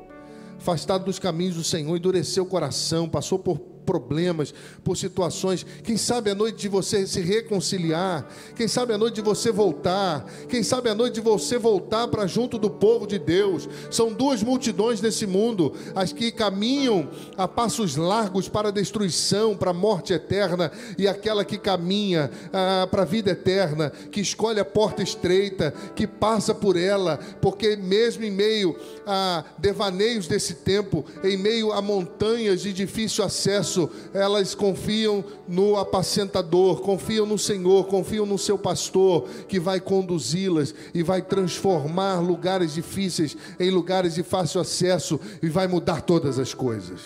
afastado 0.58 1.06
dos 1.06 1.20
caminhos 1.20 1.56
do 1.56 1.64
Senhor, 1.64 1.96
endureceu 1.96 2.44
o 2.44 2.46
coração, 2.46 3.08
passou 3.08 3.40
por 3.40 3.58
problemas, 3.90 4.54
por 4.84 4.96
situações. 4.96 5.66
Quem 5.84 5.98
sabe 5.98 6.30
a 6.30 6.36
noite 6.36 6.58
de 6.58 6.68
você 6.68 7.08
se 7.08 7.22
reconciliar, 7.22 8.28
quem 8.56 8.68
sabe 8.68 8.94
a 8.94 9.00
noite 9.00 9.16
de 9.16 9.22
você 9.22 9.52
voltar, 9.52 10.26
quem 10.48 10.62
sabe 10.62 10.90
a 10.90 10.96
noite 10.96 11.16
de 11.16 11.22
você 11.22 11.58
voltar 11.58 12.08
para 12.08 12.28
junto 12.28 12.60
do 12.60 12.70
povo 12.70 13.08
de 13.08 13.18
Deus. 13.18 13.68
São 13.90 14.14
duas 14.14 14.44
multidões 14.44 15.02
nesse 15.02 15.26
mundo, 15.26 15.74
as 15.96 16.14
que 16.14 16.32
caminham 16.32 17.10
a 17.36 17.48
passos 17.48 17.96
largos 17.96 18.48
para 18.48 18.68
a 18.68 18.72
destruição, 18.72 19.58
para 19.58 19.72
a 19.72 19.74
morte 19.74 20.14
eterna, 20.14 20.72
e 20.96 21.08
aquela 21.08 21.44
que 21.44 21.58
caminha 21.58 22.30
ah, 22.54 22.88
para 22.92 23.02
a 23.02 23.06
vida 23.06 23.32
eterna, 23.32 23.92
que 24.12 24.22
escolhe 24.22 24.60
a 24.60 24.66
porta 24.66 25.02
estreita, 25.02 25.74
que 25.96 26.06
passa 26.06 26.54
por 26.54 26.78
ela, 26.78 27.18
porque 27.42 27.76
mesmo 27.76 28.24
em 28.24 28.32
meio 28.32 28.76
a 29.08 29.44
devaneios 29.58 30.28
desse 30.28 30.54
tempo, 30.54 31.04
em 31.24 31.38
meio 31.38 31.72
a 31.72 31.82
montanhas 31.82 32.62
de 32.62 32.72
difícil 32.72 33.24
acesso, 33.24 33.79
elas 34.14 34.56
confiam 34.56 35.24
no 35.48 35.78
apacentador, 35.78 36.82
confiam 36.82 37.26
no 37.26 37.38
Senhor, 37.38 37.86
confiam 37.86 38.26
no 38.26 38.38
seu 38.38 38.58
pastor, 38.58 39.30
que 39.48 39.60
vai 39.60 39.80
conduzi-las 39.80 40.74
e 40.94 41.04
vai 41.04 41.22
transformar 41.22 42.20
lugares 42.20 42.74
difíceis 42.74 43.38
em 43.60 43.70
lugares 43.70 44.16
de 44.16 44.24
fácil 44.24 44.60
acesso 44.60 45.20
e 45.44 45.50
vai 45.50 45.68
mudar 45.68 46.02
todas 46.02 46.40
as 46.40 46.54
coisas. 46.54 47.02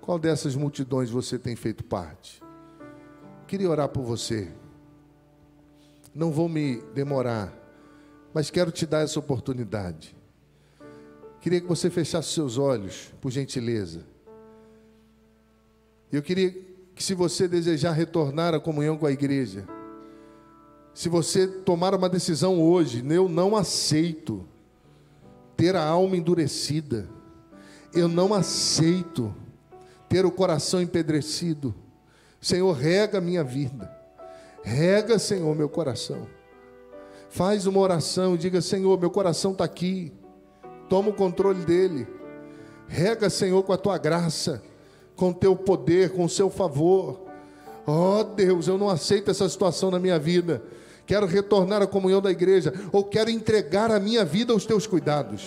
Qual 0.00 0.18
dessas 0.18 0.56
multidões 0.56 1.08
você 1.10 1.38
tem 1.38 1.54
feito 1.54 1.84
parte? 1.84 2.42
Queria 3.46 3.70
orar 3.70 3.88
por 3.88 4.02
você. 4.02 4.50
Não 6.14 6.30
vou 6.30 6.48
me 6.48 6.82
demorar, 6.94 7.52
mas 8.32 8.50
quero 8.50 8.70
te 8.70 8.86
dar 8.86 9.00
essa 9.00 9.18
oportunidade. 9.18 10.16
Queria 11.40 11.60
que 11.60 11.66
você 11.66 11.90
fechasse 11.90 12.30
seus 12.30 12.56
olhos, 12.56 13.12
por 13.20 13.30
gentileza. 13.30 14.06
Eu 16.14 16.22
queria 16.22 16.52
que, 16.94 17.02
se 17.02 17.12
você 17.12 17.48
desejar 17.48 17.90
retornar 17.90 18.54
à 18.54 18.60
comunhão 18.60 18.96
com 18.96 19.04
a 19.04 19.10
igreja, 19.10 19.66
se 20.94 21.08
você 21.08 21.48
tomar 21.48 21.92
uma 21.92 22.08
decisão 22.08 22.62
hoje, 22.62 23.04
eu 23.10 23.28
não 23.28 23.56
aceito 23.56 24.46
ter 25.56 25.74
a 25.74 25.84
alma 25.84 26.16
endurecida, 26.16 27.08
eu 27.92 28.06
não 28.06 28.32
aceito 28.32 29.34
ter 30.08 30.24
o 30.24 30.30
coração 30.30 30.80
empedrecido. 30.80 31.74
Senhor, 32.40 32.72
rega 32.74 33.18
a 33.18 33.20
minha 33.20 33.42
vida, 33.42 33.92
rega, 34.62 35.18
Senhor, 35.18 35.52
meu 35.56 35.68
coração. 35.68 36.28
Faz 37.28 37.66
uma 37.66 37.80
oração 37.80 38.36
e 38.36 38.38
diga: 38.38 38.60
Senhor, 38.60 39.00
meu 39.00 39.10
coração 39.10 39.50
está 39.50 39.64
aqui, 39.64 40.12
toma 40.88 41.08
o 41.08 41.14
controle 41.14 41.64
dele, 41.64 42.06
rega, 42.86 43.28
Senhor, 43.28 43.64
com 43.64 43.72
a 43.72 43.76
tua 43.76 43.98
graça 43.98 44.62
com 45.16 45.32
teu 45.32 45.54
poder, 45.54 46.10
com 46.10 46.24
o 46.24 46.28
seu 46.28 46.50
favor. 46.50 47.20
Ó 47.86 48.20
oh, 48.20 48.24
Deus, 48.24 48.66
eu 48.66 48.78
não 48.78 48.88
aceito 48.88 49.30
essa 49.30 49.48
situação 49.48 49.90
na 49.90 49.98
minha 49.98 50.18
vida. 50.18 50.62
Quero 51.06 51.26
retornar 51.26 51.82
à 51.82 51.86
comunhão 51.86 52.20
da 52.20 52.30
igreja, 52.30 52.72
ou 52.90 53.04
quero 53.04 53.28
entregar 53.28 53.90
a 53.90 54.00
minha 54.00 54.24
vida 54.24 54.52
aos 54.52 54.64
teus 54.64 54.86
cuidados. 54.86 55.44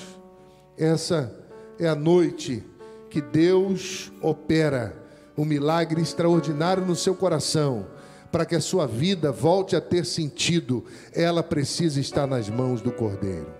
Essa 0.77 1.33
é 1.79 1.87
a 1.87 1.95
noite 1.95 2.63
que 3.09 3.21
Deus 3.21 4.11
opera 4.21 4.95
um 5.37 5.45
milagre 5.45 6.01
extraordinário 6.01 6.85
no 6.85 6.95
seu 6.95 7.15
coração, 7.15 7.87
para 8.31 8.45
que 8.45 8.55
a 8.55 8.61
sua 8.61 8.85
vida 8.85 9.31
volte 9.31 9.75
a 9.75 9.81
ter 9.81 10.05
sentido. 10.05 10.85
Ela 11.13 11.41
precisa 11.41 11.99
estar 11.99 12.27
nas 12.27 12.49
mãos 12.49 12.81
do 12.81 12.91
Cordeiro. 12.91 13.51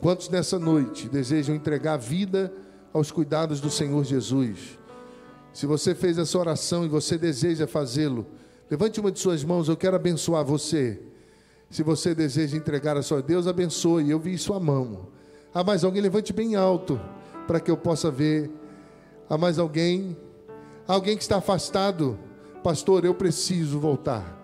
Quantos 0.00 0.28
nessa 0.28 0.58
noite 0.58 1.08
desejam 1.08 1.54
entregar 1.54 1.94
a 1.94 1.98
vida 1.98 2.52
aos 2.92 3.10
cuidados 3.10 3.60
do 3.60 3.70
Senhor 3.70 4.04
Jesus. 4.04 4.78
Se 5.52 5.66
você 5.66 5.94
fez 5.94 6.18
essa 6.18 6.38
oração 6.38 6.84
e 6.84 6.88
você 6.88 7.18
deseja 7.18 7.66
fazê-lo, 7.66 8.26
levante 8.70 9.00
uma 9.00 9.10
de 9.10 9.18
suas 9.18 9.42
mãos, 9.42 9.68
eu 9.68 9.76
quero 9.76 9.96
abençoar 9.96 10.44
você. 10.44 11.00
Se 11.70 11.82
você 11.82 12.14
deseja 12.14 12.56
entregar 12.56 12.96
a 12.96 13.02
sua 13.02 13.20
Deus, 13.20 13.46
abençoe. 13.46 14.10
Eu 14.10 14.18
vi 14.18 14.38
sua 14.38 14.58
mão. 14.58 15.08
Há 15.52 15.62
mais 15.62 15.84
alguém? 15.84 16.00
Levante 16.00 16.32
bem 16.32 16.56
alto 16.56 17.00
para 17.46 17.60
que 17.60 17.70
eu 17.70 17.76
possa 17.76 18.10
ver. 18.10 18.50
Há 19.28 19.36
mais 19.36 19.58
alguém? 19.58 20.16
Alguém 20.86 21.16
que 21.16 21.22
está 21.22 21.36
afastado? 21.36 22.18
Pastor, 22.62 23.04
eu 23.04 23.14
preciso 23.14 23.78
voltar. 23.78 24.38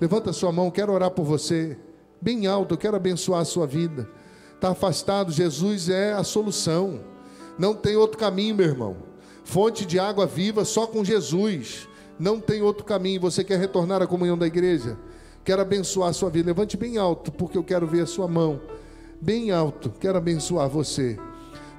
Levanta 0.00 0.32
sua 0.32 0.50
mão, 0.50 0.70
quero 0.70 0.92
orar 0.92 1.10
por 1.10 1.24
você. 1.24 1.76
Bem 2.20 2.46
alto, 2.46 2.74
eu 2.74 2.78
quero 2.78 2.96
abençoar 2.96 3.40
a 3.40 3.44
sua 3.44 3.66
vida. 3.66 4.08
Está 4.54 4.70
afastado, 4.70 5.32
Jesus 5.32 5.88
é 5.88 6.12
a 6.12 6.22
solução. 6.22 7.00
Não 7.58 7.74
tem 7.74 7.96
outro 7.96 8.18
caminho, 8.18 8.54
meu 8.54 8.66
irmão. 8.66 8.96
Fonte 9.44 9.84
de 9.84 9.98
água 9.98 10.26
viva 10.26 10.64
só 10.64 10.86
com 10.86 11.04
Jesus. 11.04 11.88
Não 12.18 12.38
tem 12.38 12.62
outro 12.62 12.84
caminho. 12.84 13.20
Você 13.20 13.42
quer 13.42 13.58
retornar 13.58 14.02
à 14.02 14.06
comunhão 14.06 14.36
da 14.38 14.46
igreja? 14.46 14.96
Quero 15.44 15.62
abençoar 15.62 16.10
a 16.10 16.12
sua 16.12 16.30
vida. 16.30 16.48
Levante 16.48 16.76
bem 16.76 16.98
alto, 16.98 17.32
porque 17.32 17.56
eu 17.56 17.64
quero 17.64 17.86
ver 17.86 18.02
a 18.02 18.06
sua 18.06 18.28
mão. 18.28 18.60
Bem 19.20 19.50
alto, 19.50 19.92
quero 20.00 20.18
abençoar 20.18 20.68
você. 20.68 21.18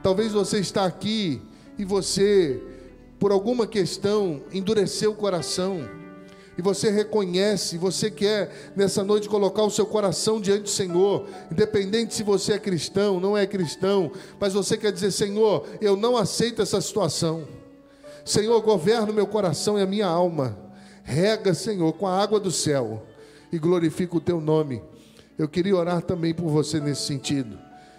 Talvez 0.03 0.31
você 0.31 0.59
está 0.59 0.85
aqui 0.85 1.41
e 1.77 1.85
você, 1.85 2.61
por 3.19 3.31
alguma 3.31 3.65
questão, 3.65 4.41
endureceu 4.51 5.11
o 5.11 5.15
coração 5.15 6.00
e 6.61 6.63
você 6.63 6.91
reconhece, 6.91 7.75
você 7.75 8.11
quer 8.11 8.71
nessa 8.75 9.03
noite 9.03 9.27
colocar 9.27 9.63
o 9.63 9.71
seu 9.71 9.83
coração 9.83 10.39
diante 10.39 10.61
do 10.61 10.69
Senhor, 10.69 11.25
independente 11.51 12.13
se 12.13 12.21
você 12.21 12.53
é 12.53 12.59
cristão, 12.59 13.19
não 13.19 13.35
é 13.35 13.47
cristão, 13.47 14.11
mas 14.39 14.53
você 14.53 14.77
quer 14.77 14.91
dizer: 14.91 15.09
Senhor, 15.09 15.65
eu 15.81 15.97
não 15.97 16.15
aceito 16.15 16.61
essa 16.61 16.79
situação. 16.79 17.47
Senhor, 18.23 18.61
governa 18.61 19.11
o 19.11 19.13
meu 19.13 19.25
coração 19.25 19.79
e 19.79 19.81
a 19.81 19.87
minha 19.87 20.05
alma. 20.05 20.55
Rega, 21.03 21.55
Senhor, 21.55 21.91
com 21.93 22.05
a 22.05 22.21
água 22.21 22.39
do 22.39 22.51
céu 22.51 23.07
e 23.51 23.57
glorifica 23.57 24.17
o 24.17 24.21
teu 24.21 24.39
nome. 24.39 24.83
Eu 25.39 25.49
queria 25.49 25.75
orar 25.75 26.03
também 26.03 26.31
por 26.31 26.47
você 26.47 26.79
nesse 26.79 27.07
sentido. 27.07 27.57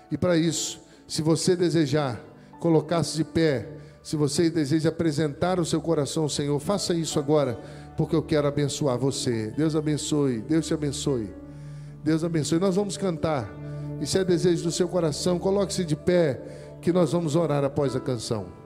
E 0.09 0.17
para 0.17 0.37
isso, 0.37 0.81
se 1.09 1.21
você 1.21 1.57
desejar 1.57 2.25
colocar-se 2.61 3.17
de 3.17 3.25
pé, 3.25 3.67
se 4.05 4.17
você 4.17 4.51
deseja 4.51 4.89
apresentar 4.89 5.59
o 5.59 5.65
seu 5.65 5.81
coração 5.81 6.25
ao 6.25 6.29
Senhor, 6.29 6.59
faça 6.61 6.95
isso 6.95 7.19
agora 7.19 7.59
porque 7.97 8.17
eu 8.17 8.23
quero 8.23 8.47
abençoar 8.47 8.99
você. 8.99 9.53
Deus 9.57 9.77
abençoe, 9.77 10.41
Deus 10.41 10.67
te 10.67 10.75
abençoe. 10.75 11.33
Deus 12.03 12.25
abençoe. 12.25 12.59
Nós 12.59 12.77
vamos 12.77 12.97
cantar. 12.97 13.49
E 14.01 14.07
se 14.07 14.19
é 14.19 14.25
desejo 14.25 14.65
do 14.65 14.73
seu 14.73 14.89
coração, 14.89 15.39
coloque-se 15.39 15.85
de 15.85 15.95
pé, 15.95 16.41
que 16.81 16.93
nós 16.93 17.13
vamos 17.13 17.37
orar 17.37 17.65
após 17.65 17.95
a 17.95 18.01
canção. 18.01 18.62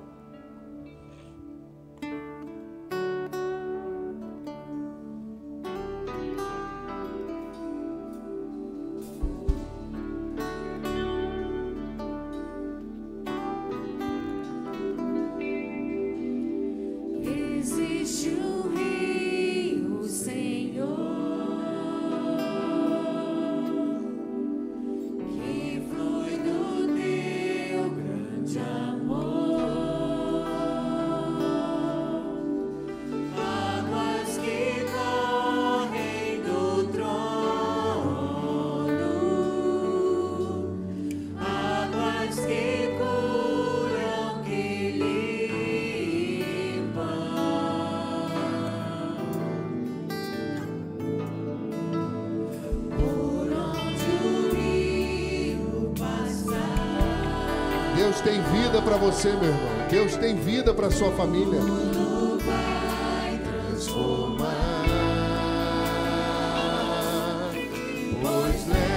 Você, 59.16 59.32
meu 59.32 59.44
irmão. 59.44 59.88
Deus 59.90 60.16
tem 60.16 60.36
vida 60.36 60.74
para 60.74 60.90
sua 60.90 61.10
família. 61.12 61.60
Transformar. 63.70 64.52
Pois 68.20 68.66
leva 68.68 68.95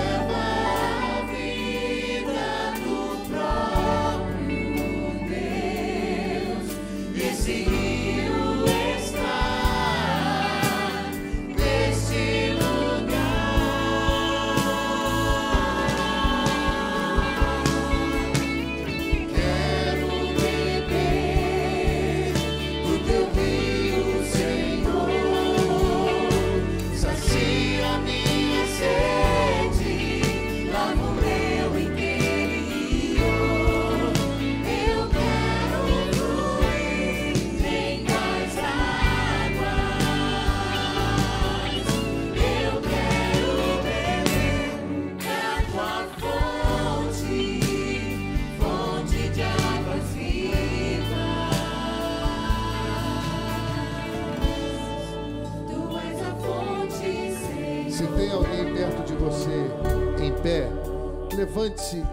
levante-se 61.49 62.03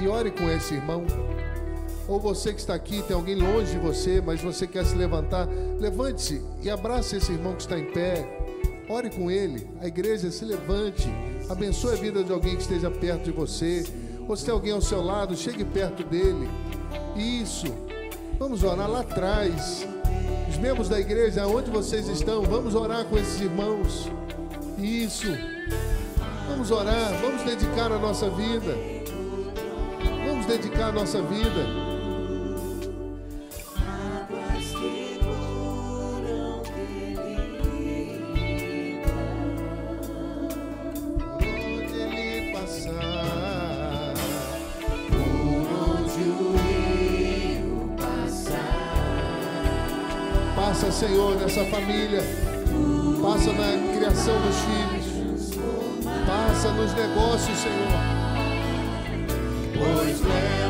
e 0.00 0.06
ore 0.06 0.30
com 0.30 0.48
esse 0.48 0.74
irmão. 0.74 1.04
Ou 2.08 2.20
você 2.20 2.52
que 2.52 2.60
está 2.60 2.74
aqui, 2.74 3.02
tem 3.02 3.16
alguém 3.16 3.34
longe 3.34 3.72
de 3.72 3.78
você, 3.78 4.20
mas 4.24 4.40
você 4.40 4.64
quer 4.64 4.84
se 4.84 4.94
levantar, 4.94 5.48
levante-se 5.78 6.40
e 6.62 6.70
abrace 6.70 7.16
esse 7.16 7.32
irmão 7.32 7.54
que 7.54 7.62
está 7.62 7.76
em 7.76 7.90
pé. 7.90 8.24
Ore 8.88 9.10
com 9.10 9.28
ele. 9.28 9.68
A 9.80 9.88
igreja 9.88 10.30
se 10.30 10.44
levante. 10.44 11.08
Abençoe 11.48 11.94
a 11.94 12.00
vida 12.00 12.22
de 12.22 12.32
alguém 12.32 12.54
que 12.54 12.62
esteja 12.62 12.88
perto 12.88 13.24
de 13.24 13.32
você. 13.32 13.84
Ou 14.28 14.36
se 14.36 14.44
tem 14.44 14.54
alguém 14.54 14.72
ao 14.72 14.80
seu 14.80 15.02
lado, 15.02 15.36
chegue 15.36 15.64
perto 15.64 16.04
dele. 16.04 16.48
Isso. 17.16 17.66
Vamos 18.38 18.62
orar 18.62 18.88
lá 18.88 19.00
atrás. 19.00 19.84
Os 20.48 20.56
membros 20.58 20.88
da 20.88 21.00
igreja, 21.00 21.44
onde 21.48 21.68
vocês 21.68 22.06
estão, 22.06 22.42
vamos 22.42 22.76
orar 22.76 23.04
com 23.06 23.18
esses 23.18 23.40
irmãos. 23.40 24.08
Isso. 24.78 25.55
Vamos 26.56 26.70
orar, 26.70 27.12
vamos 27.20 27.42
dedicar 27.42 27.92
a 27.92 27.98
nossa 27.98 28.30
vida. 28.30 28.74
Vamos 30.26 30.46
dedicar 30.46 30.88
a 30.88 30.92
nossa 30.92 31.20
vida. 31.20 31.66
Águas 33.76 34.64
que 34.64 35.18
curam, 35.20 36.62
Onde 41.36 42.00
ele 42.00 42.52
passar, 42.54 44.14
por 45.10 45.66
onde 45.92 46.22
o 46.30 46.56
rio 46.56 47.96
passar. 47.98 48.96
passa, 50.56 50.90
Senhor, 50.90 51.36
nessa 51.36 51.64
família. 51.66 52.22
Passa 53.22 53.52
na 53.52 53.94
criação 53.94 54.40
dos 54.40 54.56
filhos. 54.56 54.95
Passa 56.56 56.72
nos 56.72 56.94
negócios, 56.94 57.58
Senhor. 57.58 57.76
Pois 59.76 60.22
leva 60.22 60.65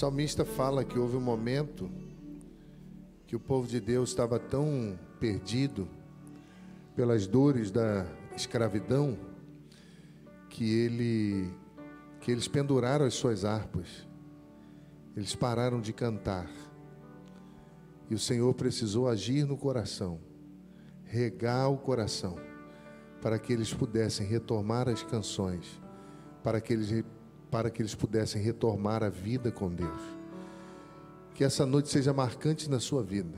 salmista 0.00 0.46
fala 0.46 0.82
que 0.82 0.98
houve 0.98 1.14
um 1.14 1.20
momento 1.20 1.90
que 3.26 3.36
o 3.36 3.38
povo 3.38 3.68
de 3.68 3.78
Deus 3.78 4.08
estava 4.08 4.38
tão 4.38 4.98
perdido 5.20 5.86
pelas 6.96 7.26
dores 7.26 7.70
da 7.70 8.06
escravidão 8.34 9.18
que 10.48 10.64
ele 10.74 11.52
que 12.18 12.32
eles 12.32 12.48
penduraram 12.48 13.04
as 13.04 13.12
suas 13.12 13.44
harpas. 13.44 14.08
Eles 15.14 15.34
pararam 15.34 15.82
de 15.82 15.92
cantar. 15.92 16.50
E 18.08 18.14
o 18.14 18.18
Senhor 18.18 18.54
precisou 18.54 19.06
agir 19.06 19.44
no 19.44 19.58
coração, 19.58 20.18
regar 21.04 21.70
o 21.70 21.76
coração, 21.76 22.38
para 23.20 23.38
que 23.38 23.52
eles 23.52 23.74
pudessem 23.74 24.26
retomar 24.26 24.88
as 24.88 25.02
canções, 25.02 25.78
para 26.42 26.58
que 26.58 26.72
eles 26.72 27.04
para 27.50 27.70
que 27.70 27.82
eles 27.82 27.94
pudessem 27.94 28.40
retomar 28.40 29.02
a 29.02 29.08
vida 29.08 29.50
com 29.50 29.68
Deus. 29.68 30.00
Que 31.34 31.42
essa 31.42 31.66
noite 31.66 31.88
seja 31.88 32.12
marcante 32.12 32.70
na 32.70 32.78
sua 32.78 33.02
vida. 33.02 33.36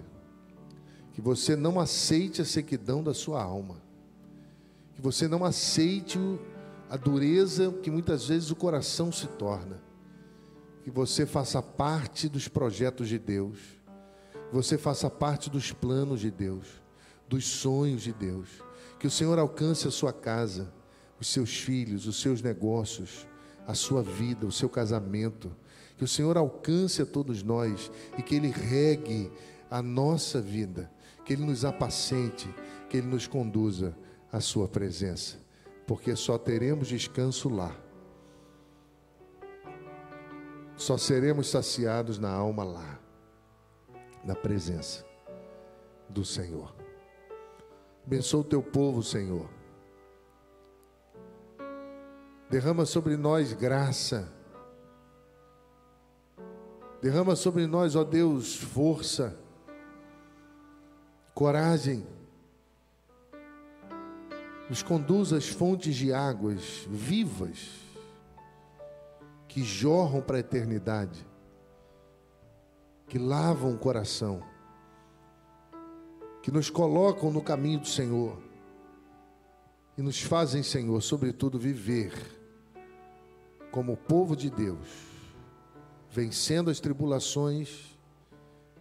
Que 1.12 1.20
você 1.20 1.56
não 1.56 1.80
aceite 1.80 2.42
a 2.42 2.44
sequidão 2.44 3.02
da 3.02 3.14
sua 3.14 3.42
alma. 3.42 3.76
Que 4.94 5.00
você 5.00 5.26
não 5.26 5.44
aceite 5.44 6.18
a 6.90 6.96
dureza 6.96 7.72
que 7.82 7.90
muitas 7.90 8.28
vezes 8.28 8.50
o 8.50 8.56
coração 8.56 9.10
se 9.10 9.26
torna. 9.26 9.80
Que 10.82 10.90
você 10.90 11.24
faça 11.24 11.62
parte 11.62 12.28
dos 12.28 12.48
projetos 12.48 13.08
de 13.08 13.18
Deus. 13.18 13.58
Que 14.50 14.54
você 14.54 14.76
faça 14.76 15.08
parte 15.08 15.48
dos 15.48 15.72
planos 15.72 16.20
de 16.20 16.30
Deus, 16.30 16.66
dos 17.28 17.46
sonhos 17.46 18.02
de 18.02 18.12
Deus. 18.12 18.48
Que 18.98 19.06
o 19.06 19.10
Senhor 19.10 19.38
alcance 19.38 19.88
a 19.88 19.90
sua 19.90 20.12
casa, 20.12 20.72
os 21.18 21.28
seus 21.28 21.56
filhos, 21.56 22.06
os 22.06 22.20
seus 22.20 22.42
negócios, 22.42 23.26
a 23.66 23.74
sua 23.74 24.02
vida, 24.02 24.46
o 24.46 24.52
seu 24.52 24.68
casamento. 24.68 25.54
Que 25.96 26.04
o 26.04 26.08
Senhor 26.08 26.36
alcance 26.36 27.02
a 27.02 27.06
todos 27.06 27.42
nós 27.42 27.90
e 28.18 28.22
que 28.22 28.34
Ele 28.34 28.48
regue 28.48 29.30
a 29.70 29.80
nossa 29.80 30.40
vida, 30.40 30.90
que 31.24 31.32
Ele 31.32 31.44
nos 31.44 31.64
apacente, 31.64 32.48
que 32.88 32.96
Ele 32.96 33.06
nos 33.06 33.26
conduza 33.26 33.96
à 34.30 34.40
Sua 34.40 34.68
presença, 34.68 35.38
porque 35.86 36.14
só 36.16 36.36
teremos 36.36 36.88
descanso 36.88 37.48
lá. 37.48 37.74
Só 40.76 40.98
seremos 40.98 41.48
saciados 41.48 42.18
na 42.18 42.30
alma 42.30 42.64
lá, 42.64 42.98
na 44.24 44.34
presença 44.34 45.04
do 46.08 46.24
Senhor. 46.24 46.74
Abençoa 48.04 48.40
o 48.40 48.44
teu 48.44 48.62
povo, 48.62 49.02
Senhor. 49.02 49.61
Derrama 52.52 52.84
sobre 52.84 53.16
nós 53.16 53.54
graça. 53.54 54.30
Derrama 57.00 57.34
sobre 57.34 57.66
nós, 57.66 57.96
ó 57.96 58.04
Deus, 58.04 58.56
força, 58.56 59.34
coragem. 61.34 62.06
Nos 64.68 64.82
conduz 64.82 65.32
às 65.32 65.48
fontes 65.48 65.96
de 65.96 66.12
águas 66.12 66.86
vivas 66.90 67.70
que 69.48 69.62
jorram 69.64 70.20
para 70.20 70.36
a 70.36 70.40
eternidade, 70.40 71.26
que 73.08 73.18
lavam 73.18 73.72
o 73.72 73.78
coração, 73.78 74.42
que 76.42 76.50
nos 76.50 76.68
colocam 76.68 77.30
no 77.30 77.40
caminho 77.40 77.80
do 77.80 77.88
Senhor 77.88 78.36
e 79.96 80.02
nos 80.02 80.20
fazem, 80.20 80.62
Senhor, 80.62 81.00
sobretudo, 81.00 81.58
viver 81.58 82.41
como 83.72 83.96
povo 83.96 84.36
de 84.36 84.50
Deus, 84.50 84.86
vencendo 86.10 86.70
as 86.70 86.78
tribulações, 86.78 87.98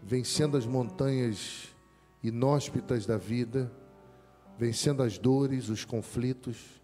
vencendo 0.03 0.57
as 0.57 0.65
montanhas 0.65 1.73
inóspitas 2.21 3.05
da 3.05 3.15
vida, 3.17 3.71
vencendo 4.59 5.01
as 5.01 5.17
dores, 5.17 5.69
os 5.69 5.85
conflitos, 5.85 6.81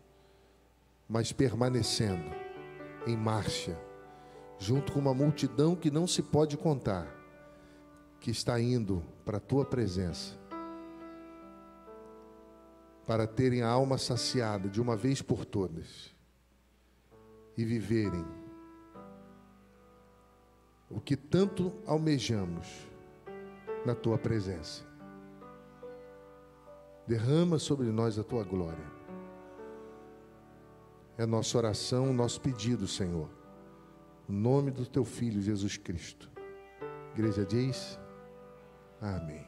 mas 1.08 1.34
permanecendo 1.34 2.32
em 3.06 3.18
marcha, 3.18 3.78
junto 4.58 4.94
com 4.94 5.00
uma 5.00 5.14
multidão 5.14 5.76
que 5.76 5.92
não 5.92 6.08
se 6.08 6.22
pode 6.22 6.56
contar, 6.56 7.14
que 8.22 8.32
está 8.32 8.58
indo 8.60 9.04
para 9.26 9.36
a 9.36 9.42
tua 9.42 9.66
presença, 9.66 10.34
para 13.06 13.28
terem 13.28 13.64
a 13.64 13.70
alma 13.70 13.98
saciada 13.98 14.70
de 14.70 14.80
uma 14.80 14.96
vez 14.96 15.22
por 15.22 15.44
todas 15.44 16.17
e 17.58 17.66
viverem 17.66 18.26
o 20.90 21.02
que 21.02 21.18
tanto 21.18 21.74
almejamos 21.86 22.88
na 23.86 23.96
tua 23.96 24.18
presença. 24.18 24.86
Derrama 27.06 27.58
sobre 27.58 27.88
nós 27.88 28.20
a 28.20 28.24
tua 28.24 28.44
glória. 28.44 28.86
É 31.18 31.26
nossa 31.26 31.58
oração, 31.58 32.14
nosso 32.14 32.40
pedido, 32.40 32.88
Senhor. 32.88 33.30
O 34.30 34.32
nome 34.32 34.72
do 34.72 34.86
teu 34.86 35.04
filho 35.06 35.42
Jesus 35.42 35.78
Cristo. 35.78 36.30
A 36.82 37.14
igreja 37.18 37.46
diz: 37.46 38.00
Amém. 39.02 39.47